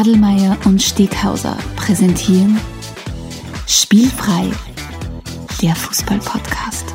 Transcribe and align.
Adelmeier 0.00 0.56
und 0.64 0.80
Steghauser 0.80 1.58
präsentieren 1.76 2.58
Spielfrei, 3.66 4.50
der 5.60 5.76
Fußball-Podcast. 5.76 6.86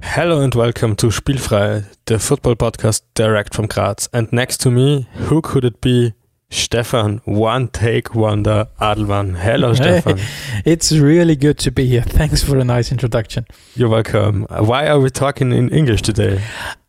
Hello 0.00 0.38
and 0.38 0.54
welcome 0.54 0.94
to 0.94 1.10
Spielfrei, 1.10 1.82
the 2.06 2.20
football 2.20 2.54
podcast 2.54 3.04
direct 3.14 3.56
from 3.56 3.66
Graz. 3.66 4.08
And 4.12 4.32
next 4.32 4.58
to 4.58 4.70
me, 4.70 5.08
who 5.28 5.42
could 5.42 5.64
it 5.64 5.80
be? 5.80 6.14
Stefan, 6.50 7.20
one 7.24 7.68
take 7.68 8.14
wonder 8.14 8.66
Adelmann. 8.80 9.36
Hello, 9.38 9.72
Stefan. 9.72 10.18
it's 10.64 10.90
really 10.92 11.36
good 11.36 11.58
to 11.58 11.70
be 11.70 11.86
here. 11.86 12.02
Thanks 12.02 12.42
for 12.42 12.58
a 12.58 12.64
nice 12.64 12.90
introduction. 12.90 13.46
You're 13.76 13.88
welcome. 13.88 14.46
Why 14.50 14.88
are 14.88 14.98
we 14.98 15.10
talking 15.10 15.52
in 15.52 15.68
English 15.70 16.02
today? 16.02 16.42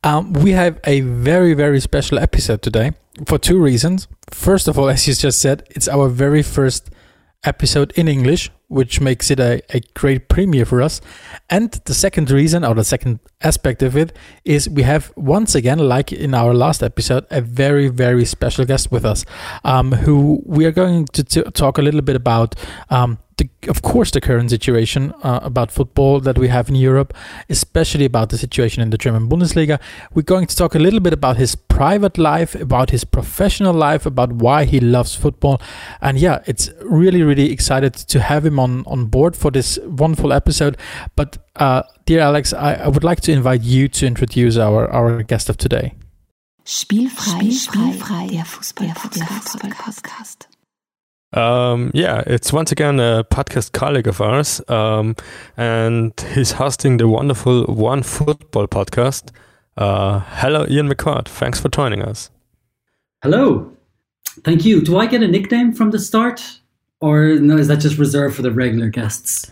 Um, 0.03 0.33
we 0.33 0.51
have 0.51 0.79
a 0.85 1.01
very, 1.01 1.53
very 1.53 1.79
special 1.79 2.17
episode 2.17 2.63
today 2.63 2.93
for 3.27 3.37
two 3.37 3.61
reasons. 3.61 4.07
First 4.31 4.67
of 4.67 4.79
all, 4.79 4.89
as 4.95 5.07
you 5.07 5.13
just 5.13 5.39
said, 5.39 5.67
it's 5.69 5.87
our 5.87 6.09
very 6.09 6.41
first 6.41 6.89
episode 7.43 7.91
in 7.91 8.07
English, 8.07 8.49
which 8.71 9.01
makes 9.01 9.29
it 9.29 9.37
a, 9.37 9.61
a 9.75 9.81
great 9.95 10.29
premiere 10.29 10.65
for 10.65 10.81
us. 10.81 11.01
And 11.49 11.71
the 11.83 11.93
second 11.93 12.31
reason, 12.31 12.63
or 12.63 12.73
the 12.73 12.85
second 12.85 13.19
aspect 13.41 13.83
of 13.83 13.97
it, 13.97 14.15
is 14.45 14.69
we 14.69 14.83
have 14.83 15.11
once 15.17 15.55
again, 15.55 15.79
like 15.79 16.13
in 16.13 16.33
our 16.33 16.53
last 16.53 16.81
episode, 16.81 17.25
a 17.29 17.41
very, 17.41 17.89
very 17.89 18.23
special 18.23 18.63
guest 18.63 18.89
with 18.89 19.03
us, 19.03 19.25
um, 19.65 19.91
who 19.91 20.41
we 20.45 20.65
are 20.65 20.71
going 20.71 21.05
to 21.07 21.23
t- 21.23 21.43
talk 21.51 21.77
a 21.77 21.81
little 21.81 22.01
bit 22.01 22.15
about 22.15 22.55
um, 22.89 23.17
the, 23.41 23.69
of 23.69 23.81
course, 23.81 24.11
the 24.11 24.21
current 24.21 24.49
situation 24.51 25.13
uh, 25.23 25.39
about 25.41 25.71
football 25.71 26.19
that 26.19 26.37
we 26.37 26.47
have 26.47 26.69
in 26.69 26.75
Europe, 26.75 27.13
especially 27.49 28.05
about 28.05 28.29
the 28.29 28.37
situation 28.37 28.83
in 28.83 28.89
the 28.91 28.97
German 28.97 29.27
Bundesliga. 29.27 29.79
We're 30.13 30.21
going 30.21 30.47
to 30.47 30.55
talk 30.55 30.75
a 30.75 30.79
little 30.79 30.99
bit 30.99 31.13
about 31.13 31.37
his 31.37 31.55
private 31.55 32.17
life, 32.17 32.53
about 32.53 32.91
his 32.91 33.03
professional 33.03 33.73
life, 33.73 34.05
about 34.05 34.33
why 34.33 34.65
he 34.65 34.79
loves 34.79 35.15
football. 35.15 35.61
And 36.01 36.19
yeah, 36.19 36.43
it's 36.45 36.69
really, 36.81 37.23
really 37.23 37.51
excited 37.51 37.93
to 37.93 38.19
have 38.19 38.45
him 38.45 38.59
on, 38.61 38.83
on 38.85 39.05
board 39.05 39.35
for 39.35 39.51
this 39.51 39.79
wonderful 39.85 40.31
episode. 40.31 40.77
But 41.15 41.37
uh, 41.55 41.83
dear 42.05 42.21
Alex, 42.21 42.53
I, 42.53 42.75
I 42.75 42.87
would 42.87 43.03
like 43.03 43.21
to 43.21 43.31
invite 43.31 43.63
you 43.63 43.87
to 43.87 44.05
introduce 44.05 44.57
our, 44.57 44.87
our 44.89 45.23
guest 45.23 45.49
of 45.49 45.57
today. 45.57 45.95
Spielfrei, 46.65 47.51
Spielfrei, 47.51 48.29
der 48.29 48.45
Fußball-Podcast. 48.45 50.47
Um, 51.33 51.91
yeah, 51.93 52.23
it's 52.27 52.51
once 52.51 52.71
again 52.71 52.99
a 52.99 53.23
podcast 53.23 53.71
colleague 53.71 54.07
of 54.07 54.19
ours, 54.19 54.61
um, 54.67 55.15
and 55.55 56.13
he's 56.35 56.51
hosting 56.51 56.97
the 56.97 57.07
wonderful 57.07 57.63
One 57.63 58.03
Football 58.03 58.67
podcast. 58.67 59.31
Uh, 59.77 60.19
hello, 60.19 60.65
Ian 60.69 60.89
McCourt. 60.89 61.27
Thanks 61.27 61.59
for 61.59 61.69
joining 61.69 62.01
us. 62.01 62.29
Hello. 63.23 63.71
Thank 64.43 64.65
you. 64.65 64.81
Do 64.81 64.97
I 64.97 65.05
get 65.05 65.23
a 65.23 65.27
nickname 65.27 65.73
from 65.73 65.91
the 65.91 65.99
start, 65.99 66.59
or 67.01 67.35
no? 67.35 67.57
Is 67.57 67.67
that 67.67 67.77
just 67.77 67.97
reserved 67.97 68.35
for 68.35 68.41
the 68.41 68.51
regular 68.51 68.89
guests? 68.89 69.51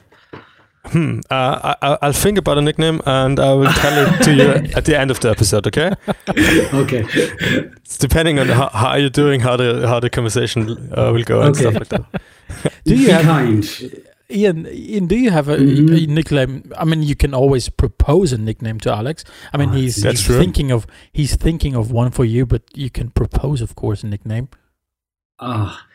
Hmm. 0.85 1.19
Uh, 1.29 1.75
I, 1.81 2.07
will 2.07 2.13
think 2.13 2.37
about 2.37 2.57
a 2.57 2.61
nickname 2.61 3.01
and 3.05 3.39
I 3.39 3.53
will 3.53 3.71
tell 3.71 4.07
it 4.07 4.23
to 4.23 4.33
you 4.33 4.49
at 4.75 4.85
the 4.85 4.97
end 4.97 5.11
of 5.11 5.19
the 5.19 5.29
episode. 5.29 5.67
Okay. 5.67 5.93
okay. 6.73 7.03
It's 7.83 7.97
depending 7.97 8.39
on 8.39 8.47
how, 8.47 8.69
how 8.69 8.95
you're 8.95 9.09
doing, 9.09 9.41
how 9.41 9.57
the 9.57 9.87
how 9.87 9.99
the 9.99 10.09
conversation 10.09 10.91
uh, 10.97 11.11
will 11.11 11.23
go, 11.23 11.41
and 11.41 11.49
okay. 11.49 11.61
stuff 11.61 11.73
like 11.75 11.89
that. 11.89 12.21
do 12.85 12.95
you 12.95 13.11
have 13.11 13.25
kind? 13.25 13.65
Ian, 14.31 14.67
Ian, 14.67 15.07
do 15.07 15.15
you 15.15 15.31
have 15.31 15.49
a, 15.49 15.57
mm-hmm. 15.57 15.93
a, 15.95 16.05
nickname? 16.05 16.71
I 16.77 16.85
mean, 16.85 17.01
you 17.01 17.15
can 17.15 17.33
always 17.33 17.67
propose 17.67 18.31
a 18.31 18.37
nickname 18.37 18.79
to 18.81 18.93
Alex. 18.93 19.25
I 19.51 19.57
mean, 19.57 19.69
oh, 19.69 19.73
he's, 19.73 20.03
he's 20.03 20.25
thinking 20.25 20.71
of 20.71 20.85
he's 21.11 21.35
thinking 21.35 21.75
of 21.75 21.91
one 21.91 22.11
for 22.11 22.25
you, 22.25 22.45
but 22.45 22.61
you 22.75 22.91
can 22.91 23.09
propose, 23.09 23.59
of 23.61 23.75
course, 23.75 24.03
a 24.03 24.07
nickname. 24.07 24.49
Ah, 25.39 25.85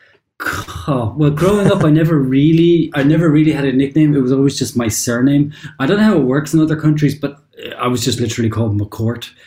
Oh, 0.87 1.15
well, 1.17 1.31
growing 1.31 1.71
up, 1.71 1.83
I 1.83 1.89
never 1.89 2.19
really, 2.19 2.91
I 2.93 3.03
never 3.03 3.29
really 3.29 3.51
had 3.51 3.65
a 3.65 3.71
nickname. 3.71 4.13
It 4.13 4.19
was 4.21 4.31
always 4.31 4.57
just 4.59 4.77
my 4.77 4.87
surname. 4.87 5.53
I 5.79 5.85
don't 5.85 5.97
know 5.97 6.03
how 6.03 6.17
it 6.17 6.25
works 6.25 6.53
in 6.53 6.59
other 6.61 6.79
countries, 6.79 7.15
but 7.15 7.39
I 7.77 7.87
was 7.87 8.03
just 8.03 8.19
literally 8.19 8.49
called 8.49 8.79
McCourt. 8.79 9.29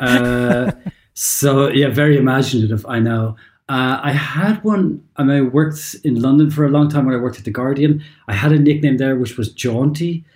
Uh, 0.00 0.70
so 1.14 1.68
yeah, 1.68 1.88
very 1.88 2.18
imaginative. 2.18 2.84
I 2.86 2.98
know. 2.98 3.36
Uh, 3.70 3.98
I 4.02 4.12
had 4.12 4.62
one. 4.64 5.02
I 5.16 5.22
mean, 5.24 5.36
I 5.38 5.40
worked 5.40 5.96
in 6.04 6.20
London 6.20 6.50
for 6.50 6.66
a 6.66 6.68
long 6.68 6.90
time 6.90 7.06
when 7.06 7.14
I 7.14 7.18
worked 7.18 7.38
at 7.38 7.46
the 7.46 7.50
Guardian. 7.50 8.04
I 8.28 8.34
had 8.34 8.52
a 8.52 8.58
nickname 8.58 8.98
there, 8.98 9.16
which 9.16 9.38
was 9.38 9.50
Jaunty, 9.50 10.26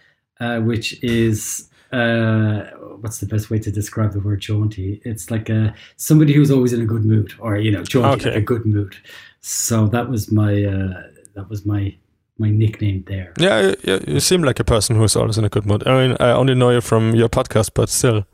uh, 0.40 0.60
which 0.60 1.02
is 1.02 1.68
uh, 1.92 2.62
what's 3.00 3.18
the 3.18 3.26
best 3.26 3.50
way 3.50 3.58
to 3.58 3.70
describe 3.70 4.12
the 4.12 4.20
word 4.20 4.40
jaunty? 4.40 5.00
It's 5.04 5.30
like 5.30 5.48
a 5.48 5.74
somebody 5.96 6.32
who's 6.32 6.50
always 6.50 6.72
in 6.72 6.80
a 6.80 6.86
good 6.86 7.04
mood, 7.04 7.34
or 7.38 7.56
you 7.56 7.70
know, 7.70 7.82
jaunty, 7.82 8.22
okay. 8.22 8.30
like 8.30 8.38
a 8.38 8.44
good 8.44 8.66
mood. 8.66 8.96
So 9.40 9.86
that 9.88 10.08
was 10.08 10.30
my 10.32 10.64
uh, 10.64 11.02
that 11.34 11.48
was 11.48 11.64
my 11.64 11.96
my 12.38 12.50
nickname 12.50 13.04
there. 13.06 13.32
Yeah, 13.38 13.74
you, 13.82 14.00
you 14.06 14.20
seem 14.20 14.42
like 14.42 14.60
a 14.60 14.64
person 14.64 14.96
who's 14.96 15.16
always 15.16 15.38
in 15.38 15.44
a 15.44 15.48
good 15.48 15.66
mood. 15.66 15.86
I 15.86 16.06
mean, 16.06 16.16
I 16.20 16.30
only 16.30 16.54
know 16.54 16.70
you 16.70 16.80
from 16.80 17.14
your 17.14 17.28
podcast, 17.28 17.70
but 17.74 17.88
still. 17.88 18.24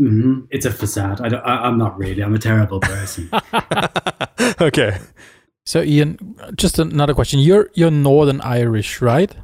Mm-hmm. 0.00 0.46
It's 0.50 0.64
a 0.64 0.70
facade. 0.70 1.20
I 1.20 1.36
I, 1.36 1.68
am 1.68 1.76
not 1.76 1.98
really. 1.98 2.22
I'm 2.22 2.34
a 2.34 2.38
terrible 2.38 2.80
person. 2.80 3.30
okay. 4.60 4.98
So 5.66 5.82
Ian, 5.82 6.36
just 6.56 6.78
another 6.78 7.14
question. 7.14 7.38
You're 7.38 7.68
you're 7.74 7.90
Northern 7.90 8.40
Irish, 8.40 9.02
right? 9.02 9.34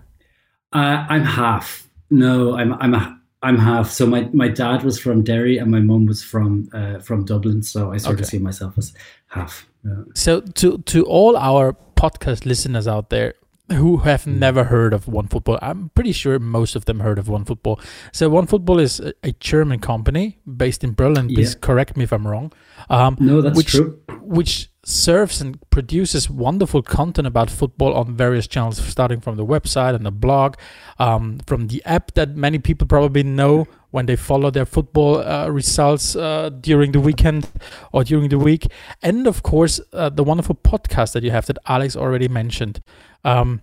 Uh, 0.73 1.07
I'm 1.09 1.25
half. 1.25 1.89
No, 2.11 2.57
I'm 2.57 2.73
I'm 2.75 2.95
a 2.95 3.16
I'm 3.43 3.59
half. 3.59 3.91
So 3.91 4.07
my, 4.07 4.29
my 4.33 4.49
dad 4.49 4.83
was 4.83 4.99
from 4.99 5.23
Derry 5.23 5.59
and 5.59 5.71
my 5.71 5.81
mum 5.81 6.07
was 6.07 6.23
from 6.23 6.69
uh, 6.73 6.99
from 7.01 7.25
Dublin. 7.25 7.63
So 7.63 7.93
I 7.93 7.99
sort 7.99 8.15
okay. 8.15 8.23
of 8.23 8.29
see 8.29 8.39
myself 8.39 8.79
as 8.79 8.93
half. 9.29 9.69
Yeah. 9.85 10.03
So 10.15 10.41
to 10.41 10.79
to 10.79 11.05
all 11.05 11.37
our 11.37 11.77
podcast 11.97 12.47
listeners 12.47 12.89
out 12.89 13.11
there 13.11 13.35
who 13.73 13.99
have 13.99 14.25
mm. 14.25 14.39
never 14.39 14.65
heard 14.65 14.93
of 14.93 15.09
One 15.09 15.29
Football, 15.29 15.59
I'm 15.61 15.91
pretty 15.95 16.13
sure 16.13 16.39
most 16.39 16.77
of 16.77 16.87
them 16.87 17.01
heard 17.01 17.19
of 17.19 17.29
One 17.29 17.45
Football. 17.45 17.81
So 18.13 18.29
One 18.29 18.47
Football 18.47 18.79
is 18.79 19.01
a, 19.01 19.13
a 19.23 19.33
German 19.33 19.81
company 19.81 20.39
based 20.57 20.83
in 20.83 20.95
Berlin. 20.95 21.29
Please 21.29 21.55
yeah. 21.55 21.61
correct 21.61 21.97
me 21.97 22.05
if 22.05 22.13
I'm 22.13 22.27
wrong. 22.27 22.53
Um, 22.89 23.17
no, 23.21 23.43
that's 23.43 23.57
which, 23.57 23.69
true. 23.69 24.01
Which 24.23 24.71
serves 24.89 25.41
and 25.41 25.59
produces 25.71 26.31
wonderful 26.31 26.81
content 26.81 27.27
about 27.27 27.51
football 27.51 27.93
on 27.93 28.15
various 28.17 28.47
channels, 28.47 28.79
starting 28.79 29.21
from 29.21 29.37
the 29.37 29.45
website 29.45 29.97
and 29.97 30.07
the 30.07 30.13
blog, 30.13 30.55
um, 31.01 31.41
from 31.45 31.67
the 31.67 31.83
app 31.85 32.15
that 32.15 32.37
many 32.37 32.61
people 32.61 32.87
probably 32.87 33.25
know 33.25 33.67
when 33.91 34.07
they 34.07 34.15
follow 34.15 34.49
their 34.49 34.65
football 34.65 35.19
uh, 35.19 35.49
results 35.49 36.15
uh, 36.15 36.51
during 36.61 36.93
the 36.93 37.01
weekend 37.01 37.49
or 37.91 38.05
during 38.05 38.29
the 38.29 38.39
week, 38.39 38.69
and 39.03 39.27
of 39.27 39.43
course 39.43 39.81
uh, 39.93 40.09
the 40.09 40.23
wonderful 40.23 40.55
podcast 40.55 41.15
that 41.15 41.25
you 41.25 41.33
have 41.33 41.47
that 41.47 41.59
Alex 41.67 41.97
already 41.97 42.29
mentioned. 42.29 42.81
Um, 43.25 43.63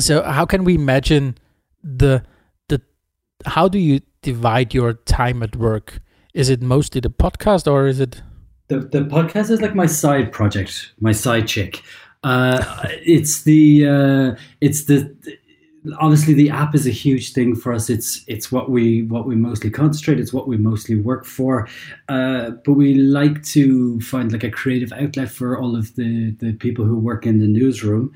so, 0.00 0.24
how 0.24 0.44
can 0.44 0.64
we 0.64 0.74
imagine 0.74 1.38
the 1.84 2.24
the 2.66 2.82
how 3.46 3.68
do 3.68 3.78
you 3.78 4.00
divide 4.22 4.74
your 4.74 4.94
time 4.94 5.40
at 5.44 5.54
work? 5.54 6.00
Is 6.34 6.50
it 6.50 6.60
mostly 6.60 7.00
the 7.00 7.10
podcast 7.10 7.70
or 7.70 7.86
is 7.86 8.00
it 8.00 8.22
the 8.68 8.80
the 8.80 9.00
podcast 9.00 9.50
is 9.50 9.60
like 9.60 9.74
my 9.74 9.86
side 9.86 10.32
project, 10.32 10.92
my 11.00 11.12
side 11.12 11.48
chick. 11.48 11.82
Uh, 12.22 12.62
it's 13.04 13.42
the 13.42 13.86
uh, 13.86 14.36
it's 14.60 14.84
the 14.84 15.14
obviously 16.00 16.34
the 16.34 16.50
app 16.50 16.74
is 16.74 16.86
a 16.86 16.90
huge 16.90 17.32
thing 17.32 17.54
for 17.54 17.72
us. 17.72 17.88
It's 17.88 18.24
it's 18.26 18.52
what 18.52 18.70
we 18.70 19.02
what 19.02 19.26
we 19.26 19.34
mostly 19.36 19.70
concentrate. 19.70 20.20
It's 20.20 20.32
what 20.32 20.48
we 20.48 20.56
mostly 20.56 20.96
work 20.96 21.24
for. 21.24 21.68
Uh, 22.08 22.50
but 22.64 22.74
we 22.74 22.94
like 22.94 23.42
to 23.44 24.00
find 24.00 24.32
like 24.32 24.44
a 24.44 24.50
creative 24.50 24.92
outlet 24.92 25.30
for 25.30 25.58
all 25.58 25.76
of 25.76 25.94
the 25.96 26.32
the 26.38 26.52
people 26.54 26.84
who 26.84 26.98
work 26.98 27.26
in 27.26 27.38
the 27.38 27.46
newsroom 27.46 28.12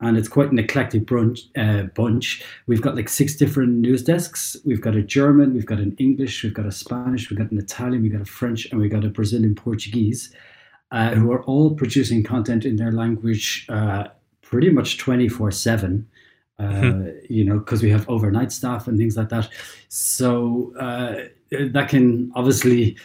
and 0.00 0.18
it's 0.18 0.28
quite 0.28 0.52
an 0.52 0.58
eclectic 0.58 1.06
brunch, 1.06 1.48
uh, 1.56 1.84
bunch. 1.94 2.42
We've 2.66 2.82
got 2.82 2.96
like 2.96 3.08
six 3.08 3.34
different 3.34 3.78
news 3.78 4.02
desks. 4.02 4.56
We've 4.64 4.80
got 4.80 4.94
a 4.94 5.02
German, 5.02 5.54
we've 5.54 5.66
got 5.66 5.78
an 5.78 5.96
English, 5.98 6.42
we've 6.42 6.54
got 6.54 6.66
a 6.66 6.72
Spanish, 6.72 7.30
we've 7.30 7.38
got 7.38 7.50
an 7.50 7.58
Italian, 7.58 8.02
we've 8.02 8.12
got 8.12 8.20
a 8.20 8.26
French, 8.26 8.66
and 8.66 8.80
we've 8.80 8.90
got 8.90 9.04
a 9.04 9.08
Brazilian 9.08 9.54
Portuguese, 9.54 10.34
uh, 10.90 11.10
who 11.10 11.32
are 11.32 11.42
all 11.44 11.74
producing 11.74 12.22
content 12.22 12.64
in 12.64 12.76
their 12.76 12.92
language 12.92 13.66
uh, 13.70 14.08
pretty 14.42 14.70
much 14.70 14.98
24 14.98 15.50
7. 15.50 16.06
Uh, 16.58 16.62
mm-hmm. 16.62 17.32
You 17.32 17.44
know, 17.44 17.58
because 17.58 17.82
we 17.82 17.90
have 17.90 18.08
overnight 18.08 18.50
staff 18.50 18.88
and 18.88 18.96
things 18.96 19.16
like 19.16 19.28
that. 19.28 19.50
So 19.88 20.74
uh, 20.78 21.24
that 21.50 21.88
can 21.88 22.32
obviously 22.34 22.96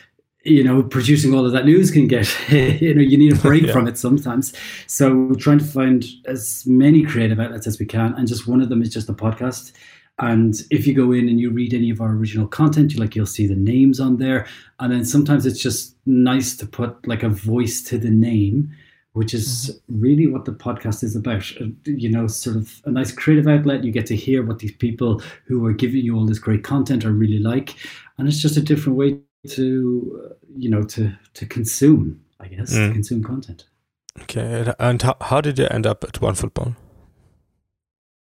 you 0.43 0.63
know, 0.63 0.81
producing 0.81 1.33
all 1.33 1.45
of 1.45 1.51
that 1.51 1.65
news 1.65 1.91
can 1.91 2.07
get, 2.07 2.27
you 2.49 2.93
know, 2.93 3.01
you 3.01 3.17
need 3.17 3.33
a 3.33 3.35
break 3.41 3.63
yeah. 3.63 3.73
from 3.73 3.87
it 3.87 3.97
sometimes. 3.97 4.53
So 4.87 5.13
we're 5.13 5.35
trying 5.35 5.59
to 5.59 5.65
find 5.65 6.05
as 6.25 6.63
many 6.65 7.03
creative 7.03 7.39
outlets 7.39 7.67
as 7.67 7.79
we 7.79 7.85
can. 7.85 8.13
And 8.15 8.27
just 8.27 8.47
one 8.47 8.61
of 8.61 8.69
them 8.69 8.81
is 8.81 8.89
just 8.89 9.07
the 9.07 9.13
podcast. 9.13 9.71
And 10.19 10.55
if 10.69 10.85
you 10.85 10.93
go 10.93 11.11
in 11.11 11.29
and 11.29 11.39
you 11.39 11.49
read 11.49 11.73
any 11.73 11.89
of 11.89 12.01
our 12.01 12.11
original 12.11 12.47
content, 12.47 12.93
you 12.93 12.99
like 12.99 13.15
you'll 13.15 13.25
see 13.25 13.47
the 13.47 13.55
names 13.55 13.99
on 13.99 14.17
there. 14.17 14.47
And 14.79 14.91
then 14.91 15.05
sometimes 15.05 15.45
it's 15.45 15.61
just 15.61 15.95
nice 16.05 16.55
to 16.57 16.65
put 16.65 17.07
like 17.07 17.23
a 17.23 17.29
voice 17.29 17.81
to 17.83 17.97
the 17.97 18.11
name 18.11 18.71
which 19.13 19.33
is 19.33 19.81
really 19.89 20.25
what 20.25 20.45
the 20.45 20.53
podcast 20.53 21.03
is 21.03 21.15
about. 21.15 21.43
Uh, 21.59 21.65
You 21.85 22.09
know, 22.09 22.27
sort 22.27 22.55
of 22.55 22.81
a 22.85 22.91
nice 22.91 23.11
creative 23.11 23.47
outlet. 23.47 23.83
You 23.83 23.91
get 23.91 24.05
to 24.07 24.15
hear 24.15 24.41
what 24.41 24.59
these 24.59 24.71
people 24.71 25.21
who 25.45 25.65
are 25.65 25.73
giving 25.73 26.05
you 26.05 26.15
all 26.15 26.25
this 26.25 26.39
great 26.39 26.63
content 26.63 27.05
are 27.05 27.11
really 27.11 27.39
like, 27.39 27.75
and 28.17 28.27
it's 28.27 28.41
just 28.41 28.57
a 28.57 28.61
different 28.61 28.97
way 28.97 29.19
to, 29.47 30.21
uh, 30.31 30.33
you 30.55 30.69
know, 30.69 30.83
to 30.83 31.11
to 31.33 31.45
consume. 31.45 32.21
I 32.39 32.47
guess 32.47 32.71
to 32.71 32.79
Mm. 32.79 32.93
consume 32.93 33.23
content. 33.23 33.65
Okay, 34.23 34.41
and- 34.61 34.75
and 34.79 35.01
how, 35.01 35.15
how 35.21 35.41
did 35.41 35.59
you 35.59 35.67
end 35.67 35.85
up 35.85 36.03
at 36.03 36.21
One 36.21 36.33
Football? 36.35 36.75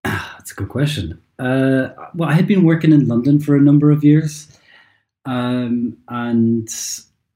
That's 0.03 0.51
a 0.53 0.55
good 0.55 0.69
question. 0.69 1.19
Uh, 1.37 1.89
well, 2.15 2.29
I 2.29 2.33
had 2.33 2.47
been 2.47 2.63
working 2.63 2.93
in 2.93 3.07
London 3.07 3.39
for 3.39 3.55
a 3.55 3.61
number 3.61 3.91
of 3.91 4.03
years, 4.03 4.47
um, 5.25 5.97
and 6.07 6.69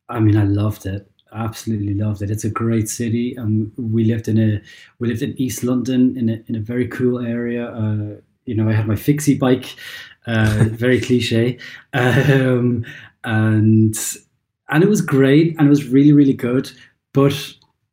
I 0.10 0.20
mean, 0.20 0.38
I 0.38 0.44
loved 0.46 0.86
it. 0.86 1.12
Absolutely 1.34 1.94
loved 1.94 2.22
it. 2.22 2.32
It's 2.32 2.46
a 2.46 2.50
great 2.50 2.90
city, 2.90 3.36
and 3.36 3.72
we 3.78 4.04
lived 4.06 4.28
in 4.28 4.38
a 4.40 4.62
we 5.00 5.08
lived 5.10 5.22
in 5.22 5.40
East 5.40 5.64
London 5.64 6.18
in 6.18 6.30
a 6.30 6.42
in 6.48 6.56
a 6.56 6.60
very 6.62 6.88
cool 6.88 7.20
area. 7.20 7.68
Uh, 7.70 8.16
you 8.46 8.56
know, 8.56 8.68
I 8.70 8.74
had 8.74 8.88
my 8.88 8.96
fixie 8.96 9.38
bike, 9.38 9.76
uh, 10.26 10.66
very 10.72 11.00
cliche, 11.08 11.58
um, 11.94 12.86
and 13.24 13.96
and 14.70 14.84
it 14.84 14.90
was 14.90 15.02
great, 15.02 15.56
and 15.58 15.68
it 15.68 15.70
was 15.70 15.88
really 15.88 16.14
really 16.14 16.34
good. 16.34 16.72
But 17.14 17.36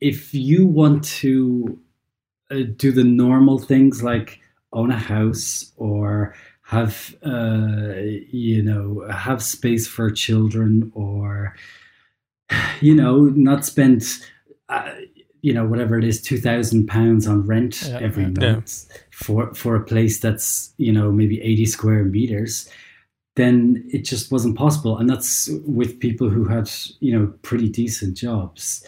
if 0.00 0.32
you 0.32 0.66
want 0.66 1.04
to 1.04 1.78
uh, 2.50 2.62
do 2.76 2.92
the 2.92 3.04
normal 3.04 3.58
things 3.58 4.02
like 4.02 4.40
own 4.72 4.90
a 4.90 4.98
house 4.98 5.72
or 5.76 6.34
have 6.62 7.14
uh, 7.24 7.94
you 8.30 8.62
know 8.62 9.06
have 9.10 9.42
space 9.42 9.86
for 9.88 10.10
children 10.10 10.92
or 10.94 11.54
you 12.80 12.94
know 12.94 13.24
not 13.24 13.64
spend 13.64 14.02
uh, 14.68 14.92
you 15.40 15.52
know 15.52 15.64
whatever 15.66 15.98
it 15.98 16.04
is 16.04 16.20
two 16.20 16.38
thousand 16.38 16.86
pounds 16.86 17.26
on 17.26 17.46
rent 17.46 17.82
Yeah, 17.88 17.98
every 18.00 18.24
yeah. 18.24 18.52
month 18.52 18.86
for 19.10 19.54
for 19.54 19.76
a 19.76 19.84
place 19.84 20.20
that's 20.20 20.72
you 20.76 20.92
know 20.92 21.10
maybe 21.10 21.40
eighty 21.42 21.66
square 21.66 22.04
meters 22.04 22.68
then 23.38 23.88
it 23.92 24.04
just 24.04 24.30
wasn't 24.30 24.56
possible 24.56 24.98
and 24.98 25.08
that's 25.08 25.48
with 25.66 25.98
people 26.00 26.28
who 26.28 26.44
had 26.44 26.68
you 27.00 27.16
know 27.16 27.32
pretty 27.42 27.68
decent 27.68 28.16
jobs 28.16 28.84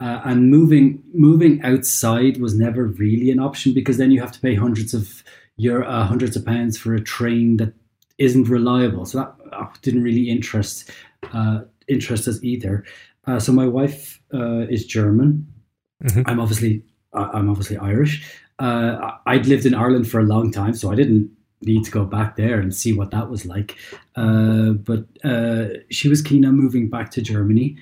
uh, 0.00 0.20
and 0.24 0.50
moving 0.50 1.02
moving 1.12 1.60
outside 1.62 2.40
was 2.40 2.54
never 2.54 2.84
really 2.84 3.30
an 3.30 3.40
option 3.40 3.74
because 3.74 3.96
then 3.96 4.10
you 4.10 4.20
have 4.20 4.32
to 4.32 4.40
pay 4.40 4.54
hundreds 4.54 4.94
of 4.94 5.24
euro, 5.56 5.86
uh, 5.86 6.04
hundreds 6.04 6.36
of 6.36 6.46
pounds 6.46 6.78
for 6.78 6.94
a 6.94 7.00
train 7.00 7.56
that 7.56 7.74
isn't 8.18 8.48
reliable. 8.48 9.04
So 9.04 9.18
that 9.18 9.34
uh, 9.52 9.66
didn't 9.82 10.04
really 10.04 10.30
interest 10.30 10.90
uh, 11.32 11.62
interest 11.88 12.28
us 12.28 12.42
either. 12.42 12.84
Uh, 13.26 13.40
so 13.40 13.52
my 13.52 13.66
wife 13.66 14.20
uh, 14.32 14.66
is 14.70 14.86
German. 14.86 15.46
Mhm. 16.04 16.24
I'm 16.26 16.40
obviously 16.40 16.84
I'm 17.12 17.50
obviously 17.50 17.76
Irish. 17.76 18.24
Uh, 18.60 19.12
I'd 19.26 19.46
lived 19.46 19.66
in 19.66 19.74
Ireland 19.74 20.08
for 20.08 20.20
a 20.20 20.24
long 20.24 20.52
time, 20.52 20.74
so 20.74 20.92
I 20.92 20.94
didn't 20.94 21.30
need 21.62 21.84
to 21.84 21.90
go 21.90 22.04
back 22.04 22.36
there 22.36 22.60
and 22.60 22.74
see 22.74 22.92
what 22.92 23.10
that 23.10 23.30
was 23.30 23.44
like. 23.46 23.76
Uh, 24.16 24.70
but 24.70 25.04
uh, 25.24 25.68
she 25.90 26.08
was 26.08 26.22
keen 26.22 26.44
on 26.44 26.56
moving 26.56 26.88
back 26.88 27.10
to 27.12 27.22
Germany, 27.22 27.76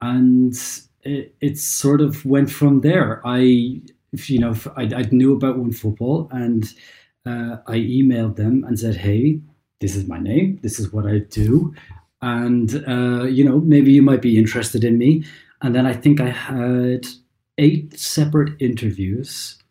and 0.00 0.54
it, 1.02 1.34
it 1.40 1.58
sort 1.58 2.00
of 2.00 2.24
went 2.24 2.50
from 2.50 2.80
there. 2.80 3.20
I, 3.24 3.80
if, 4.12 4.28
you 4.28 4.38
know, 4.38 4.54
I, 4.76 4.82
I 4.82 5.02
knew 5.10 5.34
about 5.34 5.58
One 5.58 5.72
Football, 5.72 6.28
and 6.30 6.64
uh, 7.26 7.56
I 7.66 7.76
emailed 7.76 8.36
them 8.36 8.64
and 8.64 8.78
said, 8.78 8.96
"Hey, 8.96 9.40
this 9.80 9.96
is 9.96 10.06
my 10.06 10.18
name. 10.18 10.58
This 10.62 10.78
is 10.78 10.92
what 10.92 11.06
I 11.06 11.18
do, 11.18 11.74
and 12.20 12.84
uh, 12.86 13.24
you 13.24 13.44
know, 13.44 13.60
maybe 13.60 13.92
you 13.92 14.02
might 14.02 14.22
be 14.22 14.38
interested 14.38 14.84
in 14.84 14.98
me." 14.98 15.24
And 15.62 15.74
then 15.74 15.86
I 15.86 15.92
think 15.92 16.20
I 16.20 16.30
had 16.30 17.06
eight 17.56 17.98
separate 17.98 18.60
interviews. 18.60 19.62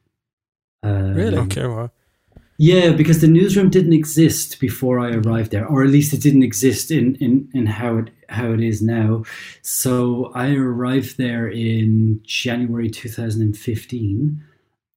Um, 0.84 1.14
Really? 1.14 1.38
Okay, 1.38 1.68
well, 1.68 1.92
yeah, 2.62 2.92
because 2.92 3.22
the 3.22 3.28
newsroom 3.28 3.72
didn't 3.72 3.94
exist 3.94 4.60
before 4.60 5.00
I 5.00 5.14
arrived 5.16 5.50
there, 5.50 5.66
or 5.66 5.84
at 5.84 5.90
least 5.90 6.14
it 6.14 6.22
didn't 6.22 6.44
exist 6.44 6.92
in, 6.92 7.16
in, 7.16 7.50
in 7.56 7.66
how 7.66 7.98
it 7.98 8.12
how 8.30 8.52
it 8.52 8.62
is 8.62 8.84
now. 8.84 9.24
So 9.64 10.32
I 10.36 10.54
arrived 10.54 11.18
there 11.18 11.48
in 11.48 12.22
January 12.24 12.88
2015, 12.88 14.44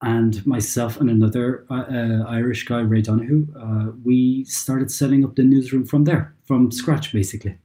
and 0.02 0.46
myself 0.46 1.00
and 1.00 1.08
another 1.08 1.64
uh, 1.70 1.84
uh, 1.90 2.24
Irish 2.28 2.66
guy, 2.66 2.80
Ray 2.80 3.00
Donahue, 3.00 3.46
uh, 3.58 3.92
we 4.04 4.44
started 4.44 4.90
setting 4.90 5.24
up 5.24 5.34
the 5.34 5.42
newsroom 5.42 5.86
from 5.86 6.04
there, 6.04 6.34
from 6.44 6.70
scratch, 6.70 7.14
basically. 7.14 7.56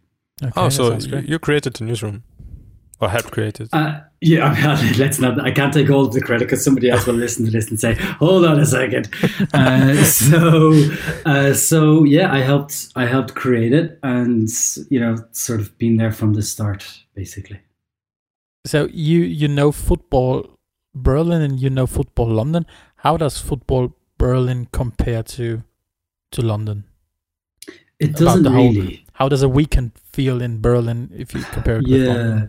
Okay, 0.41 0.53
oh, 0.55 0.69
so 0.69 0.95
you 0.95 1.39
created 1.39 1.73
the 1.73 1.83
newsroom, 1.83 2.23
or 3.01 3.09
helped 3.09 3.31
create 3.31 3.59
it? 3.59 3.67
Yeah, 4.21 4.45
I 4.51 4.83
mean, 4.83 4.97
let's 4.97 5.19
not. 5.19 5.39
I 5.39 5.51
can't 5.51 5.73
take 5.73 5.89
all 5.89 6.05
of 6.05 6.13
the 6.13 6.19
credit 6.21 6.45
because 6.45 6.63
somebody 6.63 6.89
else 6.89 7.05
will 7.05 7.13
listen 7.15 7.45
to 7.45 7.51
this 7.51 7.69
and 7.69 7.79
say, 7.79 7.93
"Hold 8.19 8.45
on 8.45 8.59
a 8.59 8.65
second. 8.65 9.09
Uh, 9.53 10.03
so, 10.03 10.73
uh, 11.25 11.53
so 11.53 12.03
yeah, 12.03 12.31
I 12.31 12.39
helped. 12.39 12.89
I 12.95 13.05
helped 13.05 13.33
create 13.35 13.73
it, 13.73 13.97
and 14.03 14.47
you 14.89 14.99
know, 14.99 15.15
sort 15.31 15.59
of 15.61 15.77
been 15.77 15.97
there 15.97 16.11
from 16.11 16.33
the 16.33 16.41
start, 16.41 16.85
basically. 17.15 17.59
So 18.65 18.87
you 18.91 19.19
you 19.21 19.47
know 19.47 19.71
football 19.71 20.45
Berlin 20.93 21.41
and 21.41 21.59
you 21.59 21.69
know 21.69 21.87
football 21.87 22.27
London. 22.27 22.65
How 22.97 23.15
does 23.17 23.37
football 23.39 23.95
Berlin 24.17 24.67
compare 24.71 25.23
to 25.23 25.63
to 26.31 26.41
London? 26.41 26.83
It 27.99 28.15
doesn't 28.15 28.45
whole- 28.45 28.73
really. 28.73 29.05
How 29.13 29.27
does 29.29 29.41
a 29.43 29.49
weekend 29.49 29.91
feel 30.11 30.41
in 30.41 30.61
Berlin 30.61 31.09
if 31.17 31.33
you 31.33 31.41
compare 31.51 31.77
it 31.79 31.87
with 31.87 32.01
Yeah. 32.01 32.47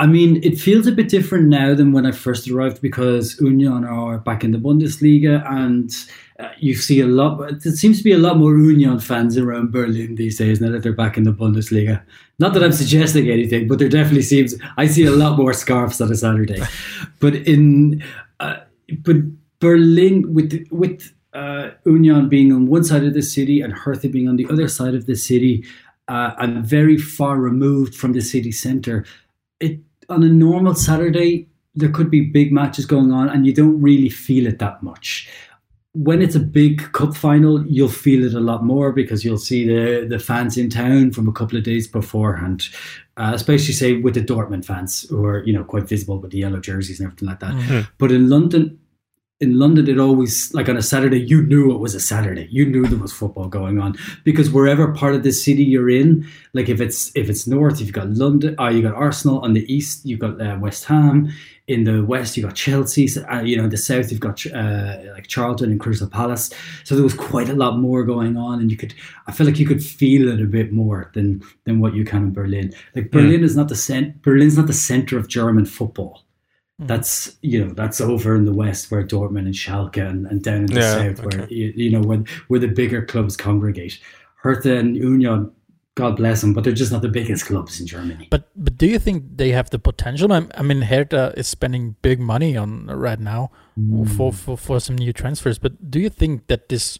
I 0.00 0.06
mean, 0.06 0.42
it 0.42 0.58
feels 0.58 0.86
a 0.86 0.92
bit 0.92 1.10
different 1.10 1.48
now 1.48 1.74
than 1.74 1.92
when 1.92 2.06
I 2.06 2.12
first 2.12 2.48
arrived 2.48 2.80
because 2.80 3.38
Union 3.38 3.84
are 3.84 4.16
back 4.16 4.42
in 4.42 4.50
the 4.50 4.56
Bundesliga, 4.56 5.44
and 5.46 5.90
uh, 6.38 6.48
you 6.58 6.74
see 6.74 7.00
a 7.02 7.06
lot. 7.06 7.36
There 7.62 7.72
seems 7.72 7.98
to 7.98 8.04
be 8.04 8.12
a 8.12 8.18
lot 8.18 8.38
more 8.38 8.56
Union 8.56 8.98
fans 8.98 9.36
around 9.36 9.72
Berlin 9.72 10.14
these 10.14 10.38
days 10.38 10.58
now 10.58 10.70
that 10.70 10.82
they're 10.82 10.94
back 10.94 11.18
in 11.18 11.24
the 11.24 11.32
Bundesliga. 11.32 12.02
Not 12.38 12.54
that 12.54 12.64
I'm 12.64 12.72
suggesting 12.72 13.28
anything, 13.28 13.68
but 13.68 13.78
there 13.78 13.90
definitely 13.90 14.22
seems 14.22 14.54
I 14.78 14.86
see 14.86 15.04
a 15.04 15.10
lot 15.10 15.36
more 15.36 15.52
scarves 15.52 16.00
on 16.00 16.10
a 16.10 16.16
Saturday. 16.16 16.62
but 17.20 17.34
in 17.34 18.02
uh, 18.40 18.56
but 19.04 19.16
Berlin 19.58 20.32
with 20.32 20.66
with 20.70 21.12
uh, 21.34 21.72
Union 21.84 22.30
being 22.30 22.54
on 22.54 22.68
one 22.68 22.84
side 22.84 23.04
of 23.04 23.12
the 23.12 23.20
city 23.20 23.60
and 23.60 23.74
Hertha 23.74 24.08
being 24.08 24.30
on 24.30 24.36
the 24.36 24.48
other 24.48 24.66
side 24.66 24.94
of 24.94 25.04
the 25.04 25.14
city, 25.14 25.62
uh, 26.08 26.32
and 26.38 26.64
very 26.64 26.96
far 26.96 27.36
removed 27.36 27.94
from 27.94 28.14
the 28.14 28.22
city 28.22 28.50
centre. 28.50 29.04
It 29.60 29.80
on 30.10 30.22
a 30.22 30.28
normal 30.28 30.74
Saturday 30.74 31.48
there 31.74 31.88
could 31.90 32.10
be 32.10 32.20
big 32.20 32.52
matches 32.52 32.84
going 32.84 33.12
on, 33.12 33.28
and 33.28 33.46
you 33.46 33.54
don't 33.54 33.80
really 33.80 34.08
feel 34.08 34.46
it 34.46 34.58
that 34.58 34.82
much. 34.82 35.28
When 35.92 36.20
it's 36.20 36.34
a 36.34 36.40
big 36.40 36.92
cup 36.92 37.16
final, 37.16 37.64
you'll 37.66 37.88
feel 37.88 38.24
it 38.24 38.34
a 38.34 38.40
lot 38.40 38.64
more 38.64 38.92
because 38.92 39.24
you'll 39.24 39.38
see 39.38 39.66
the 39.66 40.06
the 40.08 40.18
fans 40.18 40.56
in 40.56 40.68
town 40.68 41.12
from 41.12 41.28
a 41.28 41.32
couple 41.32 41.56
of 41.58 41.64
days 41.64 41.86
beforehand, 41.86 42.68
uh, 43.16 43.32
especially 43.34 43.74
say 43.74 43.94
with 43.94 44.14
the 44.14 44.20
Dortmund 44.20 44.64
fans 44.64 45.06
who 45.08 45.24
are 45.24 45.44
you 45.44 45.52
know 45.52 45.64
quite 45.64 45.88
visible 45.88 46.18
with 46.18 46.32
the 46.32 46.38
yellow 46.38 46.60
jerseys 46.60 46.98
and 47.00 47.06
everything 47.06 47.28
like 47.28 47.40
that. 47.40 47.54
Mhm. 47.54 47.88
But 47.98 48.12
in 48.12 48.28
London, 48.28 48.78
in 49.40 49.58
London, 49.58 49.88
it 49.88 49.98
always 49.98 50.52
like 50.52 50.68
on 50.68 50.76
a 50.76 50.82
Saturday, 50.82 51.18
you 51.18 51.40
knew 51.40 51.72
it 51.72 51.78
was 51.78 51.94
a 51.94 52.00
Saturday. 52.00 52.46
You 52.50 52.66
knew 52.66 52.86
there 52.86 52.98
was 52.98 53.12
football 53.12 53.48
going 53.48 53.80
on 53.80 53.96
because 54.22 54.50
wherever 54.50 54.92
part 54.92 55.14
of 55.14 55.22
the 55.22 55.32
city 55.32 55.64
you're 55.64 55.88
in, 55.88 56.28
like 56.52 56.68
if 56.68 56.78
it's 56.78 57.10
if 57.14 57.30
it's 57.30 57.46
north, 57.46 57.80
you've 57.80 57.94
got 57.94 58.10
London, 58.10 58.54
uh, 58.60 58.68
you 58.68 58.82
got 58.82 58.94
Arsenal. 58.94 59.40
On 59.40 59.54
the 59.54 59.64
east, 59.72 60.04
you've 60.04 60.20
got 60.20 60.40
uh, 60.40 60.58
West 60.60 60.84
Ham. 60.84 61.32
In 61.68 61.84
the 61.84 62.04
west, 62.04 62.36
you 62.36 62.42
got 62.42 62.56
Chelsea. 62.56 63.06
So, 63.06 63.24
uh, 63.30 63.42
you 63.42 63.56
know, 63.56 63.62
in 63.62 63.70
the 63.70 63.76
south, 63.76 64.10
you've 64.10 64.20
got 64.20 64.44
uh, 64.44 64.98
like 65.12 65.28
Charlton 65.28 65.70
and 65.70 65.78
Crystal 65.78 66.08
Palace. 66.08 66.52
So 66.82 66.96
there 66.96 67.04
was 67.04 67.14
quite 67.14 67.48
a 67.48 67.54
lot 67.54 67.78
more 67.78 68.02
going 68.02 68.36
on, 68.36 68.58
and 68.58 68.70
you 68.70 68.76
could. 68.76 68.92
I 69.26 69.32
feel 69.32 69.46
like 69.46 69.58
you 69.58 69.66
could 69.66 69.82
feel 69.82 70.28
it 70.28 70.42
a 70.42 70.46
bit 70.46 70.72
more 70.72 71.10
than 71.14 71.42
than 71.64 71.80
what 71.80 71.94
you 71.94 72.04
can 72.04 72.24
in 72.24 72.32
Berlin. 72.32 72.74
Like 72.94 73.10
Berlin 73.10 73.44
is 73.44 73.56
not 73.56 73.68
the 73.68 73.76
cent. 73.76 74.20
Berlin's 74.20 74.58
not 74.58 74.66
the 74.66 74.74
center 74.74 75.16
of 75.16 75.28
German 75.28 75.64
football 75.64 76.24
Mm-hmm. 76.80 76.86
that's 76.86 77.36
you 77.42 77.62
know 77.62 77.74
that's 77.74 78.00
over 78.00 78.34
in 78.34 78.46
the 78.46 78.54
west 78.54 78.90
where 78.90 79.04
Dortmund 79.04 79.44
and 79.44 79.54
Schalke 79.54 79.98
and, 79.98 80.26
and 80.26 80.42
down 80.42 80.60
in 80.60 80.66
the 80.66 80.80
Yeah, 80.80 80.94
south 80.94 81.18
where 81.22 81.42
okay. 81.42 81.54
you, 81.54 81.74
you 81.76 81.90
know 81.90 82.00
when 82.00 82.24
where 82.48 82.58
the 82.58 82.68
bigger 82.68 83.04
clubs 83.04 83.36
congregate. 83.36 84.00
Hertha 84.36 84.78
and 84.78 84.96
Union, 84.96 85.52
God 85.94 86.16
bless 86.16 86.40
them, 86.40 86.54
but 86.54 86.64
they're 86.64 86.72
just 86.72 86.90
not 86.90 87.02
the 87.02 87.10
biggest 87.10 87.44
clubs 87.44 87.78
in 87.80 87.86
Germany. 87.86 88.28
But 88.30 88.48
but 88.56 88.78
do 88.78 88.86
you 88.86 88.98
think 88.98 89.24
they 89.36 89.50
have 89.50 89.68
the 89.68 89.78
potential? 89.78 90.32
I, 90.32 90.46
I 90.54 90.62
mean, 90.62 90.80
Hertha 90.80 91.34
is 91.36 91.46
spending 91.46 91.96
big 92.00 92.18
money 92.18 92.56
on 92.56 92.86
right 92.86 93.20
now 93.20 93.50
mm. 93.78 94.08
for, 94.16 94.32
for 94.32 94.56
for 94.56 94.80
some 94.80 94.96
new 94.96 95.12
transfers. 95.12 95.58
But 95.58 95.90
do 95.90 96.00
you 96.00 96.08
think 96.08 96.46
that 96.46 96.70
this? 96.70 96.98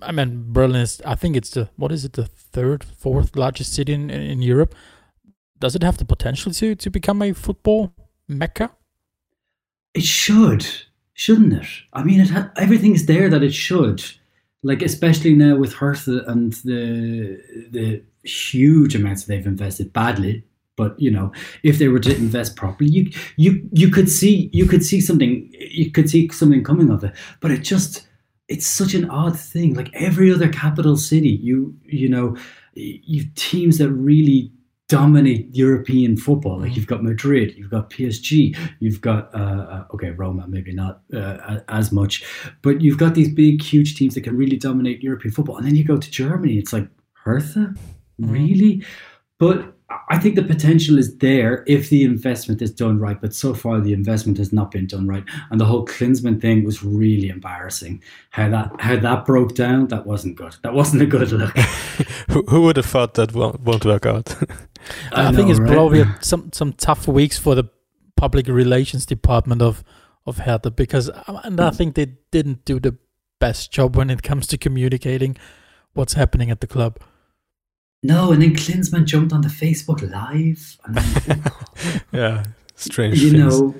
I 0.00 0.12
mean, 0.12 0.52
Berlin 0.52 0.82
is. 0.82 1.02
I 1.04 1.16
think 1.16 1.36
it's 1.36 1.50
the 1.50 1.70
what 1.74 1.90
is 1.90 2.04
it? 2.04 2.12
The 2.12 2.26
third, 2.26 2.84
fourth 2.84 3.34
largest 3.34 3.72
city 3.72 3.94
in 3.94 4.10
in 4.10 4.42
Europe. 4.42 4.76
Does 5.58 5.74
it 5.74 5.82
have 5.82 5.96
the 5.96 6.04
potential 6.04 6.52
to 6.52 6.76
to 6.76 6.88
become 6.90 7.20
a 7.20 7.32
football 7.32 7.92
mecca? 8.30 8.70
It 9.94 10.04
should, 10.04 10.66
shouldn't 11.14 11.52
it? 11.52 11.66
I 11.92 12.02
mean, 12.04 12.20
it 12.20 12.30
ha- 12.30 12.50
everything's 12.56 13.06
there 13.06 13.28
that 13.28 13.42
it 13.42 13.52
should. 13.54 14.02
Like 14.62 14.82
especially 14.82 15.34
now 15.34 15.56
with 15.56 15.72
Hertha 15.74 16.24
and 16.26 16.52
the 16.64 17.40
the 17.70 18.02
huge 18.24 18.94
amounts 18.94 19.24
they've 19.24 19.46
invested 19.46 19.92
badly, 19.92 20.44
But 20.76 20.98
you 21.00 21.10
know, 21.10 21.32
if 21.62 21.78
they 21.78 21.88
were 21.88 21.98
to 22.00 22.16
invest 22.16 22.56
properly, 22.56 22.90
you 22.90 23.10
you 23.36 23.68
you 23.72 23.90
could 23.90 24.08
see 24.08 24.48
you 24.52 24.66
could 24.66 24.82
see 24.84 25.00
something 25.00 25.50
you 25.52 25.90
could 25.90 26.08
see 26.08 26.28
something 26.30 26.64
coming 26.64 26.90
of 26.90 27.04
it. 27.04 27.12
But 27.40 27.50
it 27.50 27.62
just 27.62 28.06
it's 28.48 28.66
such 28.66 28.94
an 28.94 29.08
odd 29.10 29.38
thing. 29.38 29.74
Like 29.74 29.90
every 29.94 30.32
other 30.32 30.48
capital 30.48 30.96
city, 30.96 31.28
you 31.42 31.74
you 31.84 32.08
know, 32.08 32.36
you 32.74 33.24
teams 33.34 33.78
that 33.78 33.90
really 33.90 34.50
dominate 34.90 35.54
European 35.54 36.16
football. 36.16 36.60
Like 36.60 36.76
you've 36.76 36.88
got 36.88 37.02
Madrid, 37.02 37.54
you've 37.56 37.70
got 37.70 37.90
PSG, 37.90 38.56
you've 38.80 39.00
got 39.00 39.32
uh, 39.32 39.38
uh, 39.38 39.84
okay 39.94 40.10
Roma, 40.10 40.46
maybe 40.48 40.72
not 40.72 41.02
uh, 41.14 41.60
as 41.68 41.92
much, 41.92 42.24
but 42.60 42.80
you've 42.80 42.98
got 42.98 43.14
these 43.14 43.32
big, 43.32 43.62
huge 43.62 43.94
teams 43.94 44.14
that 44.16 44.22
can 44.22 44.36
really 44.36 44.56
dominate 44.56 45.00
European 45.00 45.32
football. 45.32 45.56
And 45.56 45.66
then 45.66 45.76
you 45.76 45.84
go 45.84 45.96
to 45.96 46.10
Germany, 46.10 46.58
it's 46.58 46.72
like 46.72 46.88
Hertha, 47.24 47.72
really. 48.18 48.84
But 49.38 49.74
I 50.08 50.18
think 50.18 50.34
the 50.34 50.42
potential 50.42 50.98
is 50.98 51.16
there 51.18 51.62
if 51.68 51.88
the 51.88 52.02
investment 52.02 52.60
is 52.60 52.72
done 52.72 52.98
right. 52.98 53.20
But 53.20 53.32
so 53.32 53.54
far, 53.54 53.80
the 53.80 53.92
investment 53.92 54.38
has 54.38 54.52
not 54.52 54.72
been 54.72 54.88
done 54.88 55.06
right, 55.06 55.24
and 55.50 55.60
the 55.60 55.66
whole 55.66 55.86
Klinsmann 55.86 56.40
thing 56.40 56.64
was 56.64 56.82
really 56.82 57.28
embarrassing. 57.28 58.02
How 58.30 58.48
that 58.50 58.72
how 58.80 58.96
that 58.96 59.24
broke 59.24 59.54
down, 59.54 59.86
that 59.88 60.04
wasn't 60.04 60.36
good. 60.36 60.56
That 60.62 60.74
wasn't 60.74 61.02
a 61.02 61.06
good 61.06 61.30
look. 61.30 61.56
who, 62.30 62.42
who 62.48 62.62
would 62.62 62.76
have 62.76 62.86
thought 62.86 63.14
that 63.14 63.32
won't, 63.32 63.60
won't 63.60 63.84
work 63.84 64.04
out? 64.04 64.34
I, 65.12 65.22
I 65.22 65.30
know, 65.30 65.36
think 65.36 65.50
it's 65.50 65.60
right? 65.60 65.72
probably 65.72 66.04
some 66.20 66.50
some 66.52 66.72
tough 66.72 67.06
weeks 67.08 67.38
for 67.38 67.54
the 67.54 67.64
public 68.16 68.48
relations 68.48 69.06
department 69.06 69.62
of 69.62 69.82
of 70.26 70.38
Hertha 70.38 70.70
because 70.70 71.10
um, 71.26 71.40
and 71.44 71.60
I 71.60 71.70
think 71.70 71.94
they 71.94 72.16
didn't 72.30 72.64
do 72.64 72.78
the 72.78 72.96
best 73.38 73.72
job 73.72 73.96
when 73.96 74.10
it 74.10 74.22
comes 74.22 74.46
to 74.48 74.58
communicating 74.58 75.36
what's 75.94 76.14
happening 76.14 76.50
at 76.50 76.60
the 76.60 76.66
club. 76.66 76.98
No, 78.02 78.32
and 78.32 78.40
then 78.40 78.54
Klinsmann 78.54 79.04
jumped 79.04 79.32
on 79.32 79.42
the 79.42 79.48
Facebook 79.48 80.00
Live. 80.02 80.78
yeah, 82.12 82.44
strange. 82.74 83.22
You 83.22 83.30
things. 83.30 83.60
know, 83.60 83.74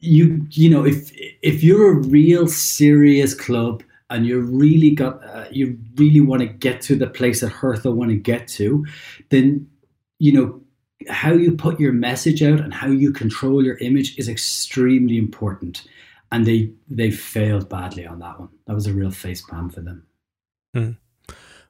you 0.00 0.46
you 0.50 0.68
know 0.68 0.84
if 0.84 1.12
if 1.42 1.62
you're 1.62 1.92
a 1.92 1.94
real 1.94 2.48
serious 2.48 3.34
club 3.34 3.82
and 4.10 4.26
you 4.26 4.40
really 4.40 4.90
got 4.90 5.24
uh, 5.24 5.46
you 5.50 5.78
really 5.96 6.20
want 6.20 6.40
to 6.40 6.46
get 6.46 6.82
to 6.82 6.96
the 6.96 7.06
place 7.06 7.40
that 7.40 7.50
Hertha 7.50 7.90
want 7.90 8.10
to 8.10 8.16
get 8.16 8.48
to, 8.48 8.84
then 9.30 9.68
you 10.22 10.30
know 10.30 10.60
how 11.08 11.32
you 11.32 11.50
put 11.56 11.80
your 11.80 11.92
message 11.92 12.44
out 12.44 12.60
and 12.60 12.72
how 12.72 12.86
you 12.86 13.12
control 13.12 13.64
your 13.64 13.76
image 13.78 14.16
is 14.18 14.28
extremely 14.28 15.18
important. 15.18 15.82
And 16.30 16.46
they 16.46 16.70
they 16.88 17.10
failed 17.10 17.68
badly 17.68 18.06
on 18.06 18.20
that 18.20 18.38
one. 18.38 18.48
That 18.66 18.74
was 18.74 18.86
a 18.86 18.92
real 18.92 19.10
face 19.10 19.42
palm 19.42 19.68
for 19.68 19.80
them. 19.80 20.06
Mm. 20.76 20.96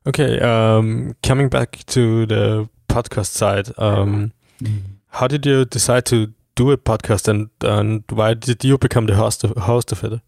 Okay, 0.07 0.39
um, 0.41 1.17
coming 1.23 1.49
back 1.49 1.85
to 1.87 2.27
the 2.27 2.69
podcast 2.89 3.29
side, 3.29 3.69
um, 3.79 4.33
mm. 4.61 4.83
how 5.09 5.27
did 5.29 5.47
you 5.47 5.65
decide 5.65 6.05
to 6.07 6.35
do 6.55 6.71
a 6.73 6.77
podcast, 6.77 7.29
and 7.29 7.49
and 7.63 8.05
why 8.11 8.35
did 8.35 8.63
you 8.65 8.77
become 8.77 9.07
the 9.07 9.15
host 9.15 9.45
of, 9.45 9.57
host 9.57 9.93
of 9.93 10.05
it? 10.05 10.21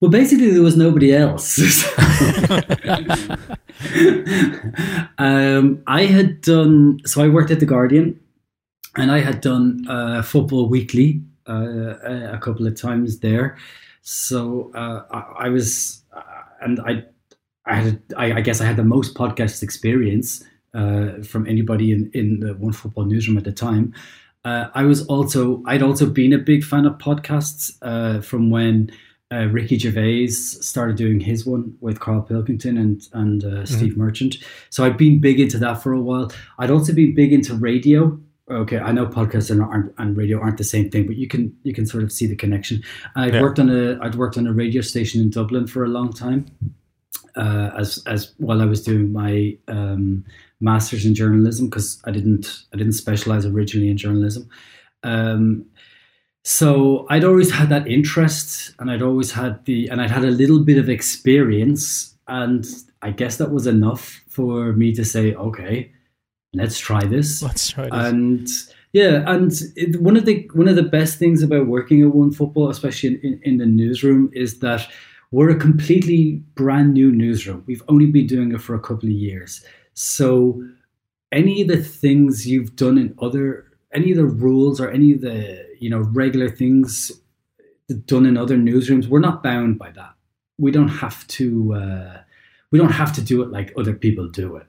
Well, 0.00 0.10
basically, 0.12 0.50
there 0.50 0.62
was 0.62 0.76
nobody 0.76 1.12
else. 1.12 1.58
um, 5.18 5.82
I 5.88 6.04
had 6.04 6.40
done 6.40 7.00
so. 7.04 7.20
I 7.20 7.28
worked 7.28 7.50
at 7.50 7.58
the 7.58 7.66
Guardian, 7.66 8.20
and 8.96 9.10
I 9.10 9.18
had 9.18 9.40
done 9.40 9.84
uh, 9.88 10.22
Football 10.22 10.68
Weekly 10.68 11.20
uh, 11.48 11.94
a 12.32 12.38
couple 12.40 12.64
of 12.68 12.80
times 12.80 13.18
there. 13.18 13.58
So 14.02 14.70
uh, 14.72 15.02
I, 15.10 15.46
I, 15.46 15.48
was, 15.48 16.04
uh, 16.12 16.22
and 16.60 16.78
I 16.80 17.04
I 17.66 17.74
had, 17.74 18.00
I, 18.16 18.34
I 18.34 18.40
guess 18.40 18.60
I 18.60 18.66
had 18.66 18.76
the 18.76 18.84
most 18.84 19.14
podcast 19.14 19.64
experience 19.64 20.44
uh, 20.74 21.22
from 21.24 21.44
anybody 21.48 21.90
in, 21.90 22.08
in 22.14 22.38
the 22.38 22.54
One 22.54 22.72
Football 22.72 23.06
newsroom 23.06 23.36
at 23.36 23.42
the 23.42 23.52
time. 23.52 23.92
Uh, 24.44 24.68
I 24.74 24.84
was 24.84 25.04
also, 25.06 25.60
I'd 25.66 25.82
also 25.82 26.06
been 26.06 26.32
a 26.32 26.38
big 26.38 26.62
fan 26.62 26.86
of 26.86 26.98
podcasts 26.98 27.72
from 28.24 28.50
when 28.50 28.92
uh, 29.32 29.46
Ricky 29.46 29.78
Gervais 29.78 30.28
started 30.28 30.96
doing 30.96 31.20
his 31.20 31.44
one 31.44 31.76
with 31.80 32.00
Carl 32.00 32.22
Pilkington 32.22 32.78
and 32.78 33.02
and 33.12 33.44
uh, 33.44 33.48
mm-hmm. 33.48 33.64
Steve 33.64 33.96
Merchant. 33.96 34.36
So 34.70 34.84
I'd 34.84 34.96
been 34.96 35.20
big 35.20 35.40
into 35.40 35.58
that 35.58 35.82
for 35.82 35.92
a 35.92 36.00
while. 36.00 36.32
I'd 36.58 36.70
also 36.70 36.92
been 36.92 37.14
big 37.14 37.32
into 37.32 37.54
radio. 37.54 38.18
Okay, 38.50 38.78
I 38.78 38.92
know 38.92 39.06
podcasts 39.06 39.50
and, 39.50 39.60
aren't, 39.60 39.94
and 39.98 40.16
radio 40.16 40.40
aren't 40.40 40.56
the 40.56 40.64
same 40.64 40.88
thing, 40.88 41.06
but 41.06 41.16
you 41.16 41.28
can 41.28 41.54
you 41.64 41.74
can 41.74 41.86
sort 41.86 42.02
of 42.02 42.10
see 42.10 42.26
the 42.26 42.36
connection. 42.36 42.82
And 43.14 43.26
I'd 43.26 43.34
yeah. 43.34 43.42
worked 43.42 43.58
on 43.58 43.68
a 43.68 43.98
I'd 44.02 44.14
worked 44.14 44.38
on 44.38 44.46
a 44.46 44.52
radio 44.52 44.80
station 44.80 45.20
in 45.20 45.28
Dublin 45.28 45.66
for 45.66 45.84
a 45.84 45.88
long 45.88 46.12
time 46.12 46.46
uh, 47.38 47.70
as 47.76 48.02
as 48.06 48.34
while 48.38 48.60
I 48.60 48.64
was 48.64 48.82
doing 48.82 49.12
my 49.12 49.56
um, 49.68 50.24
masters 50.60 51.06
in 51.06 51.14
journalism 51.14 51.68
because 51.68 52.00
I 52.04 52.10
didn't 52.10 52.64
I 52.74 52.76
didn't 52.76 52.94
specialize 52.94 53.46
originally 53.46 53.90
in 53.90 53.96
journalism. 53.96 54.48
Um, 55.04 55.66
so 56.44 57.06
I'd 57.10 57.24
always 57.24 57.50
had 57.50 57.68
that 57.70 57.86
interest, 57.86 58.74
and 58.78 58.90
I'd 58.90 59.02
always 59.02 59.32
had 59.32 59.64
the 59.64 59.88
and 59.88 60.00
I'd 60.00 60.10
had 60.10 60.24
a 60.24 60.30
little 60.30 60.64
bit 60.64 60.78
of 60.78 60.88
experience, 60.88 62.16
and 62.26 62.66
I 63.02 63.10
guess 63.10 63.36
that 63.36 63.50
was 63.50 63.66
enough 63.66 64.20
for 64.28 64.72
me 64.72 64.94
to 64.94 65.04
say, 65.04 65.34
okay, 65.34 65.92
let's 66.54 66.78
try 66.78 67.04
this. 67.04 67.42
Let's 67.42 67.70
try 67.70 67.84
this. 67.84 67.92
And 67.92 68.48
yeah, 68.92 69.24
and 69.26 69.52
it, 69.76 70.00
one 70.00 70.16
of 70.16 70.24
the 70.24 70.48
one 70.54 70.68
of 70.68 70.76
the 70.76 70.82
best 70.82 71.18
things 71.18 71.42
about 71.42 71.66
working 71.66 72.02
at 72.02 72.14
One 72.14 72.30
Football, 72.30 72.70
especially 72.70 73.10
in, 73.10 73.20
in, 73.22 73.40
in 73.44 73.56
the 73.58 73.66
newsroom, 73.66 74.30
is 74.32 74.60
that 74.60 74.88
we're 75.30 75.50
a 75.50 75.56
completely 75.56 76.42
brand 76.54 76.94
new 76.94 77.12
newsroom. 77.12 77.64
We've 77.66 77.82
only 77.88 78.06
been 78.06 78.26
doing 78.26 78.52
it 78.52 78.62
for 78.62 78.74
a 78.74 78.80
couple 78.80 79.08
of 79.08 79.14
years. 79.14 79.62
So 79.92 80.62
any 81.32 81.60
of 81.60 81.68
the 81.68 81.82
things 81.82 82.46
you've 82.46 82.76
done 82.76 82.96
in 82.96 83.14
other 83.20 83.66
any 83.92 84.10
of 84.10 84.16
the 84.16 84.26
rules 84.26 84.80
or 84.80 84.90
any 84.90 85.12
of 85.12 85.20
the 85.20 85.66
you 85.80 85.90
know 85.90 86.00
regular 86.00 86.48
things 86.48 87.12
done 88.04 88.26
in 88.26 88.36
other 88.36 88.56
newsrooms, 88.56 89.06
we're 89.06 89.20
not 89.20 89.42
bound 89.42 89.78
by 89.78 89.90
that. 89.92 90.14
We 90.58 90.70
don't 90.70 90.88
have 90.88 91.26
to 91.28 91.74
uh, 91.74 92.18
we 92.70 92.78
don't 92.78 92.92
have 92.92 93.12
to 93.14 93.22
do 93.22 93.42
it 93.42 93.50
like 93.50 93.72
other 93.76 93.94
people 93.94 94.28
do 94.28 94.56
it. 94.56 94.66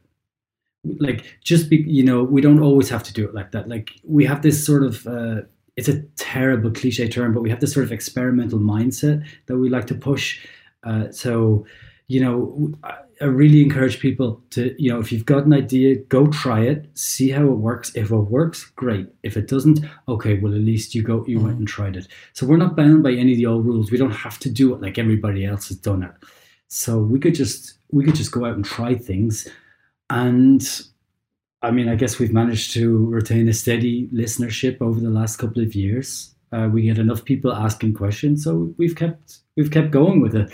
Like 0.83 1.25
just 1.43 1.69
be 1.69 1.77
you 1.77 2.03
know 2.03 2.23
we 2.23 2.41
don't 2.41 2.61
always 2.61 2.89
have 2.89 3.03
to 3.03 3.13
do 3.13 3.27
it 3.27 3.33
like 3.33 3.51
that. 3.51 3.67
Like 3.67 3.91
we 4.03 4.25
have 4.25 4.41
this 4.41 4.65
sort 4.65 4.83
of 4.83 5.05
uh, 5.07 5.41
it's 5.79 5.87
a 5.87 6.01
terrible 6.17 6.71
cliche 6.71 7.07
term, 7.07 7.33
but 7.33 7.41
we 7.41 7.49
have 7.49 7.61
this 7.61 7.73
sort 7.73 7.85
of 7.85 7.91
experimental 7.93 8.59
mindset 8.59 9.25
that 9.45 9.57
we 9.57 9.69
like 9.69 9.87
to 9.87 9.95
push. 9.95 10.45
Uh, 10.83 11.09
so, 11.09 11.65
you 12.07 12.19
know, 12.19 12.73
I 13.21 13.25
really 13.25 13.61
encourage 13.61 13.99
people 13.99 14.41
to, 14.51 14.73
you 14.81 14.89
know, 14.89 14.99
if 14.99 15.11
you've 15.11 15.25
got 15.25 15.45
an 15.45 15.53
idea, 15.53 15.95
go 15.95 16.27
try 16.27 16.61
it, 16.61 16.87
see 16.97 17.29
how 17.29 17.43
it 17.43 17.57
works. 17.57 17.93
If 17.95 18.11
it 18.11 18.15
works, 18.15 18.65
great. 18.75 19.07
If 19.23 19.35
it 19.35 19.47
doesn't, 19.47 19.79
okay, 20.07 20.39
well 20.39 20.53
at 20.53 20.61
least 20.61 20.95
you 20.95 21.03
go, 21.03 21.25
you 21.27 21.37
mm-hmm. 21.37 21.47
went 21.47 21.59
and 21.59 21.67
tried 21.67 21.97
it. 21.97 22.07
So 22.33 22.45
we're 22.45 22.57
not 22.57 22.77
bound 22.77 23.03
by 23.03 23.11
any 23.11 23.33
of 23.33 23.37
the 23.37 23.45
old 23.45 23.65
rules. 23.65 23.91
We 23.91 23.97
don't 23.97 24.11
have 24.11 24.39
to 24.39 24.49
do 24.49 24.73
it 24.73 24.81
like 24.81 24.97
everybody 24.97 25.45
else 25.45 25.67
has 25.67 25.77
done 25.77 26.03
it. 26.03 26.11
So 26.69 26.99
we 26.99 27.19
could 27.19 27.35
just 27.35 27.73
we 27.91 28.03
could 28.03 28.15
just 28.15 28.31
go 28.31 28.45
out 28.45 28.55
and 28.55 28.63
try 28.63 28.95
things, 28.95 29.47
and 30.11 30.63
I 31.61 31.71
mean, 31.71 31.89
I 31.89 31.95
guess 31.95 32.19
we've 32.19 32.31
managed 32.31 32.73
to 32.73 33.07
retain 33.07 33.49
a 33.49 33.53
steady 33.53 34.07
listenership 34.09 34.79
over 34.79 34.99
the 34.99 35.09
last 35.09 35.37
couple 35.37 35.63
of 35.63 35.73
years. 35.73 36.35
Uh, 36.51 36.69
we 36.71 36.83
get 36.83 36.99
enough 36.99 37.25
people 37.25 37.51
asking 37.51 37.95
questions, 37.95 38.43
so 38.43 38.73
we've 38.77 38.95
kept 38.95 39.39
we've 39.57 39.71
kept 39.71 39.89
going 39.91 40.21
with 40.21 40.35
it. 40.35 40.51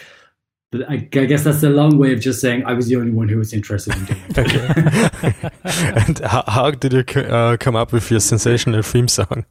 But 0.76 0.90
I, 0.90 0.96
I, 0.96 1.26
guess 1.26 1.46
that's 1.46 1.64
a 1.64 1.70
long 1.70 1.98
way 1.98 2.12
of 2.12 2.20
just 2.20 2.42
saying 2.42 2.66
I 2.66 2.74
was 2.74 2.88
the 2.88 2.98
only 2.98 3.12
one 3.12 3.30
who 3.30 3.38
was 3.38 3.54
interested 3.54 3.96
in 3.96 4.06
doing 4.06 4.50
it. 4.50 5.54
and 6.08 6.20
how, 6.20 6.44
how, 6.48 6.72
did 6.72 6.92
you 6.92 7.22
uh, 7.22 7.56
come 7.56 7.78
up 7.78 7.94
with 7.94 8.12
your 8.12 8.20
sensational 8.20 8.82
theme 8.82 9.08
song? 9.08 9.46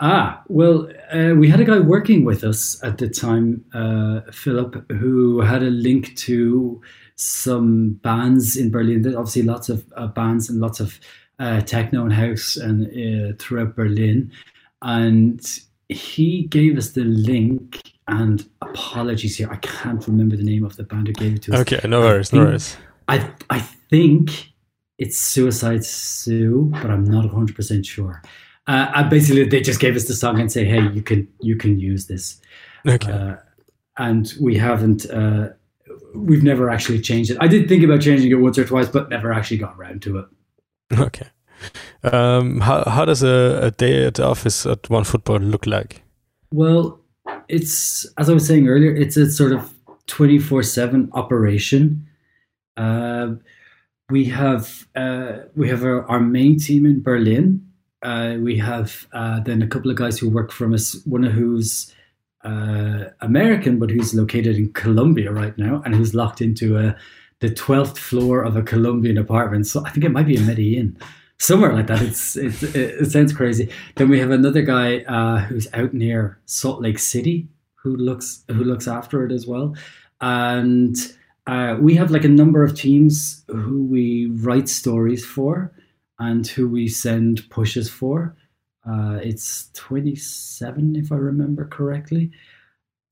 Ah, 0.00 0.42
well, 0.48 0.90
uh, 1.12 1.34
we 1.36 1.48
had 1.48 1.60
a 1.60 1.64
guy 1.64 1.78
working 1.78 2.24
with 2.24 2.42
us 2.42 2.82
at 2.82 2.98
the 2.98 3.08
time, 3.08 3.64
uh, 3.72 4.22
Philip, 4.32 4.90
who 4.90 5.40
had 5.40 5.62
a 5.62 5.70
link 5.70 6.16
to 6.16 6.80
some 7.14 7.92
bands 8.02 8.56
in 8.56 8.72
Berlin. 8.72 9.02
There's 9.02 9.14
obviously 9.14 9.42
lots 9.42 9.68
of 9.68 9.84
uh, 9.94 10.08
bands 10.08 10.50
and 10.50 10.60
lots 10.60 10.80
of 10.80 10.98
uh, 11.38 11.60
techno 11.60 12.02
and 12.02 12.12
house 12.12 12.56
and 12.56 12.86
uh, 12.86 13.36
throughout 13.38 13.76
Berlin. 13.76 14.32
And 14.82 15.40
he 15.88 16.42
gave 16.44 16.76
us 16.76 16.90
the 16.90 17.04
link. 17.04 17.89
And 18.10 18.44
apologies 18.60 19.36
here, 19.36 19.48
I 19.50 19.56
can't 19.56 20.04
remember 20.06 20.36
the 20.36 20.42
name 20.42 20.64
of 20.64 20.76
the 20.76 20.82
band 20.82 21.06
who 21.06 21.12
gave 21.12 21.36
it 21.36 21.42
to 21.42 21.54
us. 21.54 21.60
Okay, 21.60 21.80
no 21.88 22.00
worries, 22.00 22.32
no 22.32 22.40
worries. 22.40 22.76
I 23.06 23.30
I 23.48 23.60
think 23.60 24.52
it's 24.98 25.16
Suicide 25.16 25.84
Sue, 25.84 26.70
but 26.72 26.90
I'm 26.90 27.04
not 27.04 27.24
100 27.24 27.54
percent 27.54 27.86
sure. 27.86 28.22
Uh, 28.66 29.08
basically, 29.08 29.44
they 29.44 29.60
just 29.60 29.80
gave 29.80 29.96
us 29.96 30.06
the 30.06 30.14
song 30.14 30.40
and 30.40 30.50
say, 30.50 30.64
"Hey, 30.64 30.88
you 30.92 31.02
can 31.02 31.28
you 31.40 31.56
can 31.56 31.78
use 31.78 32.06
this." 32.06 32.40
Okay. 32.86 33.12
Uh, 33.12 33.36
and 33.96 34.32
we 34.40 34.56
haven't 34.56 35.08
uh, 35.10 35.50
we've 36.14 36.42
never 36.42 36.68
actually 36.68 37.00
changed 37.00 37.30
it. 37.30 37.38
I 37.40 37.46
did 37.46 37.68
think 37.68 37.84
about 37.84 38.00
changing 38.00 38.30
it 38.30 38.34
once 38.34 38.58
or 38.58 38.64
twice, 38.64 38.88
but 38.88 39.08
never 39.08 39.32
actually 39.32 39.58
got 39.58 39.76
around 39.78 40.02
to 40.02 40.18
it. 40.18 40.26
Okay. 40.98 41.28
Um, 42.02 42.60
how 42.60 42.82
how 42.88 43.04
does 43.04 43.22
a, 43.22 43.60
a 43.62 43.70
day 43.70 44.06
at 44.06 44.14
the 44.14 44.24
office 44.24 44.66
at 44.66 44.88
One 44.90 45.04
Football 45.04 45.38
look 45.38 45.66
like? 45.66 46.02
Well, 46.50 46.99
it's 47.50 48.06
as 48.16 48.30
I 48.30 48.32
was 48.32 48.46
saying 48.46 48.68
earlier, 48.68 48.94
it's 48.94 49.16
a 49.16 49.30
sort 49.30 49.52
of 49.52 49.72
twenty 50.06 50.38
four 50.38 50.62
seven 50.62 51.08
operation. 51.12 52.06
Uh, 52.76 53.34
we 54.08 54.24
have 54.26 54.88
uh, 54.96 55.32
we 55.54 55.68
have 55.68 55.84
our, 55.84 56.08
our 56.10 56.20
main 56.20 56.58
team 56.58 56.86
in 56.86 57.02
Berlin. 57.02 57.66
Uh, 58.02 58.36
we 58.40 58.56
have 58.58 59.06
uh, 59.12 59.40
then 59.40 59.62
a 59.62 59.66
couple 59.66 59.90
of 59.90 59.96
guys 59.96 60.18
who 60.18 60.30
work 60.30 60.52
from 60.52 60.72
us. 60.72 60.96
One 61.04 61.24
of 61.24 61.32
who's 61.32 61.94
uh, 62.44 63.04
American, 63.20 63.78
but 63.78 63.90
who's 63.90 64.14
located 64.14 64.56
in 64.56 64.72
Colombia 64.72 65.30
right 65.32 65.56
now, 65.58 65.82
and 65.84 65.94
who's 65.94 66.14
locked 66.14 66.40
into 66.40 66.78
a, 66.78 66.96
the 67.40 67.50
twelfth 67.50 67.98
floor 67.98 68.42
of 68.42 68.56
a 68.56 68.62
Colombian 68.62 69.18
apartment. 69.18 69.66
So 69.66 69.84
I 69.84 69.90
think 69.90 70.04
it 70.04 70.12
might 70.12 70.26
be 70.26 70.36
in 70.36 70.46
Medellin, 70.46 70.96
somewhere 71.40 71.72
like 71.72 71.88
that. 71.88 72.02
It's, 72.02 72.36
it's 72.36 72.62
it, 72.62 73.10
sounds 73.10 73.32
crazy. 73.32 73.68
Then 73.96 74.08
we 74.08 74.20
have 74.20 74.30
another 74.30 74.62
guy 74.62 74.98
uh, 75.00 75.38
who's 75.38 75.66
out 75.72 75.92
near 75.92 76.38
Salt 76.46 76.80
Lake 76.80 76.98
City 76.98 77.48
who 77.82 77.96
looks 77.96 78.44
who 78.48 78.62
looks 78.62 78.86
after 78.86 79.24
it 79.24 79.32
as 79.32 79.46
well, 79.46 79.74
and 80.20 80.94
uh, 81.46 81.76
we 81.80 81.94
have 81.94 82.10
like 82.10 82.24
a 82.24 82.28
number 82.28 82.62
of 82.62 82.76
teams 82.76 83.42
who 83.48 83.84
we 83.84 84.26
write 84.26 84.68
stories 84.68 85.24
for 85.24 85.72
and 86.18 86.46
who 86.46 86.68
we 86.68 86.86
send 86.86 87.48
pushes 87.48 87.88
for. 87.88 88.36
Uh, 88.86 89.18
it's 89.22 89.70
27, 89.74 90.96
if 90.96 91.10
I 91.10 91.16
remember 91.16 91.64
correctly. 91.64 92.30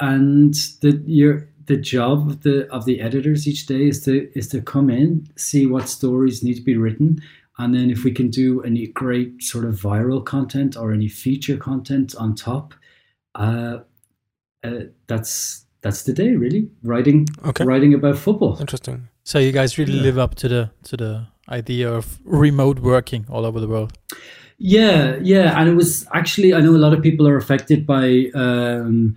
And 0.00 0.54
the 0.82 1.02
your 1.06 1.48
the 1.64 1.76
job 1.76 2.28
of 2.28 2.42
the 2.42 2.70
of 2.70 2.84
the 2.84 3.00
editors 3.00 3.48
each 3.48 3.66
day 3.66 3.88
is 3.88 4.04
to 4.04 4.30
is 4.38 4.48
to 4.48 4.60
come 4.60 4.90
in, 4.90 5.28
see 5.36 5.66
what 5.66 5.88
stories 5.88 6.42
need 6.42 6.54
to 6.54 6.62
be 6.62 6.76
written, 6.76 7.20
and 7.58 7.74
then 7.74 7.90
if 7.90 8.04
we 8.04 8.12
can 8.12 8.30
do 8.30 8.62
any 8.62 8.86
great 8.86 9.42
sort 9.42 9.64
of 9.64 9.74
viral 9.80 10.24
content 10.24 10.76
or 10.76 10.92
any 10.92 11.08
feature 11.08 11.56
content 11.56 12.14
on 12.16 12.34
top, 12.34 12.74
uh, 13.34 13.78
uh, 14.64 14.70
that's 15.06 15.64
that's 15.80 16.02
the 16.04 16.12
day 16.12 16.34
really 16.34 16.68
writing 16.82 17.26
Okay. 17.44 17.64
writing 17.64 17.94
about 17.94 18.16
football. 18.18 18.56
Interesting. 18.60 19.08
So 19.24 19.38
you 19.38 19.52
guys 19.52 19.78
really 19.78 19.94
Yeah. 19.96 20.02
live 20.02 20.18
up 20.18 20.34
to 20.36 20.48
the 20.48 20.70
to 20.84 20.96
the 20.96 21.26
idea 21.48 21.90
of 21.92 22.18
remote 22.24 22.80
working 22.80 23.26
all 23.28 23.44
over 23.44 23.60
the 23.60 23.68
world. 23.68 23.92
Yeah, 24.58 25.18
yeah, 25.22 25.58
and 25.60 25.68
it 25.68 25.74
was 25.74 26.06
actually 26.12 26.52
I 26.52 26.60
know 26.60 26.74
a 26.74 26.82
lot 26.86 26.92
of 26.92 27.00
people 27.02 27.28
are 27.28 27.36
affected 27.36 27.86
by 27.86 28.30
um, 28.34 29.14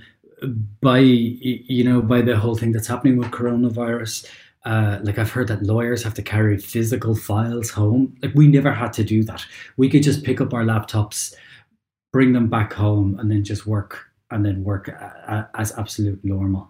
by 0.81 0.99
you 0.99 1.83
know 1.83 2.01
by 2.01 2.21
the 2.21 2.37
whole 2.37 2.55
thing 2.55 2.73
that's 2.73 2.87
happening 2.87 3.17
with 3.17 3.31
coronavirus. 3.31 4.25
Uh, 4.63 4.99
like 5.01 5.17
I've 5.17 5.31
heard 5.31 5.47
that 5.47 5.63
lawyers 5.63 6.03
have 6.03 6.13
to 6.15 6.21
carry 6.21 6.57
physical 6.57 7.15
files 7.15 7.71
home. 7.71 8.15
Like 8.21 8.33
we 8.35 8.47
never 8.47 8.71
had 8.71 8.93
to 8.93 9.03
do 9.03 9.23
that. 9.23 9.43
We 9.77 9.89
could 9.89 10.03
just 10.03 10.23
pick 10.23 10.39
up 10.39 10.53
our 10.53 10.63
laptops, 10.63 11.33
bring 12.13 12.33
them 12.33 12.47
back 12.47 12.73
home, 12.73 13.17
and 13.19 13.31
then 13.31 13.43
just 13.43 13.65
work 13.65 14.05
and 14.29 14.45
then 14.45 14.63
work 14.63 14.87
a- 14.87 15.49
a- 15.55 15.59
as 15.59 15.71
absolute 15.77 16.23
normal. 16.23 16.69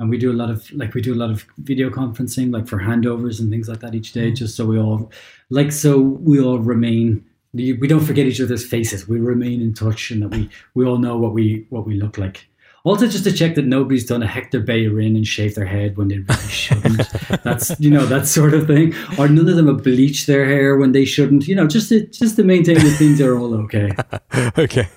And 0.00 0.10
we 0.10 0.18
do 0.18 0.30
a 0.32 0.34
lot 0.34 0.50
of 0.50 0.70
like 0.72 0.94
we 0.94 1.00
do 1.00 1.14
a 1.14 1.20
lot 1.22 1.30
of 1.30 1.44
video 1.58 1.90
conferencing, 1.90 2.52
like 2.52 2.66
for 2.68 2.78
handovers 2.78 3.40
and 3.40 3.50
things 3.50 3.68
like 3.68 3.80
that 3.80 3.94
each 3.94 4.12
day, 4.12 4.30
just 4.32 4.56
so 4.56 4.64
we 4.66 4.78
all 4.78 5.10
like 5.50 5.72
so 5.72 5.98
we 6.00 6.40
all 6.40 6.58
remain 6.58 7.24
we 7.54 7.72
don't 7.88 8.04
forget 8.04 8.26
each 8.26 8.40
other's 8.40 8.64
faces. 8.64 9.08
We 9.08 9.18
remain 9.20 9.60
in 9.60 9.74
touch, 9.74 10.10
and 10.10 10.22
that 10.22 10.28
we 10.28 10.50
we 10.74 10.84
all 10.84 10.98
know 10.98 11.16
what 11.16 11.32
we 11.32 11.66
what 11.70 11.86
we 11.86 11.94
look 11.94 12.18
like. 12.18 12.46
Also, 12.88 13.06
just 13.06 13.24
to 13.24 13.32
check 13.32 13.54
that 13.54 13.66
nobody's 13.66 14.06
done 14.06 14.22
a 14.22 14.26
Hector 14.26 14.62
Bellerín 14.62 15.14
and 15.14 15.26
shaved 15.26 15.56
their 15.56 15.66
head 15.66 15.98
when 15.98 16.08
they 16.08 16.20
really 16.20 16.48
shouldn't. 16.48 17.02
That's 17.44 17.78
you 17.78 17.90
know 17.90 18.06
that 18.06 18.26
sort 18.26 18.54
of 18.54 18.66
thing. 18.66 18.94
Or 19.18 19.28
none 19.28 19.46
of 19.46 19.56
them 19.56 19.66
have 19.66 19.84
bleached 19.84 20.26
their 20.26 20.46
hair 20.46 20.74
when 20.78 20.92
they 20.92 21.04
shouldn't. 21.04 21.46
You 21.46 21.54
know, 21.54 21.66
just 21.66 21.90
to 21.90 22.06
just 22.06 22.36
to 22.36 22.44
maintain 22.44 22.76
that 22.76 22.96
things 22.96 23.20
are 23.20 23.38
all 23.38 23.54
okay. 23.64 23.90
okay. 24.58 24.88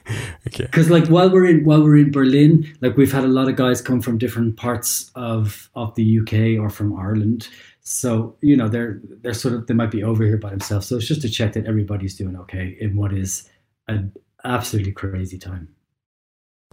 Okay. 0.48 0.64
Because 0.64 0.90
like 0.90 1.08
while 1.08 1.30
we're 1.30 1.46
in 1.46 1.66
while 1.66 1.84
we're 1.84 1.98
in 1.98 2.12
Berlin, 2.12 2.66
like 2.80 2.96
we've 2.96 3.12
had 3.12 3.26
a 3.26 3.28
lot 3.28 3.50
of 3.50 3.58
guys 3.58 3.82
come 3.82 4.00
from 4.00 4.18
different 4.18 4.56
parts 4.56 5.12
of 5.16 5.70
of 5.76 5.94
the 5.96 6.20
UK 6.20 6.64
or 6.64 6.70
from 6.70 6.98
Ireland. 6.98 7.50
So 7.82 8.38
you 8.40 8.56
know 8.56 8.70
they're 8.70 9.02
they're 9.22 9.34
sort 9.34 9.54
of 9.54 9.68
they 9.68 9.74
might 9.74 9.92
be 9.92 10.02
over 10.02 10.24
here 10.24 10.38
by 10.38 10.52
themselves. 10.52 10.88
So 10.88 10.96
it's 10.96 11.08
just 11.08 11.24
to 11.24 11.30
check 11.30 11.52
that 11.54 11.66
everybody's 11.66 12.16
doing 12.16 12.38
okay 12.38 12.78
in 12.80 12.96
what 12.96 13.12
is 13.12 13.50
an 13.90 14.14
absolutely 14.46 14.94
crazy 14.94 15.38
time. 15.38 15.76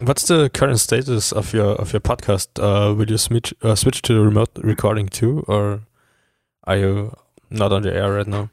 What's 0.01 0.29
the 0.29 0.49
current 0.49 0.79
status 0.79 1.33
of 1.33 1.53
your 1.53 1.75
of 1.75 1.93
your 1.93 2.01
podcast? 2.01 2.49
Uh, 2.59 2.95
will 2.95 3.11
you 3.11 3.19
switch 3.19 3.53
uh, 3.63 3.75
switch 3.75 4.01
to 4.03 4.23
remote 4.23 4.51
recording 4.63 5.09
too, 5.09 5.45
or 5.49 5.81
are 6.65 6.77
you 6.77 7.17
not 7.51 7.73
on 7.73 7.83
the 7.83 7.93
air 7.93 8.13
right 8.13 8.27
now? 8.27 8.49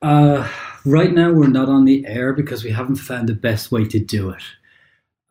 Uh, 0.00 0.48
right 0.84 1.12
now 1.12 1.32
we're 1.32 1.48
not 1.48 1.68
on 1.68 1.86
the 1.86 2.06
air 2.06 2.32
because 2.32 2.62
we 2.62 2.70
haven't 2.70 2.96
found 2.96 3.28
the 3.28 3.34
best 3.34 3.72
way 3.72 3.84
to 3.84 3.98
do 3.98 4.30
it. 4.30 4.42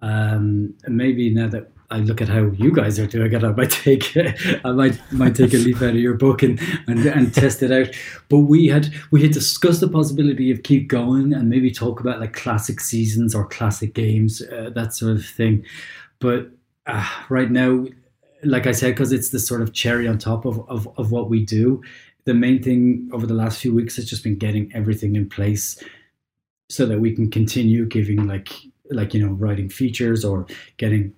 Um, 0.02 0.76
maybe 0.88 1.30
now 1.30 1.48
that 1.48 1.72
I 1.92 2.00
look 2.00 2.22
at 2.22 2.30
how 2.30 2.52
you 2.52 2.72
guys 2.72 3.00
are 3.00 3.08
doing 3.08 3.34
it, 3.34 3.44
I 3.44 3.52
might 3.52 3.72
take 3.72 4.16
I 4.64 4.72
might 4.72 5.00
might 5.12 5.36
take 5.36 5.54
a 5.54 5.58
leaf 5.66 5.82
out 5.82 5.90
of 5.90 5.96
your 5.96 6.14
book 6.14 6.44
and, 6.44 6.60
and 6.88 7.06
and 7.06 7.34
test 7.34 7.64
it 7.64 7.72
out. 7.72 7.96
But 8.30 8.40
we 8.40 8.68
had 8.68 8.94
we 9.12 9.22
had 9.22 9.32
discussed 9.32 9.82
the 9.82 9.88
possibility 9.88 10.52
of 10.52 10.64
keep 10.64 10.88
going 10.88 11.34
and 11.34 11.50
maybe 11.50 11.72
talk 11.72 12.00
about 12.00 12.20
like 12.20 12.34
classic 12.34 12.80
seasons 12.80 13.34
or 13.34 13.48
classic 13.48 13.94
games, 13.94 14.42
uh, 14.42 14.70
that 14.76 14.94
sort 14.94 15.18
of 15.18 15.26
thing. 15.26 15.66
But 16.20 16.52
uh, 16.86 17.08
right 17.30 17.50
now, 17.50 17.86
like 18.44 18.68
I 18.68 18.72
said, 18.72 18.92
because 18.92 19.12
it's 19.12 19.30
the 19.30 19.40
sort 19.40 19.62
of 19.62 19.74
cherry 19.74 20.08
on 20.08 20.18
top 20.18 20.46
of, 20.46 20.68
of 20.70 20.88
of 20.98 21.12
what 21.12 21.30
we 21.30 21.44
do. 21.44 21.82
The 22.26 22.34
main 22.36 22.62
thing 22.62 23.10
over 23.12 23.26
the 23.26 23.34
last 23.34 23.60
few 23.60 23.74
weeks 23.74 23.96
has 23.96 24.06
just 24.06 24.24
been 24.24 24.36
getting 24.36 24.72
everything 24.76 25.16
in 25.16 25.28
place 25.28 25.82
so 26.70 26.86
that 26.86 27.00
we 27.00 27.16
can 27.16 27.32
continue 27.32 27.86
giving 27.86 28.28
like 28.28 28.54
like 28.92 29.14
you 29.14 29.26
know 29.26 29.34
writing 29.34 29.70
features 29.70 30.24
or 30.24 30.46
getting 30.78 31.14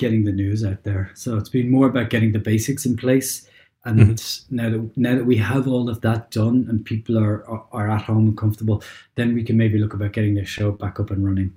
getting 0.00 0.24
the 0.24 0.32
news 0.32 0.64
out 0.64 0.82
there. 0.82 1.10
So 1.14 1.36
it's 1.38 1.48
been 1.48 1.70
more 1.70 1.86
about 1.86 2.10
getting 2.10 2.32
the 2.32 2.38
basics 2.52 2.84
in 2.86 2.96
place. 2.96 3.46
And 3.84 4.20
now 4.50 4.68
that 4.70 4.90
now 4.96 5.14
that 5.14 5.24
we 5.24 5.36
have 5.36 5.66
all 5.66 5.88
of 5.88 6.00
that 6.00 6.30
done 6.30 6.66
and 6.68 6.84
people 6.84 7.16
are, 7.18 7.48
are 7.48 7.64
are 7.72 7.90
at 7.90 8.02
home 8.02 8.26
and 8.28 8.36
comfortable, 8.36 8.82
then 9.14 9.34
we 9.34 9.42
can 9.44 9.56
maybe 9.56 9.78
look 9.78 9.94
about 9.94 10.12
getting 10.12 10.34
the 10.34 10.44
show 10.44 10.72
back 10.72 11.00
up 11.00 11.10
and 11.10 11.24
running. 11.24 11.50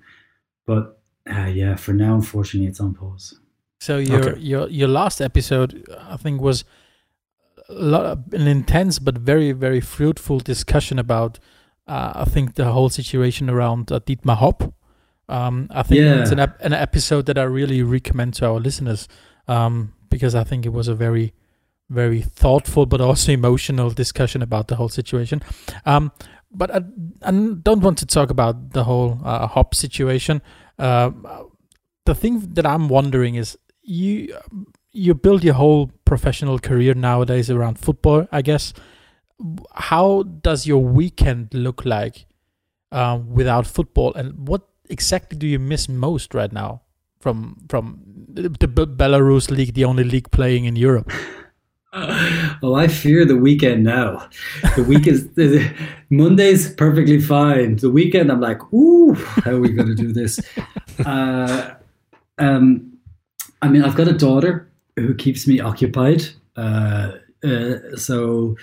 But 0.65 0.83
uh, 1.29 1.51
yeah, 1.61 1.75
for 1.75 1.93
now, 1.93 2.15
unfortunately, 2.15 2.69
it's 2.69 2.79
on 2.79 2.93
pause. 2.93 3.39
So 3.81 3.97
your 3.97 4.29
Okay. 4.29 4.39
your 4.39 4.69
your 4.69 4.87
last 4.87 5.19
episode, 5.21 5.71
I 6.13 6.17
think, 6.17 6.41
was 6.41 6.63
a 7.67 7.73
lot 7.73 8.05
an 8.31 8.47
intense 8.47 8.99
but 8.99 9.17
very 9.17 9.51
very 9.51 9.81
fruitful 9.81 10.39
discussion 10.39 10.99
about. 10.99 11.39
Uh, 11.87 12.23
I 12.23 12.25
think 12.33 12.55
the 12.55 12.71
whole 12.71 12.89
situation 12.89 13.49
around 13.49 13.91
uh, 13.91 13.99
Dietmar 13.99 14.37
Hopp. 14.37 14.73
Um, 15.29 15.67
I 15.71 15.83
think 15.83 16.01
Yeah. 16.01 16.21
it's 16.21 16.31
an 16.31 16.39
ep- 16.39 16.61
an 16.63 16.73
episode 16.73 17.25
that 17.27 17.37
I 17.37 17.43
really 17.43 17.81
recommend 17.83 18.33
to 18.35 18.45
our 18.47 18.59
listeners 18.59 19.07
um, 19.47 19.93
because 20.09 20.35
I 20.35 20.43
think 20.43 20.65
it 20.65 20.73
was 20.73 20.87
a 20.87 20.95
very 20.95 21.33
very 21.89 22.21
thoughtful 22.21 22.85
but 22.85 23.01
also 23.01 23.31
emotional 23.41 23.89
discussion 23.91 24.41
about 24.41 24.67
the 24.67 24.75
whole 24.75 24.89
situation. 24.89 25.41
Um, 25.85 26.11
but 26.51 26.69
I, 26.71 26.81
I 27.23 27.31
don't 27.31 27.81
want 27.81 27.97
to 27.99 28.05
talk 28.05 28.29
about 28.29 28.71
the 28.71 28.83
whole 28.83 29.19
uh, 29.23 29.47
Hopp 29.47 29.73
situation. 29.75 30.41
Uh, 30.79 31.11
the 32.05 32.15
thing 32.15 32.39
that 32.53 32.65
I'm 32.65 32.89
wondering 32.89 33.35
is 33.35 33.57
you 33.81 34.35
you 34.91 35.13
build 35.15 35.43
your 35.43 35.55
whole 35.55 35.91
professional 36.05 36.59
career 36.59 36.93
nowadays 36.93 37.49
around 37.49 37.79
football, 37.79 38.27
I 38.31 38.41
guess. 38.43 38.73
How 39.73 40.23
does 40.23 40.67
your 40.67 40.83
weekend 40.83 41.53
look 41.53 41.83
like 41.85 42.25
um, 42.91 43.33
without 43.33 43.65
football, 43.65 44.13
and 44.13 44.47
what 44.47 44.61
exactly 44.89 45.37
do 45.37 45.47
you 45.47 45.59
miss 45.59 45.87
most 45.89 46.33
right 46.33 46.51
now 46.51 46.81
from 47.19 47.57
from 47.69 47.99
the 48.27 48.49
the 48.49 48.67
Belarus 48.67 49.49
league, 49.49 49.73
the 49.73 49.85
only 49.85 50.03
league 50.03 50.31
playing 50.31 50.65
in 50.65 50.75
Europe? 50.75 51.11
well, 52.61 52.75
I 52.75 52.87
fear 52.87 53.23
the 53.25 53.37
weekend 53.37 53.83
now. 53.83 54.27
The 54.75 54.83
week 54.83 55.05
is 55.07 55.29
Monday's 56.09 56.73
perfectly 56.73 57.21
fine. 57.21 57.75
The 57.75 57.91
weekend, 57.91 58.31
I'm 58.31 58.41
like, 58.41 58.61
ooh, 58.73 59.13
how 59.13 59.51
are 59.51 59.59
we 59.59 59.69
going 59.69 59.89
to 59.89 59.95
do 59.95 60.11
this? 60.11 60.39
Uh, 61.07 61.73
um, 62.37 62.93
I 63.63 63.67
mean, 63.67 63.83
I've 63.83 63.95
got 63.95 64.07
a 64.07 64.13
daughter 64.13 64.71
who 64.95 65.15
keeps 65.15 65.47
me 65.47 65.59
occupied. 65.59 66.23
Uh, 66.55 67.13
uh, 67.43 67.95
so 67.95 68.55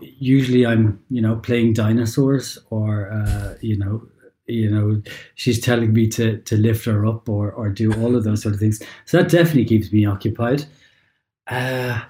usually 0.00 0.64
I'm, 0.64 1.02
you 1.10 1.20
know, 1.20 1.34
playing 1.34 1.72
dinosaurs 1.72 2.58
or, 2.70 3.10
uh, 3.10 3.54
you 3.60 3.76
know, 3.76 4.06
you 4.46 4.70
know, 4.70 5.02
she's 5.34 5.60
telling 5.60 5.92
me 5.92 6.06
to 6.08 6.38
to 6.38 6.56
lift 6.56 6.84
her 6.86 7.06
up 7.06 7.28
or 7.28 7.50
or 7.52 7.68
do 7.68 7.92
all 8.02 8.14
of 8.16 8.24
those 8.24 8.42
sort 8.42 8.54
of 8.54 8.60
things. 8.60 8.82
So 9.06 9.18
that 9.18 9.30
definitely 9.30 9.64
keeps 9.64 9.92
me 9.92 10.04
occupied. 10.06 10.64
Uh, 11.46 12.00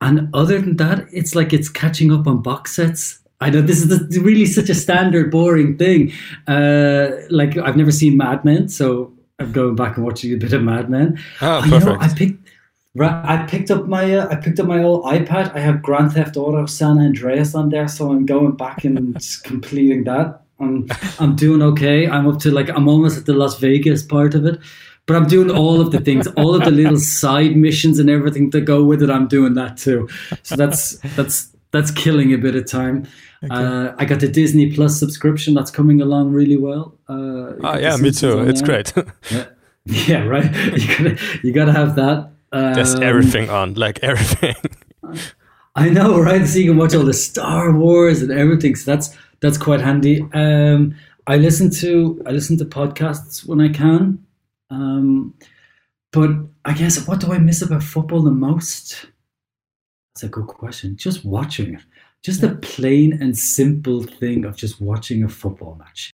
and 0.00 0.28
other 0.34 0.60
than 0.60 0.76
that, 0.76 1.06
it's 1.12 1.34
like 1.34 1.52
it's 1.52 1.68
catching 1.68 2.12
up 2.12 2.26
on 2.26 2.42
box 2.42 2.74
sets. 2.76 3.20
I 3.40 3.50
know 3.50 3.60
this 3.60 3.82
is 3.82 4.18
really 4.18 4.46
such 4.46 4.68
a 4.70 4.74
standard, 4.74 5.30
boring 5.30 5.76
thing. 5.76 6.12
Uh, 6.46 7.10
like 7.30 7.56
I've 7.56 7.76
never 7.76 7.90
seen 7.90 8.16
Mad 8.16 8.44
Men, 8.44 8.68
so 8.68 9.12
I'm 9.38 9.52
going 9.52 9.74
back 9.76 9.96
and 9.96 10.04
watching 10.04 10.32
a 10.32 10.36
bit 10.36 10.52
of 10.52 10.62
Mad 10.62 10.88
Men. 10.90 11.18
Ah, 11.40 11.60
Oh, 11.60 11.64
you 11.64 11.70
know, 11.72 11.96
perfect. 11.96 12.02
I 12.02 12.14
picked. 12.18 12.40
I 13.00 13.46
picked 13.48 13.70
up 13.72 13.86
my 13.86 14.14
uh, 14.14 14.28
I 14.30 14.36
picked 14.36 14.60
up 14.60 14.66
my 14.66 14.82
old 14.82 15.04
iPad. 15.04 15.52
I 15.54 15.58
have 15.58 15.82
Grand 15.82 16.12
Theft 16.12 16.36
Auto 16.36 16.64
San 16.66 16.98
Andreas 16.98 17.54
on 17.54 17.70
there, 17.70 17.88
so 17.88 18.12
I'm 18.12 18.24
going 18.24 18.52
back 18.52 18.84
and 18.84 19.16
completing 19.44 20.04
that. 20.04 20.43
I'm 20.60 20.86
I'm 21.18 21.34
doing 21.36 21.62
okay. 21.62 22.08
I'm 22.08 22.26
up 22.28 22.38
to 22.40 22.50
like 22.50 22.68
I'm 22.70 22.88
almost 22.88 23.18
at 23.18 23.26
the 23.26 23.34
Las 23.34 23.58
Vegas 23.58 24.02
part 24.02 24.34
of 24.34 24.46
it, 24.46 24.58
but 25.06 25.16
I'm 25.16 25.26
doing 25.26 25.50
all 25.50 25.80
of 25.80 25.90
the 25.90 26.00
things, 26.00 26.26
all 26.36 26.54
of 26.54 26.64
the 26.64 26.70
little 26.70 26.98
side 27.20 27.56
missions 27.56 27.98
and 27.98 28.08
everything 28.08 28.50
that 28.50 28.62
go 28.62 28.84
with 28.84 29.02
it. 29.02 29.10
I'm 29.10 29.26
doing 29.28 29.54
that 29.54 29.76
too. 29.76 30.08
So 30.42 30.56
that's 30.56 30.96
that's 31.16 31.50
that's 31.72 31.90
killing 31.90 32.32
a 32.32 32.38
bit 32.38 32.54
of 32.54 32.66
time. 32.70 33.06
Okay. 33.42 33.54
Uh, 33.54 33.94
I 33.98 34.04
got 34.06 34.20
the 34.20 34.28
Disney 34.28 34.72
Plus 34.72 34.98
subscription 34.98 35.52
that's 35.54 35.70
coming 35.70 36.00
along 36.00 36.30
really 36.32 36.56
well. 36.56 36.94
Uh, 37.08 37.52
Oh 37.62 37.76
yeah, 37.78 37.96
me 37.98 38.10
too. 38.10 38.40
It's 38.48 38.62
there. 38.62 38.82
great. 38.84 38.92
Yeah, 39.30 39.46
yeah, 40.06 40.24
right. 40.24 40.44
You 40.78 40.86
gotta, 40.96 41.18
you 41.42 41.52
gotta 41.52 41.72
have 41.72 41.96
that. 41.96 42.30
There's 42.52 42.94
Um, 42.94 43.02
everything 43.02 43.50
on, 43.50 43.74
like 43.74 43.98
everything. 44.02 44.54
I 45.76 45.88
know, 45.90 46.18
right? 46.20 46.46
So 46.46 46.58
you 46.58 46.70
can 46.70 46.78
watch 46.78 46.94
all 46.94 47.02
the 47.04 47.12
Star 47.12 47.72
Wars 47.72 48.22
and 48.22 48.30
everything. 48.30 48.76
So 48.76 48.90
that's 48.92 49.14
that's 49.44 49.58
quite 49.58 49.82
handy. 49.82 50.26
Um, 50.32 50.94
I 51.26 51.36
listen 51.36 51.70
to 51.82 52.22
I 52.24 52.30
listen 52.30 52.56
to 52.58 52.64
podcasts 52.64 53.46
when 53.46 53.60
I 53.60 53.68
can. 53.68 54.24
Um, 54.70 55.34
but 56.12 56.30
I 56.64 56.72
guess 56.72 57.06
what 57.06 57.20
do 57.20 57.30
I 57.30 57.38
miss 57.38 57.60
about 57.60 57.82
football 57.82 58.22
the 58.22 58.30
most? 58.30 59.06
That's 60.14 60.22
a 60.22 60.28
good 60.28 60.46
question. 60.46 60.96
Just 60.96 61.26
watching 61.26 61.74
it. 61.74 61.82
Just 62.22 62.40
the 62.40 62.54
plain 62.56 63.18
and 63.20 63.36
simple 63.36 64.02
thing 64.02 64.46
of 64.46 64.56
just 64.56 64.80
watching 64.80 65.22
a 65.22 65.28
football 65.28 65.74
match. 65.76 66.10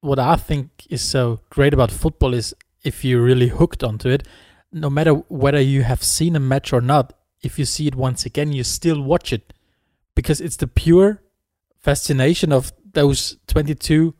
what 0.00 0.20
I 0.20 0.36
think 0.36 0.86
is 0.88 1.02
so 1.02 1.40
great 1.50 1.74
about 1.74 1.90
football 1.90 2.32
is 2.32 2.54
if 2.84 3.04
you're 3.04 3.24
really 3.30 3.48
hooked 3.48 3.82
onto 3.82 4.08
it, 4.08 4.22
no 4.70 4.88
matter 4.88 5.14
whether 5.28 5.60
you 5.60 5.82
have 5.82 6.04
seen 6.04 6.36
a 6.36 6.40
match 6.52 6.72
or 6.72 6.80
not, 6.80 7.12
if 7.42 7.58
you 7.58 7.64
see 7.64 7.88
it 7.88 7.96
once 7.96 8.24
again, 8.24 8.52
you 8.52 8.62
still 8.62 9.02
watch 9.02 9.32
it 9.32 9.52
because 10.14 10.40
it's 10.40 10.58
the 10.58 10.68
pure 10.68 11.20
fascination 11.88 12.52
of 12.52 12.72
those 12.92 13.38
22 13.46 14.14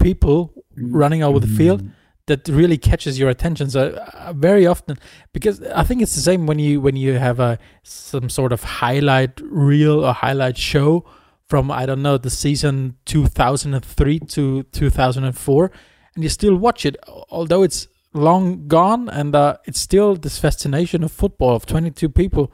people 0.00 0.52
running 0.76 1.22
over 1.22 1.38
the 1.38 1.46
field 1.58 1.80
that 2.26 2.48
really 2.48 2.78
catches 2.78 3.18
your 3.20 3.30
attention. 3.30 3.70
So 3.70 3.80
uh, 3.90 4.32
very 4.32 4.66
often, 4.66 4.98
because 5.32 5.62
I 5.62 5.84
think 5.84 6.02
it's 6.02 6.14
the 6.14 6.26
same 6.30 6.46
when 6.46 6.58
you 6.58 6.80
when 6.80 6.96
you 6.96 7.12
have 7.26 7.38
a 7.38 7.58
some 7.82 8.28
sort 8.28 8.52
of 8.52 8.60
highlight 8.82 9.40
reel 9.42 10.04
or 10.04 10.12
highlight 10.12 10.56
show 10.56 11.04
from 11.50 11.70
I 11.70 11.86
don't 11.86 12.02
know 12.02 12.18
the 12.18 12.30
season 12.30 12.96
2003 13.04 14.18
to 14.18 14.62
2004, 14.62 15.70
and 16.14 16.24
you 16.24 16.30
still 16.30 16.56
watch 16.56 16.84
it, 16.86 16.96
although 17.30 17.62
it's 17.62 17.86
long 18.12 18.66
gone, 18.66 19.08
and 19.08 19.34
uh, 19.34 19.56
it's 19.66 19.80
still 19.80 20.16
this 20.16 20.38
fascination 20.38 21.04
of 21.04 21.12
football 21.12 21.54
of 21.54 21.66
22 21.66 22.08
people. 22.08 22.52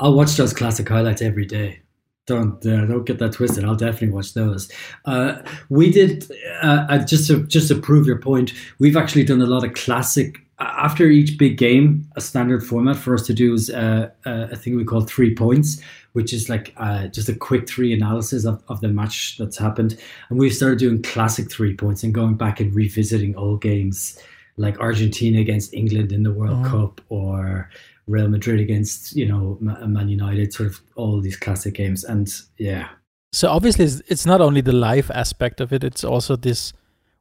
I'll 0.00 0.14
watch 0.14 0.36
those 0.36 0.54
classic 0.54 0.88
highlights 0.88 1.22
every 1.22 1.46
day. 1.46 1.83
Don't 2.26 2.64
uh, 2.66 2.86
don't 2.86 3.04
get 3.04 3.18
that 3.18 3.32
twisted. 3.32 3.64
I'll 3.64 3.76
definitely 3.76 4.08
watch 4.08 4.32
those. 4.32 4.70
Uh, 5.04 5.42
we 5.68 5.90
did 5.92 6.30
uh, 6.62 6.86
uh, 6.88 6.98
just 7.04 7.26
to 7.28 7.44
just 7.46 7.68
to 7.68 7.74
prove 7.78 8.06
your 8.06 8.18
point. 8.18 8.54
We've 8.78 8.96
actually 8.96 9.24
done 9.24 9.42
a 9.42 9.46
lot 9.46 9.62
of 9.62 9.74
classic 9.74 10.40
after 10.58 11.04
each 11.04 11.36
big 11.36 11.58
game. 11.58 12.08
A 12.16 12.22
standard 12.22 12.64
format 12.64 12.96
for 12.96 13.12
us 13.12 13.26
to 13.26 13.34
do 13.34 13.52
is 13.52 13.68
uh, 13.68 14.08
uh, 14.24 14.46
a 14.50 14.56
thing 14.56 14.74
we 14.74 14.84
call 14.84 15.02
three 15.02 15.34
points, 15.34 15.82
which 16.14 16.32
is 16.32 16.48
like 16.48 16.72
uh, 16.78 17.08
just 17.08 17.28
a 17.28 17.34
quick 17.34 17.68
three 17.68 17.92
analysis 17.92 18.46
of, 18.46 18.62
of 18.68 18.80
the 18.80 18.88
match 18.88 19.36
that's 19.36 19.58
happened. 19.58 19.98
And 20.30 20.38
we've 20.38 20.54
started 20.54 20.78
doing 20.78 21.02
classic 21.02 21.50
three 21.50 21.74
points 21.76 22.02
and 22.04 22.14
going 22.14 22.36
back 22.36 22.58
and 22.58 22.74
revisiting 22.74 23.36
old 23.36 23.60
games 23.60 24.18
like 24.56 24.78
Argentina 24.80 25.40
against 25.40 25.74
England 25.74 26.10
in 26.12 26.22
the 26.22 26.32
World 26.32 26.64
Mhm. 26.64 26.70
Cup 26.70 27.00
or 27.10 27.68
Real 28.06 28.28
Madrid 28.28 28.60
against 28.60 29.16
you 29.16 29.26
know 29.26 29.58
Man 29.60 30.08
United, 30.08 30.52
sort 30.52 30.68
of 30.68 30.80
all 30.94 31.20
these 31.20 31.36
classic 31.36 31.74
games, 31.74 32.04
and 32.04 32.32
yeah, 32.58 32.88
So 33.32 33.50
obviously, 33.50 33.84
it's, 33.84 34.00
it's 34.06 34.26
not 34.26 34.40
only 34.40 34.60
the 34.60 34.72
live 34.72 35.10
aspect 35.10 35.60
of 35.60 35.72
it; 35.72 35.82
it's 35.82 36.04
also 36.04 36.36
this. 36.36 36.72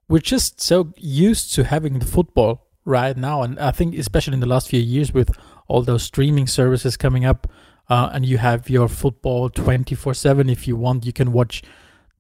We're 0.07 0.19
just 0.19 0.61
so 0.61 0.93
used 0.97 1.53
to 1.55 1.63
having 1.63 1.99
the 1.99 2.05
football 2.05 2.67
right 2.85 3.17
now, 3.17 3.41
and 3.41 3.59
I 3.59 3.71
think 3.71 3.97
especially 3.97 4.35
in 4.35 4.39
the 4.39 4.47
last 4.47 4.69
few 4.69 4.81
years 4.81 5.13
with 5.13 5.35
all 5.67 5.81
those 5.81 6.03
streaming 6.03 6.47
services 6.47 6.97
coming 6.97 7.25
up, 7.25 7.47
uh, 7.89 8.09
and 8.13 8.25
you 8.25 8.37
have 8.37 8.69
your 8.69 8.87
football 8.87 9.49
twenty 9.49 9.95
four 9.95 10.13
seven. 10.13 10.49
If 10.49 10.67
you 10.67 10.75
want, 10.75 11.05
you 11.05 11.13
can 11.13 11.31
watch 11.31 11.63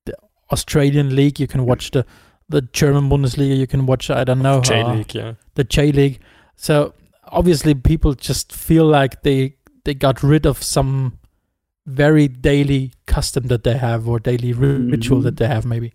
the 0.05 0.15
Australian 0.51 1.15
league, 1.15 1.39
you 1.39 1.47
can 1.47 1.65
watch 1.65 1.91
the 1.91 2.05
the 2.49 2.61
German 2.61 3.09
Bundesliga, 3.09 3.57
you 3.57 3.67
can 3.67 3.85
watch 3.85 4.09
I 4.09 4.23
don't 4.23 4.41
know 4.41 4.61
J 4.61 4.81
uh, 4.81 4.93
League, 4.93 5.13
yeah. 5.13 5.33
the 5.55 5.63
J 5.63 5.91
League. 5.91 6.19
So 6.55 6.93
obviously, 7.33 7.73
people 7.75 8.13
just 8.13 8.51
feel 8.51 8.85
like 8.85 9.21
they 9.23 9.55
they 9.85 9.93
got 9.93 10.23
rid 10.23 10.45
of 10.45 10.63
some 10.63 11.19
very 11.85 12.27
daily 12.29 12.93
custom 13.05 13.47
that 13.47 13.63
they 13.63 13.77
have 13.77 14.07
or 14.07 14.17
daily 14.19 14.53
ri- 14.53 14.89
ritual 14.91 15.19
Mhm. 15.19 15.23
that 15.23 15.37
they 15.37 15.47
have, 15.47 15.65
maybe. 15.65 15.91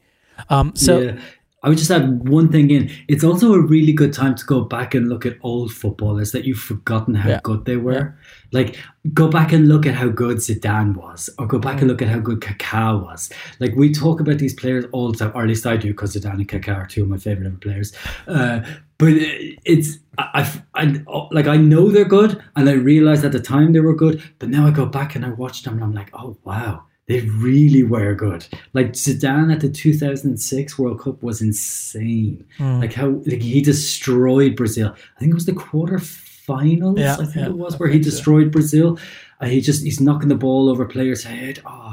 Um, 0.51 0.73
so 0.77 0.99
yeah. 1.01 1.17
I 1.63 1.69
would 1.69 1.79
just 1.79 1.91
add 1.91 2.29
one 2.29 2.51
thing 2.53 2.71
in. 2.71 2.89
It's 3.09 3.25
also 3.25 3.53
a 3.53 3.61
really 3.61 3.93
good 3.93 4.13
time 4.13 4.37
to 4.37 4.45
go 4.45 4.61
back 4.61 4.95
and 4.95 5.09
look 5.09 5.27
at 5.27 5.37
old 5.43 5.73
footballers 5.73 6.31
that 6.31 6.45
you've 6.45 6.61
forgotten 6.61 7.15
how 7.15 7.31
Yeah. 7.31 7.41
good 7.43 7.65
they 7.65 7.77
were. 7.77 8.15
Like, 8.53 8.77
go 9.13 9.29
back 9.29 9.53
and 9.53 9.67
look 9.69 9.85
at 9.85 9.95
how 9.95 10.09
good 10.09 10.37
Zidane 10.37 10.95
was, 10.95 11.29
or 11.37 11.47
go 11.49 11.59
back 11.59 11.81
and 11.81 11.89
look 11.89 12.01
at 12.01 12.09
how 12.09 12.21
good 12.21 12.41
Kaká 12.41 13.03
was. 13.03 13.31
Like, 13.59 13.75
we 13.75 13.93
talk 13.93 14.21
about 14.21 14.39
these 14.39 14.55
players 14.55 14.85
all 14.93 15.11
the 15.11 15.19
time, 15.19 15.33
or 15.35 15.43
at 15.43 15.49
least 15.49 15.67
I 15.67 15.77
do, 15.77 15.89
because 15.89 16.15
Zidane 16.15 16.35
and 16.35 16.49
Kaká 16.49 16.77
are 16.77 16.87
two 16.87 17.03
of 17.03 17.09
my 17.09 17.19
favorite 17.19 17.47
ever 17.49 17.57
players. 17.57 17.93
Uh, 18.29 18.61
but 18.99 19.13
it's 19.65 19.99
I, 20.17 20.49
I, 20.75 20.83
I 20.83 21.27
like 21.33 21.47
I 21.49 21.57
know 21.57 21.89
they're 21.91 22.05
good, 22.05 22.41
and 22.57 22.69
I 22.69 22.73
realized 22.73 23.25
at 23.25 23.33
the 23.33 23.41
time 23.41 23.73
they 23.73 23.81
were 23.81 23.95
good. 23.97 24.23
But 24.39 24.49
now 24.49 24.67
I 24.67 24.71
go 24.71 24.87
back 24.87 25.17
and 25.17 25.25
I 25.25 25.31
watch 25.31 25.63
them, 25.65 25.75
and 25.75 25.83
I'm 25.83 25.93
like, 25.93 26.11
oh 26.15 26.37
wow, 26.45 26.85
they 27.09 27.21
really 27.21 27.83
were 27.83 28.15
good. 28.15 28.47
Like 28.75 28.93
Zidane 28.93 29.53
at 29.53 29.61
the 29.61 29.69
2006 29.71 30.79
World 30.79 31.01
Cup 31.01 31.23
was 31.23 31.41
insane. 31.43 32.45
mm, 32.59 32.81
Like 32.81 32.93
how 32.93 33.09
like 33.27 33.43
he 33.43 33.61
destroyed 33.63 34.55
Brazil. 34.57 34.95
I 35.17 35.19
think 35.19 35.31
it 35.33 35.35
was 35.35 35.47
the 35.47 35.53
quarterfinals. 35.53 36.99
Yeah, 36.99 37.15
I 37.15 37.25
think 37.25 37.37
yeah, 37.37 37.47
it 37.47 37.53
was 37.57 37.79
where 37.79 37.89
he 37.89 37.95
think 37.95 38.05
so. 38.05 38.11
destroyed 38.11 38.53
Brazil. 38.53 38.99
And 39.41 39.53
he 39.53 39.61
just 39.61 39.85
he's 39.85 40.01
knocking 40.01 40.29
the 40.29 40.35
ball 40.35 40.69
over 40.69 40.85
players' 40.85 41.23
head. 41.25 41.61
Oh, 41.65 41.88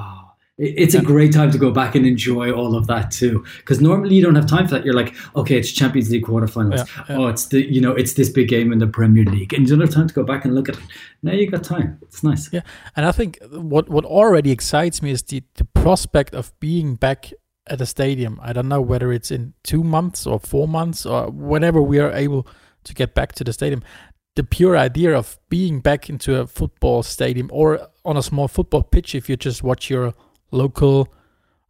it's 0.57 0.93
a 0.93 1.01
great 1.01 1.33
time 1.33 1.51
to 1.51 1.57
go 1.57 1.69
back 1.69 1.95
and 1.95 2.05
enjoy 2.05 2.51
all 2.51 2.75
of 2.77 2.87
that 2.87 3.11
too. 3.11 3.43
Because 3.57 3.81
normally 3.81 4.15
you 4.15 4.23
don't 4.23 4.35
have 4.35 4.47
time 4.47 4.67
for 4.67 4.75
that. 4.75 4.85
You're 4.85 4.93
like, 4.93 5.13
okay, 5.35 5.57
it's 5.57 5.71
Champions 5.71 6.09
League 6.09 6.23
quarterfinals. 6.23 6.87
Yeah, 6.87 7.05
yeah. 7.09 7.17
Oh, 7.17 7.27
it's 7.27 7.47
the 7.47 7.61
you 7.61 7.81
know 7.81 7.91
it's 7.91 8.13
this 8.13 8.29
big 8.29 8.47
game 8.47 8.71
in 8.71 8.79
the 8.79 8.87
Premier 8.87 9.25
League, 9.25 9.53
and 9.53 9.67
you 9.67 9.75
don't 9.75 9.85
have 9.85 9.93
time 9.93 10.07
to 10.07 10.13
go 10.13 10.23
back 10.23 10.45
and 10.45 10.55
look 10.55 10.69
at 10.69 10.77
it. 10.77 10.83
Now 11.23 11.33
you 11.33 11.49
got 11.49 11.63
time. 11.63 11.99
It's 12.03 12.23
nice. 12.23 12.51
Yeah, 12.53 12.61
and 12.95 13.05
I 13.05 13.11
think 13.11 13.39
what 13.51 13.89
what 13.89 14.05
already 14.05 14.51
excites 14.51 15.01
me 15.01 15.11
is 15.11 15.23
the 15.23 15.43
the 15.55 15.65
prospect 15.65 16.33
of 16.33 16.57
being 16.59 16.95
back 16.95 17.33
at 17.67 17.81
a 17.81 17.85
stadium. 17.85 18.39
I 18.41 18.53
don't 18.53 18.69
know 18.69 18.81
whether 18.81 19.11
it's 19.11 19.31
in 19.31 19.53
two 19.63 19.83
months 19.83 20.25
or 20.25 20.39
four 20.39 20.67
months 20.67 21.05
or 21.05 21.29
whenever 21.31 21.81
we 21.81 21.99
are 21.99 22.11
able 22.11 22.47
to 22.85 22.93
get 22.93 23.13
back 23.13 23.33
to 23.33 23.43
the 23.43 23.51
stadium. 23.51 23.83
The 24.35 24.43
pure 24.43 24.77
idea 24.77 25.17
of 25.17 25.39
being 25.49 25.79
back 25.79 26.09
into 26.09 26.39
a 26.39 26.45
football 26.45 27.03
stadium 27.03 27.49
or 27.51 27.87
on 28.03 28.17
a 28.17 28.21
small 28.21 28.47
football 28.47 28.83
pitch, 28.83 29.15
if 29.15 29.29
you 29.29 29.37
just 29.37 29.63
watch 29.63 29.89
your 29.89 30.13
local 30.55 31.07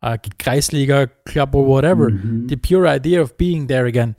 uh, 0.02 0.18
Kreisliga 0.38 1.10
club 1.26 1.56
or 1.56 1.66
whatever, 1.66 2.12
Mhm. 2.12 2.48
the 2.48 2.58
pure 2.58 2.86
idea 2.88 3.20
of 3.20 3.36
being 3.38 3.66
there 3.68 3.86
again. 3.88 4.16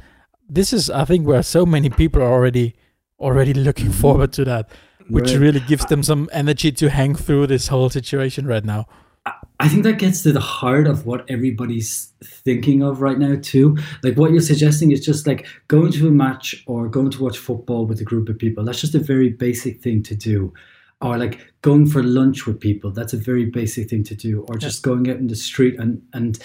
This 0.48 0.72
is, 0.72 0.90
I 0.90 1.04
think, 1.04 1.26
where 1.28 1.42
so 1.44 1.64
many 1.64 1.90
people 1.90 2.20
are 2.22 2.32
already 2.32 2.74
already 3.20 3.54
looking 3.54 3.90
forward 4.02 4.32
to 4.32 4.44
that 4.44 4.68
which 5.08 5.30
Right. 5.30 5.40
really 5.40 5.60
gives 5.60 5.86
them 5.86 6.02
some 6.02 6.28
energy 6.32 6.72
to 6.72 6.90
hang 6.90 7.14
through 7.14 7.46
this 7.46 7.68
whole 7.68 7.88
situation 7.88 8.44
right 8.46 8.64
now. 8.64 8.86
I 9.60 9.68
think 9.68 9.84
that 9.84 9.98
gets 9.98 10.22
to 10.24 10.32
the 10.32 10.40
heart 10.40 10.86
of 10.88 11.06
what 11.06 11.24
everybody's 11.28 12.12
thinking 12.44 12.82
of 12.82 13.00
right 13.00 13.18
now 13.18 13.36
too. 13.40 13.76
Like 14.02 14.16
what 14.18 14.30
you're 14.32 14.40
suggesting 14.40 14.90
is 14.90 15.04
just 15.04 15.26
like 15.26 15.46
going 15.68 15.92
to 15.92 16.08
a 16.08 16.10
match 16.10 16.62
or 16.66 16.88
going 16.88 17.10
to 17.10 17.22
watch 17.22 17.38
football 17.38 17.86
with 17.86 18.00
a 18.00 18.04
group 18.04 18.28
of 18.28 18.36
people. 18.38 18.64
That's 18.64 18.80
just 18.80 18.94
a 18.96 18.98
very 19.12 19.28
basic 19.30 19.80
thing 19.80 20.02
to 20.04 20.14
do. 20.16 20.52
Or 21.02 21.18
like 21.18 21.40
going 21.60 21.86
for 21.86 22.02
lunch 22.02 22.46
with 22.46 22.58
people. 22.58 22.90
That's 22.90 23.12
a 23.12 23.18
very 23.18 23.44
basic 23.44 23.90
thing 23.90 24.02
to 24.04 24.14
do. 24.14 24.42
Or 24.48 24.56
just 24.56 24.82
going 24.82 25.10
out 25.10 25.18
in 25.18 25.26
the 25.26 25.36
street 25.36 25.78
and 25.78 26.00
and 26.14 26.38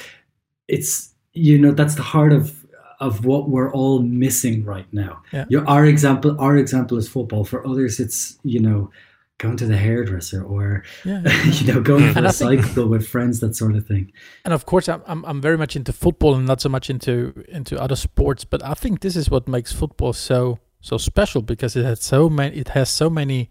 it's 0.67 1.13
you 1.33 1.57
know 1.57 1.71
that's 1.71 1.95
the 1.95 2.01
heart 2.03 2.33
of 2.33 2.65
of 2.99 3.25
what 3.25 3.49
we're 3.49 3.71
all 3.73 4.01
missing 4.01 4.63
right 4.65 4.85
now. 4.91 5.21
Yeah. 5.33 5.45
Your 5.49 5.67
our 5.69 5.85
example 5.85 6.35
our 6.39 6.57
example 6.57 6.97
is 6.97 7.07
football. 7.07 7.45
For 7.45 7.65
others 7.65 7.99
it's 7.99 8.37
you 8.43 8.59
know 8.59 8.91
going 9.37 9.57
to 9.57 9.65
the 9.65 9.77
hairdresser 9.77 10.43
or 10.43 10.83
Yeah. 11.03 11.21
you 11.45 11.73
know, 11.73 11.81
going 11.81 12.11
for 12.11 12.17
And 12.19 12.27
a 12.27 12.31
think- 12.33 12.63
cycle 12.63 12.87
with 12.87 13.07
friends, 13.07 13.39
that 13.39 13.55
sort 13.55 13.75
of 13.75 13.87
thing. 13.87 14.11
and 14.45 14.53
of 14.53 14.65
course, 14.65 14.87
I'm, 14.89 15.01
I'm 15.07 15.23
I'm 15.25 15.41
very 15.41 15.57
much 15.57 15.75
into 15.75 15.93
football 15.93 16.35
and 16.35 16.45
not 16.45 16.61
so 16.61 16.69
much 16.69 16.89
into 16.89 17.33
into 17.47 17.81
other 17.81 17.95
sports. 17.95 18.43
But 18.45 18.61
I 18.63 18.73
think 18.75 18.99
this 18.99 19.15
is 19.15 19.29
what 19.31 19.47
makes 19.47 19.71
football 19.71 20.13
so 20.13 20.59
so 20.81 20.97
special 20.97 21.41
because 21.41 21.75
it 21.79 21.85
has 21.85 22.01
so 22.03 22.29
many 22.29 22.57
it 22.57 22.67
has 22.69 22.89
so 22.89 23.09
many 23.09 23.49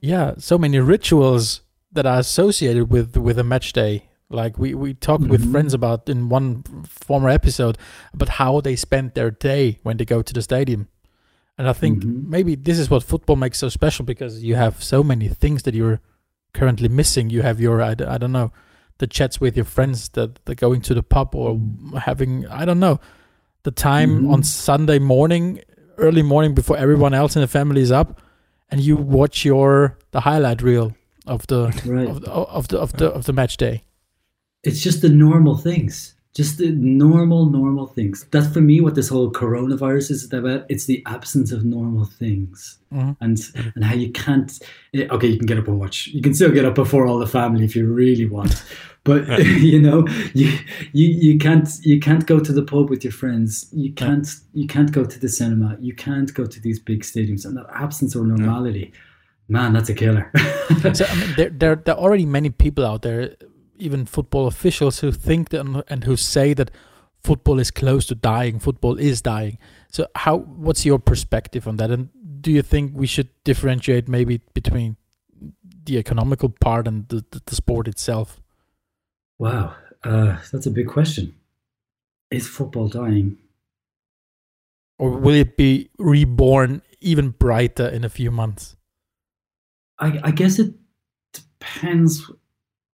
yeah 0.00 0.34
so 0.38 0.58
many 0.58 0.78
rituals 0.78 1.62
that 1.92 2.06
are 2.06 2.18
associated 2.18 2.90
with 2.90 3.16
with 3.16 3.38
a 3.38 3.44
match 3.44 3.72
day. 3.72 4.04
Like 4.30 4.58
we 4.58 4.74
we 4.74 4.92
talked 4.94 5.26
with 5.26 5.42
Mhm. 5.46 5.50
friends 5.52 5.74
about 5.74 6.08
in 6.08 6.28
one 6.28 6.62
former 6.86 7.30
episode 7.30 7.78
about 8.12 8.28
how 8.30 8.60
they 8.60 8.76
spend 8.76 9.14
their 9.14 9.30
day 9.30 9.78
when 9.82 9.96
they 9.96 10.04
go 10.04 10.20
to 10.22 10.32
the 10.34 10.42
stadium. 10.42 10.88
And 11.56 11.66
I 11.68 11.72
think 11.72 12.04
Mhm. 12.04 12.28
maybe 12.28 12.54
this 12.54 12.78
is 12.78 12.90
what 12.90 13.02
football 13.02 13.36
makes 13.36 13.58
so 13.58 13.68
special 13.70 14.04
because 14.04 14.44
you 14.44 14.54
have 14.56 14.82
so 14.82 15.02
many 15.02 15.28
things 15.28 15.62
that 15.62 15.74
you're 15.74 16.00
currently 16.52 16.88
missing. 16.88 17.30
You 17.30 17.42
have 17.42 17.58
your 17.60 17.80
I 17.82 17.94
don't 17.94 18.32
know 18.32 18.52
the 18.98 19.06
chats 19.06 19.40
with 19.40 19.56
your 19.56 19.64
friends 19.64 20.10
that 20.10 20.44
that 20.44 20.56
going 20.56 20.82
to 20.82 20.94
the 20.94 21.02
pub 21.02 21.34
or 21.34 21.58
having 21.96 22.46
I 22.48 22.64
don't 22.66 22.80
know 22.80 23.00
the 23.62 23.70
time 23.70 24.24
Mhm. 24.24 24.32
on 24.32 24.42
Sunday 24.42 24.98
morning, 24.98 25.60
early 25.96 26.22
morning 26.22 26.52
before 26.54 26.76
everyone 26.76 27.14
else 27.14 27.34
in 27.34 27.40
the 27.40 27.48
family 27.48 27.80
is 27.80 27.90
up, 27.90 28.20
and 28.70 28.80
you 28.80 28.96
watch 28.96 29.44
your 29.44 29.96
the 30.10 30.20
highlight 30.20 30.62
reel 30.62 30.92
of 31.26 31.46
the 31.46 31.66
Right. 31.86 32.08
of 32.08 32.20
the 32.22 32.30
of 32.30 32.68
the 32.68 32.78
of 32.78 32.92
the, 32.94 33.06
of 33.10 33.24
the 33.24 33.32
match 33.32 33.56
day. 33.56 33.82
it's 34.64 34.80
just 34.80 35.02
the 35.02 35.08
normal 35.08 35.56
things 35.56 36.14
just 36.34 36.58
the 36.58 36.70
normal 36.72 37.46
normal 37.50 37.86
things 37.86 38.26
that's 38.32 38.48
for 38.54 38.60
me 38.60 38.80
what 38.80 38.94
this 38.94 39.08
whole 39.08 39.30
coronavirus 39.32 40.10
is 40.10 40.32
about 40.32 40.64
it's 40.68 40.86
the 40.86 41.02
absence 41.06 41.52
of 41.52 41.64
normal 41.64 42.04
things 42.04 42.78
Mhm. 42.92 43.16
and 43.20 43.38
and 43.74 43.84
how 43.84 43.94
you 43.94 44.10
can't 44.12 44.50
eh, 44.94 45.06
okay 45.10 45.28
you 45.28 45.38
can 45.38 45.46
get 45.46 45.58
up 45.58 45.68
and 45.68 45.78
watch 45.78 46.08
you 46.08 46.20
can 46.22 46.34
still 46.34 46.50
get 46.50 46.64
up 46.64 46.74
before 46.74 47.06
all 47.06 47.18
the 47.18 47.26
family 47.38 47.64
if 47.64 47.74
you 47.76 47.86
really 47.86 48.26
want 48.26 48.52
but 49.08 49.20
you 49.72 49.80
know 49.86 50.06
you, 50.34 50.48
you 50.92 51.06
you 51.26 51.38
can't 51.38 51.68
you 51.82 51.98
can't 51.98 52.26
go 52.26 52.38
to 52.38 52.52
the 52.52 52.62
pub 52.62 52.90
with 52.90 53.02
your 53.02 53.16
friends 53.22 53.68
you 53.72 53.92
can't 53.92 54.28
you 54.52 54.66
can't 54.74 54.92
go 54.92 55.04
to 55.04 55.18
the 55.18 55.28
cinema 55.28 55.76
you 55.80 55.94
can't 55.94 56.30
go 56.34 56.44
to 56.54 56.58
these 56.60 56.78
big 56.90 57.00
stadiums 57.02 57.44
and 57.44 57.56
that 57.56 57.66
absence 57.74 58.14
of 58.14 58.22
normality 58.24 58.92
man 59.48 59.72
that's 59.72 59.88
a 59.88 59.94
killer 59.94 60.30
so 60.92 61.04
I 61.06 61.14
mean, 61.14 61.34
there, 61.36 61.50
there 61.50 61.76
there 61.76 61.94
are 61.94 62.00
already 62.00 62.26
many 62.26 62.50
people 62.50 62.84
out 62.84 63.02
there, 63.02 63.36
even 63.78 64.06
football 64.06 64.46
officials, 64.46 65.00
who 65.00 65.10
think 65.12 65.48
that 65.50 65.84
and 65.88 66.04
who 66.04 66.16
say 66.16 66.54
that 66.54 66.70
football 67.22 67.58
is 67.58 67.70
close 67.70 68.06
to 68.06 68.14
dying. 68.14 68.58
Football 68.58 68.98
is 68.98 69.22
dying. 69.22 69.58
So 69.90 70.06
how? 70.14 70.38
What's 70.38 70.84
your 70.84 70.98
perspective 70.98 71.66
on 71.66 71.76
that? 71.78 71.90
And 71.90 72.10
do 72.40 72.52
you 72.52 72.62
think 72.62 72.92
we 72.94 73.06
should 73.06 73.28
differentiate 73.44 74.08
maybe 74.08 74.40
between 74.54 74.96
the 75.84 75.98
economical 75.98 76.50
part 76.50 76.86
and 76.86 77.08
the, 77.08 77.24
the, 77.30 77.40
the 77.46 77.54
sport 77.54 77.88
itself? 77.88 78.40
Wow, 79.38 79.74
uh, 80.04 80.38
that's 80.52 80.66
a 80.66 80.70
big 80.70 80.88
question. 80.88 81.34
Is 82.30 82.46
football 82.46 82.88
dying? 82.88 83.38
Or 84.98 85.10
will 85.10 85.34
it 85.34 85.56
be 85.56 85.90
reborn 85.98 86.82
even 87.00 87.30
brighter 87.30 87.86
in 87.86 88.04
a 88.04 88.08
few 88.08 88.30
months? 88.30 88.76
I, 90.00 90.20
I 90.24 90.30
guess 90.32 90.58
it 90.58 90.74
depends 91.32 92.30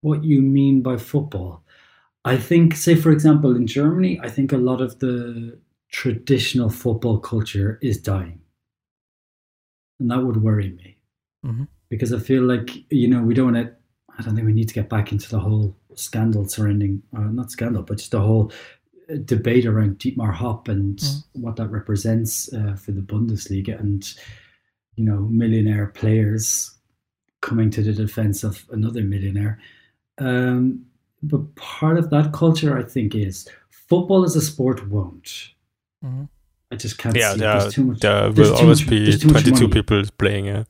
what 0.03 0.23
you 0.23 0.43
mean 0.43 0.83
by 0.83 0.99
football. 0.99 1.63
I 2.27 2.37
think, 2.37 2.75
say, 2.77 2.95
for 2.95 3.11
example, 3.11 3.57
in 3.57 3.67
Germany, 3.67 4.21
I 4.23 4.29
think 4.29 4.53
a 4.53 4.59
lot 4.59 4.81
of 4.81 4.99
the 4.99 5.59
traditional 5.91 6.69
football 6.71 7.19
culture 7.19 7.79
is 7.83 7.99
dying. 7.99 8.41
And 10.01 10.11
that 10.11 10.25
would 10.25 10.43
worry 10.43 10.71
me 10.71 10.99
Mhm. 11.45 11.69
because 11.89 12.13
I 12.13 12.19
feel 12.19 12.43
like, 12.43 12.91
you 12.93 13.09
know, 13.09 13.23
we 13.23 13.35
don't 13.35 13.53
want 13.55 13.67
to, 13.67 13.75
I 14.19 14.23
don't 14.23 14.35
think 14.35 14.47
we 14.47 14.53
need 14.53 14.69
to 14.69 14.75
get 14.75 14.89
back 14.89 15.13
into 15.13 15.31
the 15.31 15.41
whole 15.41 15.77
scandal 15.95 16.47
surrounding, 16.49 17.03
uh, 17.17 17.21
not 17.21 17.51
scandal, 17.51 17.83
but 17.83 17.99
just 17.99 18.11
the 18.13 18.21
whole 18.21 18.53
uh, 19.11 19.17
debate 19.25 19.67
around 19.67 19.99
Dietmar 19.99 20.33
Hopp 20.33 20.69
and 20.69 20.99
Mhm. 20.99 21.23
what 21.35 21.57
that 21.57 21.69
represents 21.69 22.53
uh, 22.53 22.75
for 22.75 22.93
the 22.93 23.03
Bundesliga 23.03 23.79
and, 23.79 24.03
you 24.97 25.05
know, 25.05 25.21
millionaire 25.29 25.87
players 25.89 26.71
coming 27.43 27.71
to 27.71 27.83
the 27.83 27.93
defense 27.93 28.43
of 28.45 28.65
another 28.71 29.03
millionaire. 29.03 29.59
Um, 30.19 30.87
but 31.23 31.55
part 31.57 31.99
of 31.99 32.09
that 32.11 32.33
culture, 32.33 32.79
I 32.79 32.83
think, 32.83 33.15
is 33.15 33.47
football 33.71 34.25
as 34.25 34.37
a 34.37 34.41
sport 34.41 34.89
won't. 34.89 35.51
Mhm. 36.03 36.29
I 36.73 36.77
just 36.77 36.97
can't 36.99 37.15
Yeah, 37.17 37.35
see. 37.35 37.41
there, 37.41 37.59
There's 37.61 37.75
too 37.75 37.85
much. 37.85 38.01
there 38.01 38.29
will 38.33 38.35
too 38.35 38.63
always 38.63 38.81
much- 38.81 38.89
be 38.91 39.05
there's 39.05 39.21
too 39.21 39.29
much 39.29 39.43
22 39.45 39.69
money. 39.69 39.73
people 39.83 40.03
playing. 40.19 40.47
Yeah. 40.47 40.65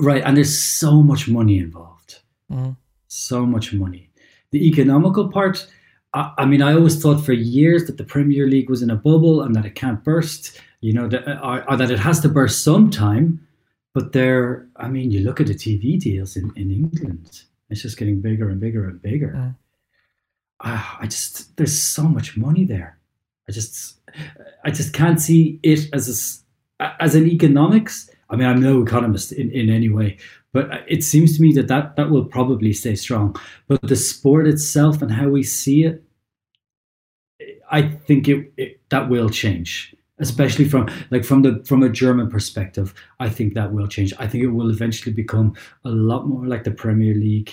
Right, 0.00 0.22
and 0.24 0.36
there's 0.36 0.58
so 0.58 1.02
much 1.02 1.28
money 1.28 1.58
involved. 1.58 2.20
Mhm. 2.50 2.76
So 3.12 3.44
much 3.44 3.74
money. 3.74 4.08
The 4.52 4.66
economical 4.66 5.28
part. 5.28 5.66
I, 6.14 6.32
I 6.38 6.46
mean, 6.46 6.62
I 6.62 6.72
always 6.72 7.00
thought 7.00 7.22
for 7.22 7.34
years 7.34 7.84
that 7.84 7.98
the 7.98 8.04
Premier 8.04 8.46
League 8.46 8.70
was 8.70 8.80
in 8.80 8.88
a 8.88 8.96
bubble 8.96 9.42
and 9.42 9.54
that 9.54 9.66
it 9.66 9.74
can't 9.74 10.02
burst. 10.02 10.58
You 10.80 10.94
know, 10.94 11.08
that 11.08 11.28
or, 11.44 11.70
or 11.70 11.76
that 11.76 11.90
it 11.90 11.98
has 11.98 12.20
to 12.20 12.30
burst 12.30 12.64
sometime. 12.64 13.46
But 13.92 14.12
there, 14.12 14.66
I 14.76 14.88
mean, 14.88 15.10
you 15.10 15.20
look 15.20 15.42
at 15.42 15.46
the 15.46 15.54
TV 15.54 16.00
deals 16.00 16.36
in, 16.36 16.50
in 16.56 16.70
England. 16.70 17.42
It's 17.68 17.82
just 17.82 17.98
getting 17.98 18.22
bigger 18.22 18.48
and 18.48 18.58
bigger 18.58 18.88
and 18.88 19.00
bigger. 19.02 19.54
Ah, 20.62 20.96
I 20.98 21.04
just 21.04 21.54
there's 21.58 21.78
so 21.78 22.04
much 22.04 22.38
money 22.38 22.64
there. 22.64 22.98
I 23.46 23.52
just 23.52 24.00
I 24.64 24.70
just 24.70 24.94
can't 24.94 25.20
see 25.20 25.60
it 25.62 25.80
as 25.92 26.08
a 26.80 26.86
as 26.98 27.14
an 27.14 27.26
economics. 27.26 28.08
I 28.32 28.36
mean, 28.36 28.48
I'm 28.48 28.62
no 28.62 28.82
economist 28.82 29.30
in, 29.32 29.50
in 29.50 29.68
any 29.68 29.90
way, 29.90 30.16
but 30.52 30.84
it 30.88 31.04
seems 31.04 31.36
to 31.36 31.42
me 31.42 31.52
that, 31.52 31.68
that 31.68 31.96
that 31.96 32.10
will 32.10 32.24
probably 32.24 32.72
stay 32.72 32.96
strong. 32.96 33.36
But 33.68 33.82
the 33.82 33.96
sport 33.96 34.46
itself 34.46 35.02
and 35.02 35.12
how 35.12 35.28
we 35.28 35.42
see 35.42 35.84
it, 35.84 36.02
I 37.70 37.82
think 37.82 38.28
it, 38.28 38.52
it 38.56 38.80
that 38.88 39.08
will 39.08 39.28
change, 39.28 39.94
especially 40.18 40.64
from 40.64 40.88
like 41.10 41.24
from 41.24 41.42
the 41.42 41.62
from 41.66 41.82
a 41.82 41.88
German 41.88 42.30
perspective. 42.30 42.94
I 43.20 43.28
think 43.28 43.54
that 43.54 43.72
will 43.72 43.86
change. 43.86 44.14
I 44.18 44.26
think 44.26 44.44
it 44.44 44.48
will 44.48 44.70
eventually 44.70 45.12
become 45.12 45.54
a 45.84 45.90
lot 45.90 46.26
more 46.26 46.46
like 46.46 46.64
the 46.64 46.70
Premier 46.70 47.14
League 47.14 47.52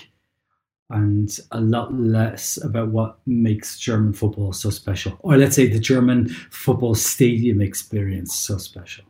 and 0.89 1.39
a 1.51 1.61
lot 1.61 1.93
less 1.93 2.57
about 2.63 2.89
what 2.89 3.19
makes 3.25 3.77
German 3.77 4.13
football 4.13 4.53
so 4.53 4.69
special, 4.69 5.17
or 5.19 5.37
let's 5.37 5.55
say 5.55 5.67
the 5.67 5.79
German 5.79 6.29
football 6.49 6.95
stadium 6.95 7.61
experience 7.61 8.33
so 8.33 8.57
special, 8.57 9.05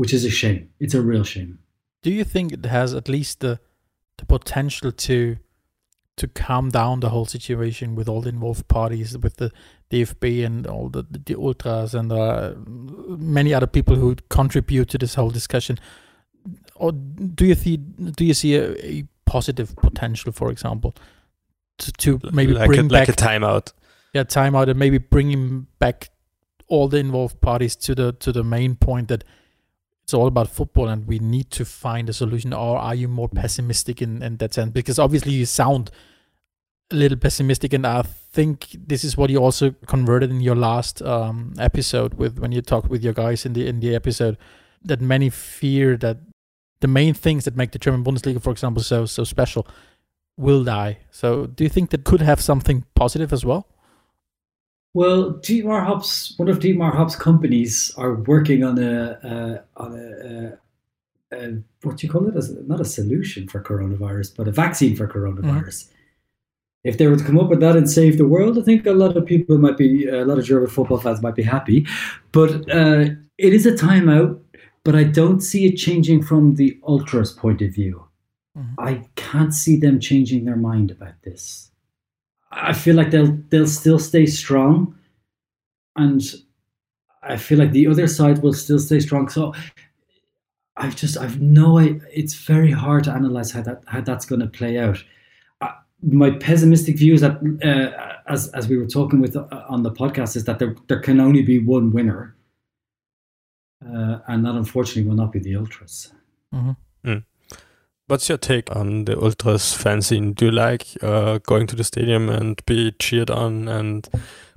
which 0.00 0.14
is 0.14 0.24
a 0.24 0.30
shame. 0.30 0.70
It's 0.80 0.94
a 0.94 1.02
real 1.02 1.24
shame. 1.24 1.58
Do 2.02 2.10
you 2.10 2.24
think 2.24 2.52
it 2.52 2.64
has 2.64 2.94
at 2.94 3.06
least 3.06 3.40
the 3.40 3.60
the 4.16 4.24
potential 4.24 4.92
to 4.92 5.36
to 6.16 6.28
calm 6.28 6.70
down 6.70 7.00
the 7.00 7.10
whole 7.10 7.26
situation 7.26 7.94
with 7.94 8.08
all 8.08 8.22
the 8.22 8.30
involved 8.30 8.66
parties, 8.68 9.18
with 9.18 9.36
the 9.36 9.50
DFB 9.90 10.46
and 10.46 10.66
all 10.66 10.88
the 10.88 11.02
the 11.26 11.34
ultras 11.34 11.94
and 11.94 12.10
uh, 12.12 12.54
many 13.36 13.52
other 13.52 13.66
people 13.66 13.94
who 13.96 14.16
contribute 14.30 14.88
to 14.88 14.96
this 14.96 15.16
whole 15.16 15.28
discussion? 15.28 15.76
Or 16.76 16.92
do 16.92 17.44
you 17.44 17.54
see 17.54 17.76
do 17.76 18.24
you 18.24 18.32
see 18.32 18.54
a, 18.54 18.72
a 18.82 19.04
positive 19.26 19.76
potential, 19.76 20.32
for 20.32 20.50
example, 20.50 20.94
to, 21.76 21.92
to 21.92 22.20
maybe 22.32 22.54
like, 22.54 22.68
bring 22.68 22.86
a, 22.86 22.88
back 22.88 23.08
like 23.08 23.16
a 23.18 23.20
timeout. 23.20 23.74
yeah 24.14 24.24
timeout 24.24 24.70
and 24.70 24.78
maybe 24.78 24.96
bringing 24.96 25.66
back 25.78 26.08
all 26.68 26.88
the 26.88 26.96
involved 26.96 27.38
parties 27.42 27.76
to 27.76 27.94
the 27.94 28.12
to 28.24 28.32
the 28.32 28.42
main 28.42 28.76
point 28.76 29.08
that 29.08 29.24
it's 30.10 30.14
all 30.14 30.26
about 30.26 30.48
football 30.48 30.88
and 30.88 31.06
we 31.06 31.20
need 31.20 31.50
to 31.52 31.64
find 31.64 32.08
a 32.08 32.12
solution 32.12 32.52
or 32.52 32.76
are 32.78 32.94
you 32.94 33.06
more 33.06 33.28
pessimistic 33.28 34.02
in, 34.02 34.22
in 34.22 34.38
that 34.38 34.52
sense? 34.52 34.72
Because 34.72 34.98
obviously 34.98 35.32
you 35.32 35.46
sound 35.46 35.90
a 36.90 36.96
little 36.96 37.16
pessimistic 37.16 37.72
and 37.72 37.86
i 37.86 38.02
think 38.02 38.74
this 38.74 39.04
is 39.04 39.16
what 39.16 39.30
you 39.30 39.38
also 39.38 39.70
converted 39.86 40.28
in 40.28 40.40
your 40.40 40.56
last 40.56 41.00
um, 41.02 41.54
episode 41.56 42.14
with 42.14 42.40
when 42.40 42.50
you 42.50 42.60
talked 42.60 42.90
with 42.90 43.04
your 43.04 43.12
guys 43.12 43.46
in 43.46 43.52
the 43.52 43.64
in 43.68 43.78
the 43.78 43.94
episode 43.94 44.36
that 44.82 45.00
many 45.00 45.30
fear 45.30 45.96
that 45.96 46.16
the 46.80 46.88
main 46.88 47.14
things 47.14 47.44
that 47.44 47.56
make 47.56 47.70
the 47.70 47.78
german 47.78 48.02
bundesliga 48.02 48.42
for 48.42 48.50
example 48.50 48.82
so 48.82 49.06
so 49.06 49.22
special 49.22 49.64
will 50.40 50.64
die. 50.64 50.98
So 51.10 51.46
do 51.46 51.64
you 51.64 51.70
think 51.70 51.90
that 51.90 52.04
could 52.04 52.22
have 52.22 52.40
something 52.40 52.84
positive 52.94 53.32
as 53.32 53.44
well 53.44 53.68
Well, 54.92 55.34
Dietmar 55.34 55.84
Hopp's 55.84 56.34
one 56.36 56.48
of 56.48 56.58
Dietmar 56.58 56.94
Hopp's 56.94 57.16
companies 57.16 57.92
are 57.96 58.14
working 58.14 58.64
on 58.64 58.78
a 58.78 59.62
uh, 59.76 59.82
on 59.82 59.92
a, 59.98 60.56
uh, 61.32 61.36
a 61.36 61.62
what 61.82 61.96
do 61.96 62.06
you 62.06 62.12
call 62.12 62.28
it? 62.28 62.36
As 62.36 62.50
not 62.66 62.80
a 62.80 62.84
solution 62.84 63.48
for 63.48 63.62
coronavirus, 63.62 64.36
but 64.36 64.48
a 64.48 64.52
vaccine 64.52 64.96
for 64.96 65.06
coronavirus. 65.06 65.88
If 66.82 66.96
they 66.96 67.06
were 67.06 67.16
to 67.16 67.24
come 67.24 67.38
up 67.38 67.50
with 67.50 67.60
that 67.60 67.76
and 67.76 67.90
save 67.90 68.16
the 68.16 68.26
world, 68.26 68.58
I 68.58 68.62
think 68.62 68.86
a 68.86 68.92
lot 68.92 69.16
of 69.16 69.26
people 69.26 69.58
might 69.58 69.76
be 69.76 70.08
a 70.08 70.24
lot 70.24 70.38
of 70.38 70.44
German 70.44 70.68
football 70.68 70.98
fans 70.98 71.22
might 71.22 71.34
be 71.34 71.42
happy. 71.42 71.86
But 72.32 72.68
uh, 72.70 73.10
it 73.38 73.52
is 73.52 73.66
a 73.66 73.72
timeout. 73.72 74.40
But 74.82 74.96
I 74.96 75.04
don't 75.04 75.42
see 75.42 75.66
it 75.66 75.76
changing 75.76 76.22
from 76.22 76.54
the 76.54 76.80
ultras' 76.88 77.32
point 77.32 77.60
of 77.60 77.74
view. 77.74 78.06
Mm-hmm. 78.56 78.80
I 78.80 79.06
can't 79.14 79.54
see 79.54 79.76
them 79.76 80.00
changing 80.00 80.46
their 80.46 80.56
mind 80.56 80.90
about 80.90 81.20
this. 81.22 81.69
I 82.50 82.72
feel 82.72 82.96
like 82.96 83.10
they'll 83.10 83.36
they'll 83.50 83.66
still 83.68 83.98
stay 83.98 84.26
strong, 84.26 84.96
and 85.96 86.20
I 87.22 87.36
feel 87.36 87.58
like 87.58 87.72
the 87.72 87.86
other 87.86 88.06
side 88.08 88.42
will 88.42 88.52
still 88.54 88.78
stay 88.78 89.00
strong. 89.00 89.28
So 89.28 89.54
I've 90.76 90.96
just 90.96 91.16
I've 91.18 91.40
no 91.40 91.78
I- 91.78 92.00
it's 92.12 92.34
very 92.34 92.72
hard 92.72 93.04
to 93.04 93.12
analyze 93.12 93.52
how 93.52 93.62
that 93.62 93.82
how 93.86 94.00
that's 94.00 94.26
going 94.26 94.40
to 94.40 94.46
play 94.48 94.78
out. 94.78 95.02
Uh, 95.60 95.72
my 96.02 96.30
pessimistic 96.30 96.96
view 96.98 97.14
is 97.14 97.20
that 97.20 97.36
uh, 97.62 98.16
as 98.32 98.48
as 98.48 98.66
we 98.68 98.78
were 98.78 98.86
talking 98.86 99.20
with 99.20 99.36
uh, 99.36 99.46
on 99.68 99.82
the 99.82 99.90
podcast 99.92 100.36
is 100.36 100.44
that 100.44 100.58
there 100.58 100.74
there 100.88 101.00
can 101.00 101.20
only 101.20 101.42
be 101.42 101.58
one 101.58 101.92
winner, 101.92 102.34
uh, 103.86 104.18
and 104.26 104.44
that 104.44 104.54
unfortunately 104.54 105.08
will 105.08 105.16
not 105.16 105.32
be 105.32 105.38
the 105.38 105.54
ultras. 105.56 106.12
What's 108.10 108.28
your 108.28 108.38
take 108.38 108.74
on 108.74 109.04
the 109.04 109.16
Ultras 109.16 109.72
fan 109.72 110.02
scene? 110.02 110.32
Do 110.32 110.46
you 110.46 110.50
like 110.50 110.84
uh, 111.00 111.38
going 111.46 111.68
to 111.68 111.76
the 111.76 111.84
stadium 111.84 112.28
and 112.28 112.60
be 112.66 112.90
cheered 112.98 113.30
on 113.30 113.68
and 113.68 114.08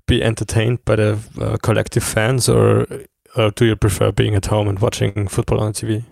be 0.07 0.23
entertained 0.23 0.83
by 0.85 0.95
the 0.95 1.19
uh, 1.39 1.57
collective 1.57 2.03
fans, 2.03 2.49
or, 2.49 2.87
or 3.37 3.51
do 3.51 3.65
you 3.65 3.75
prefer 3.75 4.11
being 4.11 4.33
at 4.33 4.47
home 4.47 4.67
and 4.67 4.79
watching 4.79 5.27
football 5.27 5.59
on 5.59 5.73
TV? 5.73 6.03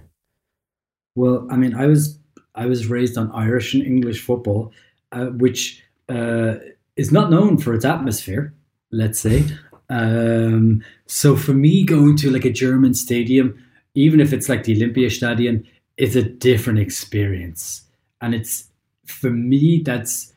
Well, 1.16 1.48
I 1.50 1.56
mean, 1.56 1.74
I 1.74 1.88
was 1.88 2.20
I 2.54 2.68
was 2.68 2.86
raised 2.86 3.18
on 3.18 3.32
Irish 3.32 3.74
and 3.74 3.82
English 3.82 4.22
football, 4.22 4.72
uh, 5.12 5.26
which 5.26 5.84
uh, 6.10 6.58
is 6.96 7.12
not 7.12 7.32
known 7.32 7.58
for 7.58 7.74
its 7.74 7.86
atmosphere. 7.86 8.54
Let's 8.92 9.20
say. 9.20 9.46
Um, 9.90 10.84
so 11.08 11.36
for 11.36 11.54
me, 11.54 11.86
going 11.86 12.18
to 12.18 12.30
like 12.30 12.46
a 12.46 12.52
German 12.52 12.94
stadium, 12.94 13.58
even 13.96 14.20
if 14.20 14.32
it's 14.32 14.48
like 14.48 14.64
the 14.64 14.80
Olympiastadion, 14.80 15.66
is 15.98 16.16
a 16.16 16.24
different 16.24 16.80
experience. 16.80 17.84
and 18.22 18.36
it's 18.36 18.66
for 19.06 19.30
me 19.30 19.82
that's 19.84 20.32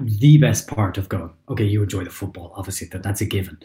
the 0.00 0.38
best 0.38 0.66
part 0.66 0.98
of 0.98 1.08
going. 1.08 1.30
Okay, 1.48 1.64
you 1.64 1.82
enjoy 1.82 2.04
the 2.04 2.10
football, 2.10 2.52
obviously 2.56 2.88
that 2.88 3.02
that's 3.02 3.20
a 3.20 3.24
given. 3.24 3.58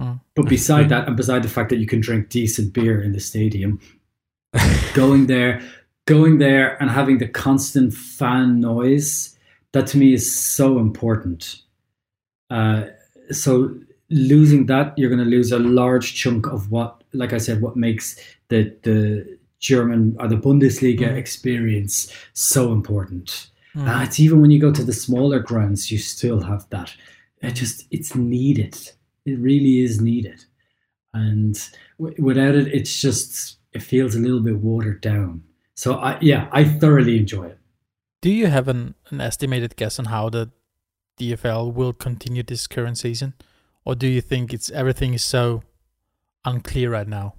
Mm. 0.00 0.20
But 0.34 0.48
beside 0.48 0.88
that, 0.90 1.06
and 1.06 1.16
beside 1.16 1.42
the 1.42 1.48
fact 1.48 1.70
that 1.70 1.78
you 1.78 1.86
can 1.86 2.00
drink 2.00 2.28
decent 2.28 2.72
beer 2.72 3.02
in 3.02 3.12
the 3.12 3.20
stadium, 3.20 3.80
going 4.94 5.26
there, 5.26 5.62
going 6.06 6.38
there, 6.38 6.80
and 6.80 6.90
having 6.90 7.18
the 7.18 7.28
constant 7.28 7.94
fan 7.94 8.60
noise, 8.60 9.36
that 9.72 9.86
to 9.88 9.98
me 9.98 10.12
is 10.12 10.34
so 10.34 10.78
important. 10.78 11.62
Uh, 12.50 12.84
so 13.30 13.74
losing 14.10 14.66
that, 14.66 14.96
you're 14.96 15.10
going 15.10 15.24
to 15.24 15.30
lose 15.30 15.50
a 15.50 15.58
large 15.58 16.14
chunk 16.14 16.46
of 16.46 16.70
what, 16.70 17.02
like 17.12 17.32
I 17.32 17.38
said, 17.38 17.60
what 17.60 17.76
makes 17.76 18.16
the 18.48 18.76
the 18.82 19.38
German 19.64 20.14
or 20.20 20.28
the 20.28 20.36
Bundesliga 20.46 21.08
Mm. 21.08 21.16
experience 21.16 22.12
so 22.34 22.72
important. 22.72 23.50
Mm. 23.74 23.88
Uh, 23.88 24.02
it's 24.04 24.20
even 24.20 24.40
when 24.42 24.50
you 24.50 24.60
go 24.60 24.72
to 24.72 24.84
the 24.84 24.92
smaller 24.92 25.40
grounds, 25.40 25.90
you 25.90 25.98
still 25.98 26.40
have 26.42 26.68
that. 26.70 26.94
It 27.40 27.54
just 27.62 27.86
it's 27.90 28.14
needed. 28.14 28.74
It 29.24 29.38
really 29.38 29.80
is 29.80 30.00
needed, 30.00 30.44
and 31.14 31.54
w- 31.98 32.22
without 32.28 32.54
it, 32.54 32.66
it's 32.78 33.00
just 33.00 33.56
it 33.72 33.82
feels 33.82 34.14
a 34.14 34.20
little 34.20 34.40
bit 34.48 34.58
watered 34.58 35.00
down. 35.00 35.42
So 35.74 35.94
I 35.94 36.18
yeah, 36.20 36.48
I 36.52 36.64
thoroughly 36.64 37.16
enjoy 37.16 37.46
it. 37.46 37.58
Do 38.20 38.30
you 38.30 38.46
have 38.48 38.68
an, 38.68 38.94
an 39.10 39.20
estimated 39.20 39.76
guess 39.76 39.98
on 39.98 40.06
how 40.06 40.30
the 40.30 40.50
DFL 41.18 41.72
will 41.74 41.92
continue 41.94 42.42
this 42.42 42.66
current 42.66 42.98
season, 42.98 43.32
or 43.84 43.94
do 43.94 44.06
you 44.06 44.20
think 44.20 44.52
it's 44.54 44.70
everything 44.70 45.14
is 45.14 45.24
so 45.24 45.62
unclear 46.44 46.90
right 46.90 47.08
now? 47.08 47.34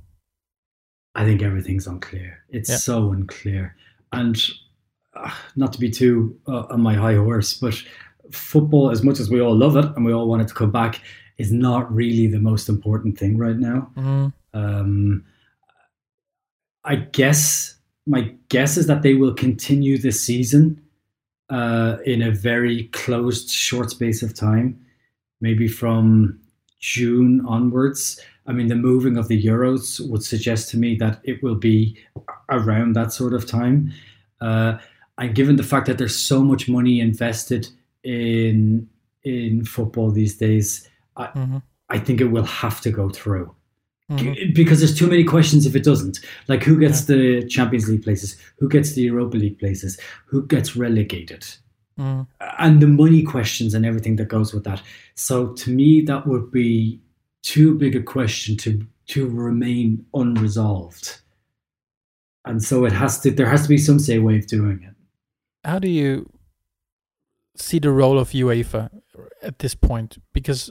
I 1.15 1.23
think 1.23 1.41
everything's 1.41 1.87
unclear. 1.87 2.43
It's 2.49 2.69
Yeah. 2.69 2.77
so 2.77 3.11
unclear, 3.11 3.75
and 4.11 4.35
uh, 5.15 5.31
not 5.55 5.73
to 5.73 5.79
be 5.79 5.89
too 5.89 6.37
uh, 6.47 6.65
on 6.69 6.81
my 6.81 6.93
high 6.93 7.15
horse, 7.15 7.53
but 7.53 7.81
football, 8.31 8.91
as 8.91 9.03
much 9.03 9.19
as 9.19 9.29
we 9.29 9.39
all 9.39 9.55
love 9.55 9.77
it 9.77 9.85
and 9.95 10.05
we 10.05 10.13
all 10.13 10.27
want 10.27 10.41
it 10.41 10.47
to 10.49 10.53
come 10.53 10.71
back, 10.71 11.01
is 11.37 11.51
not 11.51 11.93
really 11.93 12.27
the 12.27 12.39
most 12.39 12.69
important 12.69 13.17
thing 13.17 13.37
right 13.37 13.57
now. 13.57 13.89
Mm. 13.95 14.33
Um, 14.53 15.23
I 16.83 16.95
guess 16.95 17.75
my 18.05 18.33
guess 18.49 18.77
is 18.77 18.87
that 18.87 19.01
they 19.01 19.15
will 19.15 19.33
continue 19.33 19.97
this 19.97 20.21
season 20.21 20.81
uh, 21.49 21.97
in 22.05 22.21
a 22.21 22.31
very 22.31 22.85
closed, 22.89 23.49
short 23.49 23.89
space 23.89 24.21
of 24.21 24.35
time, 24.35 24.79
maybe 25.41 25.67
from 25.67 26.39
June 26.93 27.41
onwards. 27.47 28.19
I 28.45 28.51
mean, 28.53 28.67
the 28.67 28.75
moving 28.75 29.17
of 29.17 29.27
the 29.27 29.41
Euros 29.43 29.99
would 30.09 30.23
suggest 30.23 30.69
to 30.69 30.77
me 30.77 30.95
that 30.97 31.19
it 31.23 31.41
will 31.41 31.55
be 31.55 31.97
around 32.49 32.93
that 32.95 33.11
sort 33.11 33.33
of 33.33 33.47
time. 33.47 33.91
Uh, 34.39 34.77
and 35.17 35.33
given 35.33 35.55
the 35.55 35.63
fact 35.63 35.87
that 35.87 35.97
there's 35.97 36.15
so 36.15 36.43
much 36.43 36.69
money 36.69 36.99
invested 36.99 37.67
in 38.03 38.87
in 39.23 39.65
football 39.65 40.11
these 40.11 40.37
days, 40.37 40.87
I, 41.17 41.25
Mhm. 41.33 41.63
I 41.89 41.97
think 41.97 42.21
it 42.21 42.29
will 42.35 42.45
have 42.63 42.79
to 42.81 42.91
go 42.91 43.09
through 43.09 43.47
Mhm. 44.11 44.53
because 44.53 44.77
there's 44.79 44.93
too 44.95 45.07
many 45.07 45.23
questions 45.23 45.65
if 45.65 45.75
it 45.75 45.83
doesn't. 45.83 46.19
Like 46.47 46.63
who 46.63 46.77
gets 46.79 47.05
the 47.05 47.43
Champions 47.55 47.89
League 47.89 48.03
places, 48.03 48.37
who 48.59 48.69
gets 48.69 48.93
the 48.93 49.01
Europa 49.01 49.37
League 49.37 49.57
places, 49.57 49.97
who 50.27 50.45
gets 50.45 50.75
relegated, 50.75 51.43
Mm. 51.97 52.27
and 52.59 52.81
the 52.81 52.87
money 52.87 53.23
questions 53.23 53.73
and 53.73 53.85
everything 53.85 54.17
that 54.17 54.27
goes 54.27 54.53
with 54.53 54.65
that. 54.65 54.81
So 55.15 55.53
to 55.53 55.71
me, 55.71 56.01
that 56.01 56.27
would 56.27 56.51
be 56.51 56.99
too 57.41 57.75
big 57.75 57.95
a 57.95 58.03
question 58.03 58.57
to 58.57 58.85
to 59.07 59.27
remain 59.27 60.05
unresolved. 60.13 61.21
And 62.43 62.61
so 62.61 62.85
it 62.85 62.91
has 62.91 63.21
to. 63.21 63.31
There 63.31 63.47
has 63.47 63.63
to 63.63 63.69
be 63.69 63.77
some 63.77 63.99
say 63.99 64.19
way 64.19 64.37
of 64.37 64.47
doing 64.47 64.83
it. 64.83 64.93
How 65.63 65.79
do 65.79 65.87
you 65.87 66.29
see 67.55 67.79
the 67.79 67.91
role 67.91 68.19
of 68.19 68.31
UEFA 68.31 68.89
at 69.41 69.59
this 69.59 69.73
point? 69.73 70.17
Because 70.33 70.69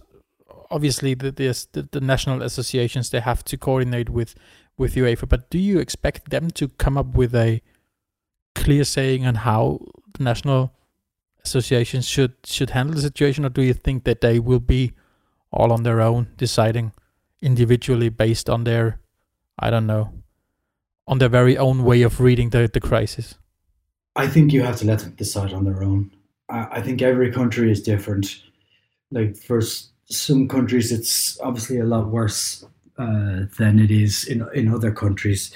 obviously 0.70 1.14
the, 1.14 1.30
the 1.30 1.86
the 1.90 2.00
national 2.00 2.42
associations 2.42 3.10
they 3.10 3.20
have 3.20 3.42
to 3.44 3.56
coordinate 3.56 4.10
with 4.10 4.34
with 4.76 4.94
UEFA, 4.94 5.28
but 5.28 5.50
do 5.50 5.58
you 5.58 5.78
expect 5.78 6.30
them 6.30 6.50
to 6.50 6.68
come 6.68 6.98
up 6.98 7.14
with 7.14 7.34
a 7.34 7.62
clear 8.54 8.84
saying 8.84 9.26
on 9.26 9.36
how 9.36 9.80
the 10.18 10.24
national 10.24 10.73
associations 11.44 12.06
should 12.06 12.34
should 12.44 12.70
handle 12.70 12.94
the 12.94 13.02
situation, 13.02 13.44
or 13.44 13.50
do 13.50 13.62
you 13.62 13.74
think 13.74 14.04
that 14.04 14.20
they 14.20 14.38
will 14.38 14.60
be 14.60 14.92
all 15.50 15.72
on 15.72 15.82
their 15.82 16.00
own, 16.00 16.28
deciding 16.36 16.92
individually 17.40 18.08
based 18.08 18.48
on 18.48 18.64
their, 18.64 18.98
I 19.58 19.70
don't 19.70 19.86
know, 19.86 20.12
on 21.06 21.18
their 21.18 21.28
very 21.28 21.56
own 21.56 21.84
way 21.84 22.02
of 22.02 22.20
reading 22.20 22.50
the 22.50 22.68
the 22.72 22.80
crisis? 22.80 23.34
I 24.16 24.26
think 24.28 24.52
you 24.52 24.62
have 24.62 24.76
to 24.76 24.86
let 24.86 25.00
them 25.00 25.14
decide 25.16 25.52
on 25.52 25.64
their 25.64 25.82
own. 25.82 26.10
I, 26.48 26.78
I 26.78 26.80
think 26.82 27.02
every 27.02 27.32
country 27.32 27.70
is 27.70 27.82
different. 27.82 28.42
Like 29.10 29.36
for 29.36 29.60
some 30.06 30.48
countries, 30.48 30.92
it's 30.92 31.38
obviously 31.40 31.78
a 31.78 31.84
lot 31.84 32.08
worse 32.08 32.64
uh, 32.98 33.46
than 33.58 33.78
it 33.78 33.90
is 33.90 34.24
in 34.24 34.46
in 34.54 34.72
other 34.72 34.92
countries, 34.92 35.52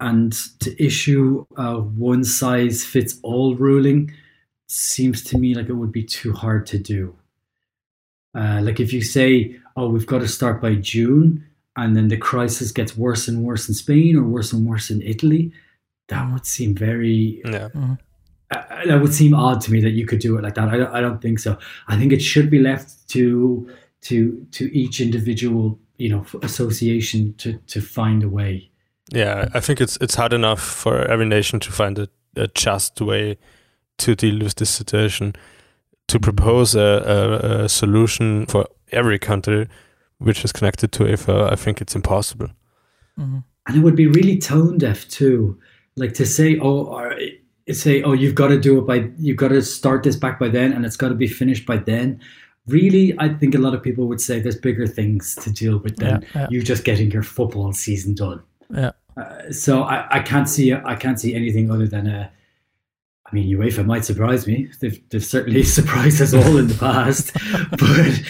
and 0.00 0.32
to 0.60 0.70
issue 0.82 1.46
a 1.56 1.80
one 1.80 2.24
size 2.24 2.84
fits 2.84 3.18
all 3.22 3.56
ruling 3.56 4.12
seems 4.74 5.22
to 5.24 5.38
me 5.38 5.54
like 5.54 5.68
it 5.68 5.74
would 5.74 5.92
be 5.92 6.02
too 6.04 6.32
hard 6.32 6.66
to 6.66 6.78
do. 6.78 7.14
Uh, 8.34 8.60
like 8.62 8.80
if 8.80 8.92
you 8.92 9.00
say, 9.02 9.56
"Oh, 9.76 9.88
we've 9.88 10.06
got 10.06 10.18
to 10.20 10.28
start 10.28 10.60
by 10.60 10.74
June," 10.74 11.44
and 11.76 11.94
then 11.96 12.08
the 12.08 12.16
crisis 12.16 12.72
gets 12.72 12.96
worse 12.96 13.28
and 13.28 13.44
worse 13.44 13.68
in 13.68 13.74
Spain 13.74 14.16
or 14.16 14.24
worse 14.24 14.52
and 14.52 14.66
worse 14.66 14.90
in 14.90 15.02
Italy, 15.02 15.52
that 16.08 16.32
would 16.32 16.46
seem 16.46 16.74
very 16.74 17.40
Yeah. 17.44 17.68
uh, 17.74 18.86
that 18.86 19.00
would 19.00 19.14
seem 19.14 19.34
odd 19.34 19.60
to 19.62 19.72
me 19.72 19.80
that 19.80 19.90
you 19.90 20.06
could 20.06 20.20
do 20.20 20.36
it 20.36 20.42
like 20.42 20.54
that. 20.54 20.68
I 20.68 20.76
don't, 20.76 20.92
I 20.94 21.00
don't 21.00 21.20
think 21.20 21.38
so. 21.38 21.58
I 21.88 21.96
think 21.96 22.12
it 22.12 22.20
should 22.20 22.50
be 22.50 22.58
left 22.58 23.08
to 23.10 23.68
to 24.02 24.46
to 24.52 24.64
each 24.76 25.00
individual, 25.00 25.78
you 25.96 26.08
know, 26.08 26.26
association 26.42 27.34
to 27.38 27.58
to 27.68 27.80
find 27.80 28.22
a 28.22 28.28
way. 28.28 28.70
Yeah, 29.12 29.48
I 29.54 29.60
think 29.60 29.80
it's 29.80 29.96
it's 30.00 30.16
hard 30.16 30.32
enough 30.32 30.60
for 30.60 31.04
every 31.10 31.26
nation 31.26 31.60
to 31.60 31.70
find 31.72 31.98
a, 31.98 32.08
a 32.36 32.48
just 32.48 33.00
way 33.00 33.38
to 33.98 34.14
deal 34.14 34.40
with 34.40 34.56
this 34.56 34.70
situation. 34.70 35.34
To 36.08 36.20
propose 36.20 36.74
a, 36.74 36.80
a, 36.80 37.64
a 37.64 37.68
solution 37.68 38.44
for 38.46 38.66
every 38.92 39.18
country 39.18 39.68
which 40.18 40.44
is 40.44 40.52
connected 40.52 40.92
to 40.92 41.04
IFA, 41.04 41.52
I 41.52 41.56
think 41.56 41.80
it's 41.80 41.94
impossible. 41.94 42.48
Mm-hmm. 43.18 43.38
And 43.66 43.76
it 43.76 43.80
would 43.80 43.96
be 43.96 44.06
really 44.06 44.38
tone 44.38 44.78
deaf 44.78 45.08
too, 45.08 45.58
like 45.96 46.14
to 46.14 46.26
say, 46.26 46.58
oh, 46.58 46.86
or 46.86 47.16
say, 47.70 48.02
oh, 48.02 48.12
you've 48.12 48.34
got 48.34 48.48
to 48.48 48.60
do 48.60 48.78
it 48.78 48.86
by, 48.86 49.10
you've 49.18 49.36
got 49.36 49.48
to 49.48 49.62
start 49.62 50.02
this 50.02 50.16
back 50.16 50.38
by 50.38 50.48
then, 50.48 50.72
and 50.72 50.84
it's 50.84 50.96
got 50.96 51.08
to 51.08 51.14
be 51.14 51.26
finished 51.26 51.66
by 51.66 51.78
then. 51.78 52.20
Really, 52.66 53.14
I 53.18 53.28
think 53.28 53.54
a 53.54 53.58
lot 53.58 53.74
of 53.74 53.82
people 53.82 54.06
would 54.08 54.20
say 54.20 54.40
there's 54.40 54.56
bigger 54.56 54.86
things 54.86 55.34
to 55.36 55.50
deal 55.50 55.78
with 55.78 55.96
than 55.96 56.22
Yeah, 56.22 56.28
yeah. 56.34 56.46
you 56.50 56.62
just 56.62 56.84
getting 56.84 57.10
your 57.10 57.22
football 57.22 57.72
season 57.72 58.14
done. 58.14 58.42
Yeah. 58.74 58.92
Uh, 59.16 59.52
so 59.52 59.82
I, 59.82 60.06
I 60.10 60.20
can't 60.20 60.48
see 60.48 60.72
I 60.72 60.94
can't 60.96 61.20
see 61.20 61.34
anything 61.34 61.70
other 61.70 61.86
than 61.86 62.06
a. 62.06 62.32
I 63.26 63.34
mean, 63.34 63.58
UEFA 63.58 63.86
might 63.86 64.04
surprise 64.04 64.46
me. 64.46 64.70
They've, 64.80 65.00
they've 65.08 65.24
certainly 65.24 65.62
surprised 65.78 66.20
us 66.20 66.34
all 66.34 66.56
in 66.58 66.68
the 66.68 66.74
past, 66.74 67.32
but 67.70 68.20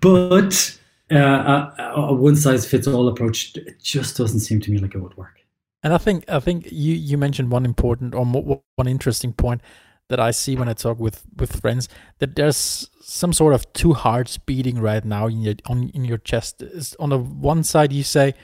but 0.00 0.78
uh, 1.14 1.70
a, 1.78 2.00
a 2.00 2.14
one 2.14 2.36
size 2.36 2.66
fits 2.66 2.86
all 2.86 3.08
approach 3.08 3.56
just 3.82 4.16
doesn't 4.16 4.40
seem 4.40 4.60
to 4.60 4.70
me 4.70 4.78
like 4.78 4.94
it 4.94 4.98
would 4.98 5.16
work. 5.16 5.38
And 5.82 5.92
I 5.92 5.98
think 5.98 6.24
I 6.28 6.40
think 6.40 6.72
you 6.72 6.94
you 6.94 7.18
mentioned 7.18 7.50
one 7.50 7.66
important 7.66 8.14
or 8.14 8.24
one 8.24 8.88
interesting 8.88 9.34
point 9.34 9.60
that 10.08 10.18
I 10.20 10.30
see 10.30 10.56
when 10.56 10.68
I 10.68 10.72
talk 10.72 10.98
with 10.98 11.24
with 11.36 11.60
friends 11.60 11.88
that 12.18 12.36
there's 12.36 12.88
some 13.02 13.32
sort 13.32 13.54
of 13.54 13.70
two 13.74 13.92
hearts 13.92 14.38
beating 14.38 14.78
right 14.78 15.04
now 15.04 15.26
in 15.26 15.42
your 15.42 15.54
on 15.66 15.90
in 15.90 16.04
your 16.06 16.18
chest. 16.18 16.62
Is 16.62 16.96
on 16.98 17.10
the 17.10 17.18
one 17.18 17.62
side 17.64 17.92
you 17.92 18.02
say, 18.02 18.34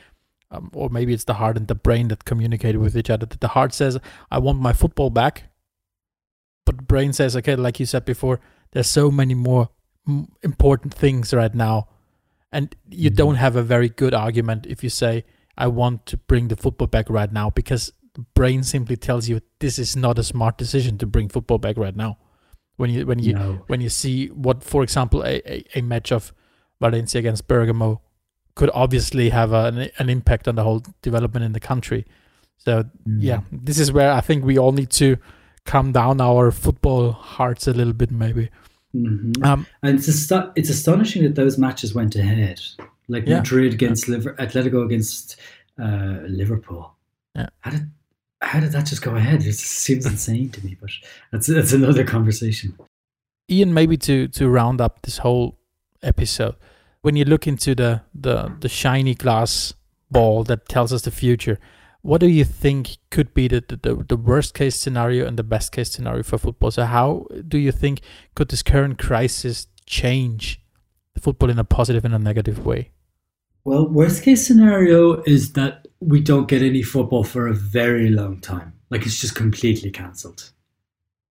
um, 0.50 0.70
or 0.72 0.88
maybe 0.90 1.12
it's 1.12 1.24
the 1.24 1.34
heart 1.34 1.56
and 1.56 1.68
the 1.68 1.74
brain 1.74 2.08
that 2.08 2.24
communicate 2.24 2.78
with 2.78 2.96
each 2.96 3.10
other. 3.10 3.26
That 3.26 3.40
the 3.40 3.48
heart 3.48 3.72
says, 3.74 3.98
"I 4.30 4.38
want 4.38 4.60
my 4.60 4.72
football 4.72 5.10
back," 5.10 5.44
but 6.66 6.76
the 6.78 6.82
brain 6.82 7.12
says, 7.12 7.36
"Okay, 7.36 7.56
like 7.56 7.80
you 7.80 7.86
said 7.86 8.04
before, 8.04 8.40
there's 8.72 8.88
so 8.88 9.10
many 9.10 9.34
more 9.34 9.68
important 10.42 10.94
things 10.94 11.32
right 11.32 11.54
now." 11.54 11.88
And 12.52 12.74
you 12.90 13.10
Mhm. 13.10 13.16
don't 13.16 13.36
have 13.36 13.54
a 13.56 13.62
very 13.62 13.88
good 13.88 14.12
argument 14.12 14.66
if 14.66 14.82
you 14.82 14.90
say, 14.90 15.24
I 15.56 15.68
want 15.68 16.06
to 16.06 16.16
bring 16.16 16.48
the 16.48 16.56
football 16.56 16.88
back 16.88 17.08
right 17.08 17.32
now 17.32 17.50
because 17.50 17.92
the 18.14 18.24
brain 18.34 18.64
simply 18.64 18.96
tells 18.96 19.28
you 19.28 19.40
this 19.60 19.78
is 19.78 19.94
not 19.94 20.18
a 20.18 20.24
smart 20.24 20.58
decision 20.58 20.98
to 20.98 21.06
bring 21.06 21.28
football 21.28 21.58
back 21.58 21.76
right 21.76 21.94
now. 21.94 22.18
When 22.76 22.90
you 22.90 23.06
when 23.06 23.18
you 23.20 23.34
no. 23.34 23.64
when 23.68 23.80
you 23.80 23.88
see 23.88 24.28
what, 24.28 24.64
for 24.64 24.82
example, 24.82 25.22
a, 25.22 25.40
a, 25.46 25.64
a 25.76 25.82
match 25.82 26.10
of 26.10 26.32
Valencia 26.80 27.18
against 27.20 27.46
Bergamo 27.46 28.00
could 28.60 28.70
obviously 28.74 29.30
have 29.30 29.52
an, 29.52 29.90
an 29.98 30.08
impact 30.10 30.46
on 30.48 30.54
the 30.54 30.62
whole 30.62 30.82
development 31.02 31.44
in 31.48 31.52
the 31.52 31.60
country. 31.72 32.02
So 32.58 32.84
yeah, 33.06 33.40
this 33.66 33.78
is 33.78 33.90
where 33.90 34.12
I 34.12 34.20
think 34.20 34.44
we 34.44 34.58
all 34.58 34.72
need 34.80 34.90
to 35.02 35.16
calm 35.64 35.92
down 35.92 36.20
our 36.20 36.50
football 36.50 37.12
hearts 37.12 37.66
a 37.66 37.72
little 37.72 37.94
bit, 37.94 38.10
maybe. 38.10 38.50
Mhm. 38.94 39.42
Um, 39.44 39.66
And 39.82 39.98
it's 39.98 40.08
ast- 40.08 40.52
it's 40.56 40.70
astonishing 40.70 41.22
that 41.22 41.34
those 41.36 41.56
matches 41.66 41.94
went 41.94 42.16
ahead. 42.16 42.60
Like 43.08 43.24
Yeah. 43.26 43.38
Madrid 43.38 43.72
against 43.72 44.08
Liver- 44.08 44.36
Atletico 44.38 44.84
against 44.84 45.36
uh, 45.78 46.18
Liverpool. 46.40 46.82
Yeah. 47.34 47.48
How 47.60 47.70
did 47.70 47.84
how 48.42 48.60
did 48.60 48.72
that 48.72 48.86
just 48.90 49.02
go 49.02 49.12
ahead? 49.16 49.42
It 49.42 49.54
seems 49.86 50.04
insane 50.06 50.48
to 50.50 50.60
me, 50.66 50.76
but 50.82 50.90
that's 51.32 51.46
that's 51.46 51.72
another 51.72 52.04
conversation. 52.04 52.68
Ian, 53.48 53.72
maybe 53.72 53.96
to 54.08 54.28
to 54.38 54.42
round 54.60 54.80
up 54.80 54.94
this 55.02 55.18
whole 55.24 55.48
episode, 56.02 56.56
when 57.02 57.16
you 57.16 57.24
look 57.24 57.46
into 57.46 57.74
the 57.74 58.02
the 58.14 58.52
the 58.60 58.68
shiny 58.68 59.14
glass 59.14 59.74
ball 60.10 60.44
that 60.44 60.68
tells 60.68 60.92
us 60.92 61.02
the 61.02 61.10
future, 61.10 61.58
what 62.02 62.20
do 62.20 62.28
you 62.28 62.44
think 62.44 62.96
could 63.10 63.34
be 63.34 63.46
the, 63.48 63.60
the, 63.60 64.04
the 64.08 64.16
worst 64.16 64.54
case 64.54 64.76
scenario 64.76 65.26
and 65.26 65.38
the 65.38 65.42
best 65.42 65.72
case 65.72 65.92
scenario 65.92 66.22
for 66.22 66.38
football? 66.38 66.70
So 66.70 66.84
how 66.84 67.26
do 67.46 67.58
you 67.58 67.72
think 67.72 68.00
could 68.34 68.48
this 68.48 68.62
current 68.62 68.98
crisis 68.98 69.66
change 69.86 70.60
football 71.18 71.50
in 71.50 71.58
a 71.58 71.64
positive 71.64 72.04
and 72.04 72.14
a 72.14 72.18
negative 72.18 72.64
way? 72.64 72.90
Well, 73.64 73.88
worst 73.88 74.22
case 74.22 74.46
scenario 74.46 75.22
is 75.24 75.52
that 75.52 75.86
we 76.00 76.20
don't 76.20 76.48
get 76.48 76.62
any 76.62 76.82
football 76.82 77.24
for 77.24 77.46
a 77.46 77.52
very 77.52 78.08
long 78.08 78.40
time. 78.40 78.72
Like 78.88 79.04
it's 79.04 79.20
just 79.20 79.34
completely 79.34 79.90
cancelled. 79.90 80.50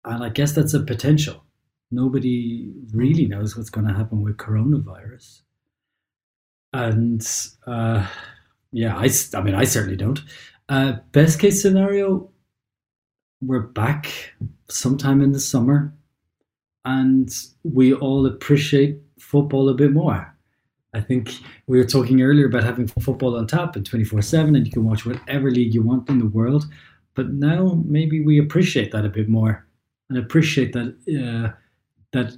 And 0.03 0.23
I 0.23 0.29
guess 0.29 0.51
that's 0.51 0.73
a 0.73 0.81
potential. 0.81 1.43
Nobody 1.89 2.69
really 2.93 3.25
knows 3.25 3.55
what's 3.55 3.69
going 3.69 3.87
to 3.87 3.93
happen 3.93 4.21
with 4.21 4.35
coronavirus. 4.37 5.41
And 6.77 7.27
uh, 7.65 8.05
yeah, 8.71 8.95
I, 8.95 9.09
I 9.33 9.41
mean, 9.41 9.55
I 9.55 9.63
certainly 9.63 9.97
don't. 9.97 10.21
Uh, 10.69 10.97
best 11.11 11.39
case 11.39 11.59
scenario, 11.59 12.29
we're 13.41 13.61
back 13.61 14.35
sometime 14.69 15.21
in 15.21 15.31
the 15.31 15.39
summer 15.39 15.91
and 16.85 17.33
we 17.63 17.93
all 17.95 18.27
appreciate 18.27 18.99
football 19.17 19.69
a 19.69 19.73
bit 19.73 19.91
more. 19.91 20.31
I 20.93 21.01
think 21.01 21.33
we 21.65 21.79
were 21.79 21.83
talking 21.83 22.21
earlier 22.21 22.45
about 22.45 22.63
having 22.63 22.85
football 22.85 23.37
on 23.37 23.47
tap 23.47 23.75
and 23.75 23.83
24 23.83 24.21
7 24.21 24.55
and 24.55 24.63
you 24.63 24.71
can 24.71 24.85
watch 24.85 25.03
whatever 25.03 25.49
league 25.49 25.73
you 25.73 25.81
want 25.81 26.07
in 26.09 26.19
the 26.19 26.27
world. 26.27 26.65
But 27.15 27.33
now 27.33 27.81
maybe 27.85 28.21
we 28.21 28.37
appreciate 28.37 28.91
that 28.91 29.03
a 29.03 29.09
bit 29.09 29.29
more 29.29 29.65
and 30.09 30.19
appreciate 30.19 30.73
that 30.73 30.95
uh, 31.09 31.57
that 32.11 32.37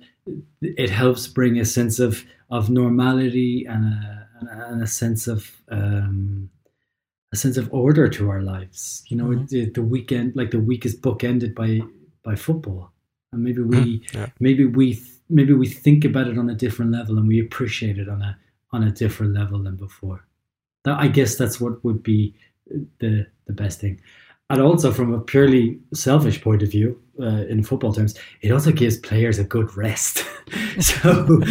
it 0.61 0.89
helps 0.89 1.27
bring 1.27 1.59
a 1.59 1.65
sense 1.65 1.99
of, 1.99 2.23
of 2.49 2.69
normality 2.69 3.65
and 3.65 3.85
a, 3.85 4.18
and 4.47 4.83
a 4.83 4.87
sense 4.87 5.27
of 5.27 5.51
um, 5.69 6.49
a 7.31 7.35
sense 7.35 7.57
of 7.57 7.71
order 7.73 8.07
to 8.07 8.29
our 8.29 8.41
lives. 8.41 9.03
You 9.07 9.17
know, 9.17 9.25
mm-hmm. 9.25 9.45
the, 9.45 9.69
the, 9.69 9.81
weekend, 9.81 10.35
like 10.35 10.51
the 10.51 10.59
week 10.59 10.85
is 10.85 10.99
bookended 10.99 11.55
by 11.55 11.81
by 12.23 12.35
football, 12.35 12.91
and 13.31 13.43
maybe 13.43 13.61
we 13.61 13.77
mm, 13.77 14.13
yeah. 14.13 14.27
maybe 14.39 14.65
we 14.65 15.01
maybe 15.29 15.53
we 15.53 15.67
think 15.67 16.05
about 16.05 16.27
it 16.27 16.37
on 16.37 16.49
a 16.49 16.55
different 16.55 16.91
level 16.91 17.17
and 17.17 17.27
we 17.27 17.39
appreciate 17.39 17.97
it 17.97 18.09
on 18.09 18.21
a 18.21 18.37
on 18.71 18.83
a 18.83 18.91
different 18.91 19.33
level 19.33 19.63
than 19.63 19.75
before. 19.75 20.25
That 20.85 20.99
I 20.99 21.07
guess 21.07 21.35
that's 21.35 21.59
what 21.59 21.83
would 21.83 22.03
be 22.03 22.35
the 22.99 23.27
the 23.45 23.53
best 23.53 23.79
thing. 23.79 24.01
And 24.51 24.61
also, 24.61 24.91
from 24.91 25.13
a 25.13 25.19
purely 25.21 25.77
selfish 25.93 26.41
point 26.41 26.63
of 26.63 26.71
view, 26.71 26.99
uh, 27.19 27.45
in 27.49 27.61
football 27.63 27.93
terms, 27.93 28.15
it 28.41 28.51
also 28.51 28.71
gives 28.71 28.97
players 28.97 29.37
a 29.37 29.43
good 29.43 29.75
rest. 29.77 30.25
so, 30.79 31.09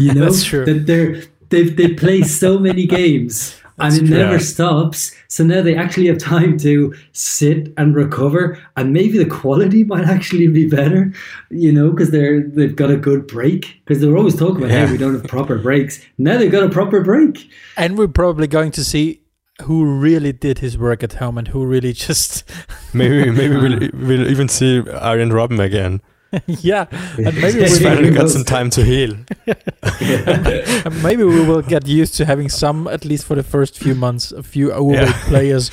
you 0.00 0.12
know, 0.12 0.30
that 0.30 0.82
they're 0.86 1.22
they 1.54 1.64
they 1.64 1.94
play 1.94 2.22
so 2.22 2.58
many 2.58 2.86
games 2.98 3.56
and 3.78 3.94
it 3.94 4.02
never 4.04 4.38
stops. 4.38 5.14
So 5.28 5.44
now 5.44 5.62
they 5.62 5.76
actually 5.76 6.06
have 6.06 6.18
time 6.18 6.58
to 6.58 6.94
sit 7.12 7.72
and 7.76 7.94
recover, 7.94 8.58
and 8.76 8.92
maybe 8.92 9.18
the 9.18 9.26
quality 9.26 9.84
might 9.84 10.04
actually 10.04 10.46
be 10.48 10.68
better, 10.68 11.12
you 11.50 11.72
know, 11.72 11.90
because 11.90 12.10
they're 12.10 12.42
they've 12.42 12.76
got 12.76 12.90
a 12.90 12.96
good 12.96 13.26
break. 13.26 13.80
Because 13.84 14.00
they're 14.00 14.16
always 14.16 14.36
talking 14.36 14.58
about 14.58 14.70
yeah. 14.70 14.86
hey, 14.86 14.92
we 14.92 14.98
don't 14.98 15.14
have 15.14 15.24
proper 15.24 15.58
breaks. 15.58 16.00
Now 16.18 16.38
they've 16.38 16.52
got 16.52 16.62
a 16.62 16.70
proper 16.70 17.02
break, 17.02 17.50
and 17.76 17.98
we're 17.98 18.08
probably 18.08 18.46
going 18.46 18.70
to 18.72 18.84
see 18.84 19.20
who 19.62 19.84
really 19.84 20.32
did 20.32 20.58
his 20.58 20.76
work 20.76 21.02
at 21.04 21.14
home 21.14 21.38
and 21.38 21.48
who 21.48 21.64
really 21.64 21.92
just 22.08 22.48
maybe 22.92 23.30
maybe 23.30 23.56
we'll, 23.56 23.90
we'll 24.06 24.28
even 24.28 24.48
see 24.48 24.80
Arjen 24.90 25.30
Robben 25.30 25.62
again. 25.62 26.00
yeah, 26.46 26.86
and 27.16 27.40
maybe 27.40 27.60
we 27.60 27.78
finally 27.78 28.10
got 28.10 28.30
some 28.30 28.44
time 28.44 28.70
to 28.70 28.84
heal. 28.84 29.16
and 29.46 31.02
maybe 31.02 31.22
we 31.22 31.44
will 31.44 31.62
get 31.62 31.86
used 31.86 32.14
to 32.16 32.24
having 32.24 32.48
some, 32.48 32.88
at 32.88 33.04
least 33.04 33.24
for 33.26 33.34
the 33.34 33.42
first 33.42 33.78
few 33.78 33.94
months, 33.94 34.32
a 34.32 34.42
few 34.42 34.72
overweight 34.72 35.08
yeah. 35.08 35.28
players. 35.28 35.70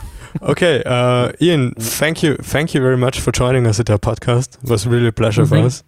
okay, 0.42 0.82
uh, 0.84 1.32
Ian, 1.40 1.74
thank 1.74 2.22
you, 2.22 2.36
thank 2.36 2.74
you 2.74 2.80
very 2.80 2.96
much 2.96 3.20
for 3.20 3.32
joining 3.32 3.66
us 3.66 3.78
at 3.78 3.90
our 3.90 3.98
podcast. 3.98 4.62
It 4.62 4.70
was 4.70 4.86
really 4.86 5.08
a 5.08 5.12
pleasure 5.12 5.46
for 5.46 5.58
us. 5.58 5.84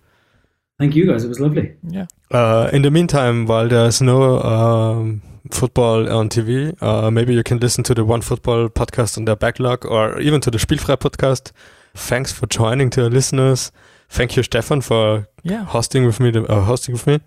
Thank 0.79 0.95
you, 0.95 1.07
guys. 1.07 1.25
It 1.25 1.29
was 1.29 1.41
lovely. 1.41 1.75
Yeah. 1.89 2.07
Uh, 2.31 2.71
in 2.73 2.83
the 2.83 2.91
meantime, 2.91 3.47
while 3.47 3.69
there's 3.69 4.01
no 4.03 4.41
um, 4.43 5.23
football 5.51 6.11
on 6.13 6.29
TV, 6.29 6.81
uh, 6.83 7.11
maybe 7.11 7.35
you 7.35 7.43
can 7.43 7.59
listen 7.59 7.85
to 7.85 7.95
the 7.95 8.05
One 8.05 8.21
Football 8.21 8.69
podcast 8.69 9.17
on 9.19 9.25
their 9.25 9.37
backlog, 9.37 9.85
or 9.87 10.19
even 10.21 10.41
to 10.41 10.51
the 10.51 10.59
Spielfrei 10.59 10.97
podcast. 10.97 11.53
Thanks 11.95 12.33
for 12.33 12.47
joining 12.47 12.91
to 12.91 13.05
our 13.05 13.11
listeners 13.11 13.71
thank 14.13 14.37
you, 14.37 14.43
Stefan, 14.43 14.81
for 14.83 15.27
yeah. 15.43 15.65
hosting 15.65 16.07
with 16.07 16.21
me. 16.21 16.31
Uh, 16.37 16.61
hosting 16.61 16.93
with 16.93 17.07
me, 17.07 17.21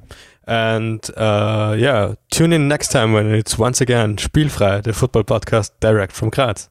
and 0.48 1.10
uh, 1.18 1.76
yeah, 1.78 2.14
tune 2.32 2.54
in 2.54 2.68
next 2.68 2.90
time 2.92 3.14
when 3.14 3.34
it's 3.34 3.58
once 3.58 3.82
again 3.82 4.16
Spielfrei, 4.18 4.82
the 4.84 4.94
football 4.94 5.24
podcast 5.24 5.72
direct 5.80 6.14
from 6.14 6.30
Graz. 6.30 6.70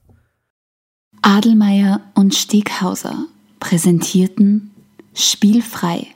Adelmeier 1.23 2.01
und 2.15 2.35
Steghauser 2.35 3.27
präsentierten 3.61 4.71
Spielfrei, 5.15 6.07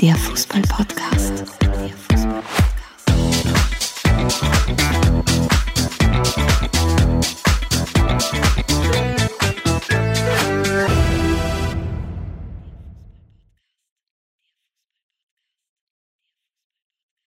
der 0.00 0.16
Fußball 0.16 0.62
Podcast. 0.62 1.44
Der 1.62 1.88
Fußball 1.88 2.42
-Podcast. 4.28 4.93